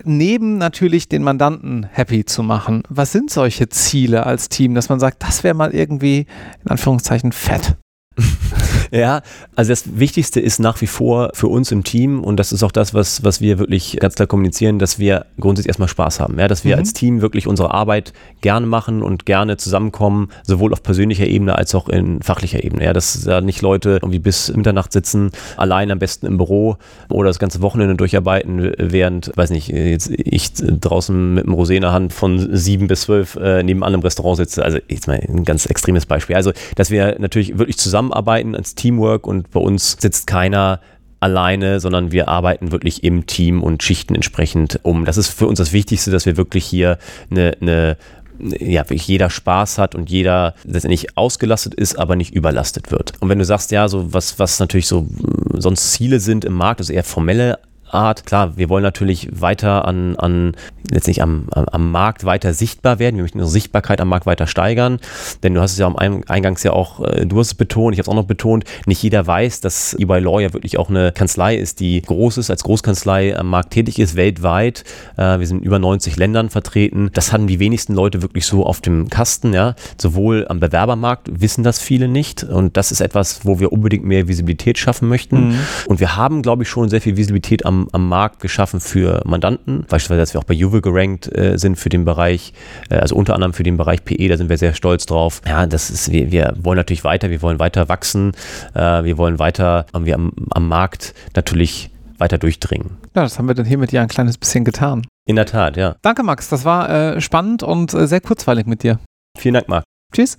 neben 0.04 0.58
natürlich 0.58 1.08
den 1.08 1.22
Mandanten 1.22 1.86
happy 1.92 2.24
zu 2.24 2.42
machen, 2.42 2.82
was 2.88 3.12
sind 3.12 3.30
solche 3.30 3.68
Ziele 3.68 4.24
als 4.24 4.48
Team, 4.48 4.74
dass 4.74 4.88
man 4.88 5.00
sagt, 5.00 5.22
das 5.22 5.44
wäre 5.44 5.54
mal 5.54 5.74
irgendwie 5.74 6.26
in 6.64 6.70
Anführungszeichen 6.70 7.32
fett? 7.32 7.76
ja, 8.90 9.22
also 9.56 9.70
das 9.70 9.98
Wichtigste 9.98 10.40
ist 10.40 10.58
nach 10.58 10.80
wie 10.80 10.86
vor 10.86 11.30
für 11.34 11.48
uns 11.48 11.70
im 11.72 11.84
Team 11.84 12.22
und 12.22 12.36
das 12.38 12.52
ist 12.52 12.62
auch 12.62 12.72
das, 12.72 12.94
was, 12.94 13.24
was 13.24 13.40
wir 13.40 13.58
wirklich 13.58 13.98
ganz 14.00 14.14
klar 14.14 14.26
kommunizieren, 14.26 14.78
dass 14.78 14.98
wir 14.98 15.26
grundsätzlich 15.40 15.68
erstmal 15.68 15.88
Spaß 15.88 16.20
haben. 16.20 16.38
Ja, 16.38 16.48
dass 16.48 16.64
wir 16.64 16.76
mhm. 16.76 16.80
als 16.80 16.92
Team 16.92 17.20
wirklich 17.20 17.46
unsere 17.46 17.72
Arbeit 17.72 18.12
gerne 18.40 18.66
machen 18.66 19.02
und 19.02 19.26
gerne 19.26 19.56
zusammenkommen, 19.56 20.30
sowohl 20.44 20.72
auf 20.72 20.82
persönlicher 20.82 21.26
Ebene 21.26 21.56
als 21.56 21.74
auch 21.74 21.88
in 21.88 22.22
fachlicher 22.22 22.62
Ebene. 22.64 22.84
Ja, 22.84 22.92
dass 22.92 23.24
da 23.24 23.40
nicht 23.40 23.62
Leute 23.62 23.98
irgendwie 24.02 24.18
bis 24.18 24.54
Mitternacht 24.54 24.92
sitzen, 24.92 25.30
allein 25.56 25.90
am 25.90 25.98
besten 25.98 26.26
im 26.26 26.36
Büro 26.36 26.76
oder 27.08 27.28
das 27.28 27.38
ganze 27.38 27.62
Wochenende 27.62 27.96
durcharbeiten, 27.96 28.72
während, 28.78 29.32
weiß 29.36 29.50
nicht, 29.50 29.68
jetzt 29.68 30.10
ich 30.10 30.52
draußen 30.54 31.34
mit 31.34 31.46
einem 31.46 31.54
Rosé 31.54 31.74
in 31.74 31.82
der 31.82 31.92
Hand 31.92 32.12
von 32.12 32.56
sieben 32.56 32.86
bis 32.86 33.02
zwölf 33.02 33.36
äh, 33.36 33.62
nebenan 33.62 33.94
im 33.94 34.00
Restaurant 34.00 34.36
sitze. 34.36 34.64
Also 34.64 34.78
jetzt 34.88 35.06
mal 35.06 35.20
ein 35.20 35.44
ganz 35.44 35.66
extremes 35.66 36.06
Beispiel. 36.06 36.36
Also, 36.36 36.52
dass 36.76 36.90
wir 36.90 37.16
natürlich 37.18 37.58
wirklich 37.58 37.78
zusammenarbeiten 37.78 38.54
als 38.54 38.74
Teamwork 38.78 39.26
und 39.26 39.50
bei 39.50 39.60
uns 39.60 39.96
sitzt 40.00 40.26
keiner 40.26 40.80
alleine, 41.20 41.80
sondern 41.80 42.12
wir 42.12 42.28
arbeiten 42.28 42.70
wirklich 42.72 43.04
im 43.04 43.26
Team 43.26 43.62
und 43.62 43.82
Schichten 43.82 44.14
entsprechend 44.14 44.80
um. 44.84 45.04
Das 45.04 45.16
ist 45.16 45.28
für 45.28 45.46
uns 45.46 45.58
das 45.58 45.72
Wichtigste, 45.72 46.10
dass 46.10 46.26
wir 46.26 46.36
wirklich 46.36 46.64
hier 46.64 46.98
eine, 47.30 47.56
eine 47.60 47.96
ja, 48.40 48.84
jeder 48.88 49.30
Spaß 49.30 49.78
hat 49.78 49.94
und 49.94 50.10
jeder 50.10 50.54
letztendlich 50.64 51.16
ausgelastet 51.16 51.74
ist, 51.74 51.98
aber 51.98 52.14
nicht 52.14 52.34
überlastet 52.34 52.90
wird. 52.92 53.14
Und 53.20 53.28
wenn 53.28 53.38
du 53.38 53.44
sagst, 53.44 53.72
ja, 53.72 53.88
so 53.88 54.12
was, 54.12 54.38
was 54.38 54.60
natürlich 54.60 54.86
so 54.86 55.08
sonst 55.54 55.92
Ziele 55.92 56.20
sind 56.20 56.44
im 56.44 56.52
Markt, 56.52 56.80
also 56.80 56.92
eher 56.92 57.04
formelle 57.04 57.58
Art. 57.92 58.26
Klar, 58.26 58.56
wir 58.56 58.68
wollen 58.68 58.82
natürlich 58.82 59.28
weiter 59.32 59.86
an, 59.86 60.16
an 60.16 60.56
letztlich 60.90 61.22
am, 61.22 61.46
am, 61.50 61.66
am 61.66 61.90
Markt 61.90 62.24
weiter 62.24 62.54
sichtbar 62.54 62.98
werden. 62.98 63.16
Wir 63.16 63.22
möchten 63.22 63.38
unsere 63.38 63.52
Sichtbarkeit 63.52 64.00
am 64.00 64.08
Markt 64.08 64.26
weiter 64.26 64.46
steigern. 64.46 64.98
Denn 65.42 65.54
du 65.54 65.60
hast 65.60 65.72
es 65.72 65.78
ja 65.78 65.86
am 65.86 65.96
Eingangs 65.96 66.62
ja 66.62 66.72
auch, 66.72 67.00
äh, 67.04 67.26
du 67.26 67.38
hast 67.38 67.48
es 67.48 67.54
betont, 67.54 67.94
ich 67.94 67.98
habe 67.98 68.04
es 68.04 68.08
auch 68.08 68.14
noch 68.14 68.26
betont, 68.26 68.64
nicht 68.86 69.02
jeder 69.02 69.26
weiß, 69.26 69.60
dass 69.60 69.94
EY 69.94 70.20
Law 70.20 70.40
ja 70.40 70.52
wirklich 70.52 70.78
auch 70.78 70.88
eine 70.88 71.12
Kanzlei 71.12 71.56
ist, 71.56 71.80
die 71.80 72.00
groß 72.02 72.38
ist, 72.38 72.50
als 72.50 72.64
Großkanzlei 72.64 73.36
am 73.36 73.48
Markt 73.50 73.70
tätig 73.70 73.98
ist, 73.98 74.16
weltweit. 74.16 74.84
Äh, 75.16 75.38
wir 75.38 75.46
sind 75.46 75.58
in 75.58 75.64
über 75.64 75.78
90 75.78 76.16
Ländern 76.16 76.50
vertreten. 76.50 77.10
Das 77.12 77.32
hatten 77.32 77.46
die 77.46 77.58
wenigsten 77.58 77.94
Leute 77.94 78.22
wirklich 78.22 78.46
so 78.46 78.64
auf 78.64 78.80
dem 78.80 79.08
Kasten. 79.10 79.52
Ja. 79.52 79.74
Sowohl 80.00 80.46
am 80.48 80.60
Bewerbermarkt 80.60 81.28
wissen 81.40 81.64
das 81.64 81.78
viele 81.78 82.08
nicht. 82.08 82.44
Und 82.44 82.76
das 82.76 82.92
ist 82.92 83.00
etwas, 83.00 83.44
wo 83.44 83.60
wir 83.60 83.72
unbedingt 83.72 84.04
mehr 84.04 84.28
Visibilität 84.28 84.78
schaffen 84.78 85.08
möchten. 85.08 85.48
Mhm. 85.48 85.58
Und 85.86 86.00
wir 86.00 86.16
haben, 86.16 86.42
glaube 86.42 86.62
ich, 86.62 86.68
schon 86.68 86.88
sehr 86.88 87.00
viel 87.00 87.16
Visibilität 87.16 87.64
am, 87.66 87.77
am 87.92 88.08
Markt 88.08 88.40
geschaffen 88.40 88.80
für 88.80 89.22
Mandanten. 89.24 89.84
Beispielsweise, 89.88 90.20
dass 90.20 90.34
wir 90.34 90.40
auch 90.40 90.44
bei 90.44 90.54
Juve 90.54 90.80
gerankt 90.80 91.30
äh, 91.36 91.56
sind 91.58 91.76
für 91.76 91.88
den 91.88 92.04
Bereich, 92.04 92.52
äh, 92.90 92.96
also 92.96 93.14
unter 93.14 93.34
anderem 93.34 93.52
für 93.52 93.62
den 93.62 93.76
Bereich 93.76 94.04
PE, 94.04 94.28
da 94.28 94.36
sind 94.36 94.48
wir 94.48 94.58
sehr 94.58 94.74
stolz 94.74 95.06
drauf. 95.06 95.40
Ja, 95.46 95.66
das 95.66 95.90
ist, 95.90 96.10
wir, 96.10 96.32
wir 96.32 96.54
wollen 96.60 96.76
natürlich 96.76 97.04
weiter, 97.04 97.30
wir 97.30 97.42
wollen 97.42 97.58
weiter 97.58 97.88
wachsen, 97.88 98.32
äh, 98.74 99.04
wir 99.04 99.18
wollen 99.18 99.38
weiter, 99.38 99.86
wir 99.98 100.14
am, 100.14 100.32
am 100.50 100.68
Markt 100.68 101.14
natürlich 101.36 101.90
weiter 102.18 102.38
durchdringen. 102.38 102.96
Ja, 103.14 103.22
das 103.22 103.38
haben 103.38 103.46
wir 103.46 103.54
dann 103.54 103.66
hier 103.66 103.78
mit 103.78 103.92
dir 103.92 104.02
ein 104.02 104.08
kleines 104.08 104.38
bisschen 104.38 104.64
getan. 104.64 105.06
In 105.26 105.36
der 105.36 105.46
Tat, 105.46 105.76
ja. 105.76 105.96
Danke, 106.02 106.22
Max. 106.22 106.48
Das 106.48 106.64
war 106.64 106.90
äh, 106.90 107.20
spannend 107.20 107.62
und 107.62 107.94
äh, 107.94 108.06
sehr 108.06 108.20
kurzweilig 108.20 108.66
mit 108.66 108.82
dir. 108.82 108.98
Vielen 109.36 109.54
Dank, 109.54 109.68
Marc. 109.68 109.84
Tschüss. 110.12 110.38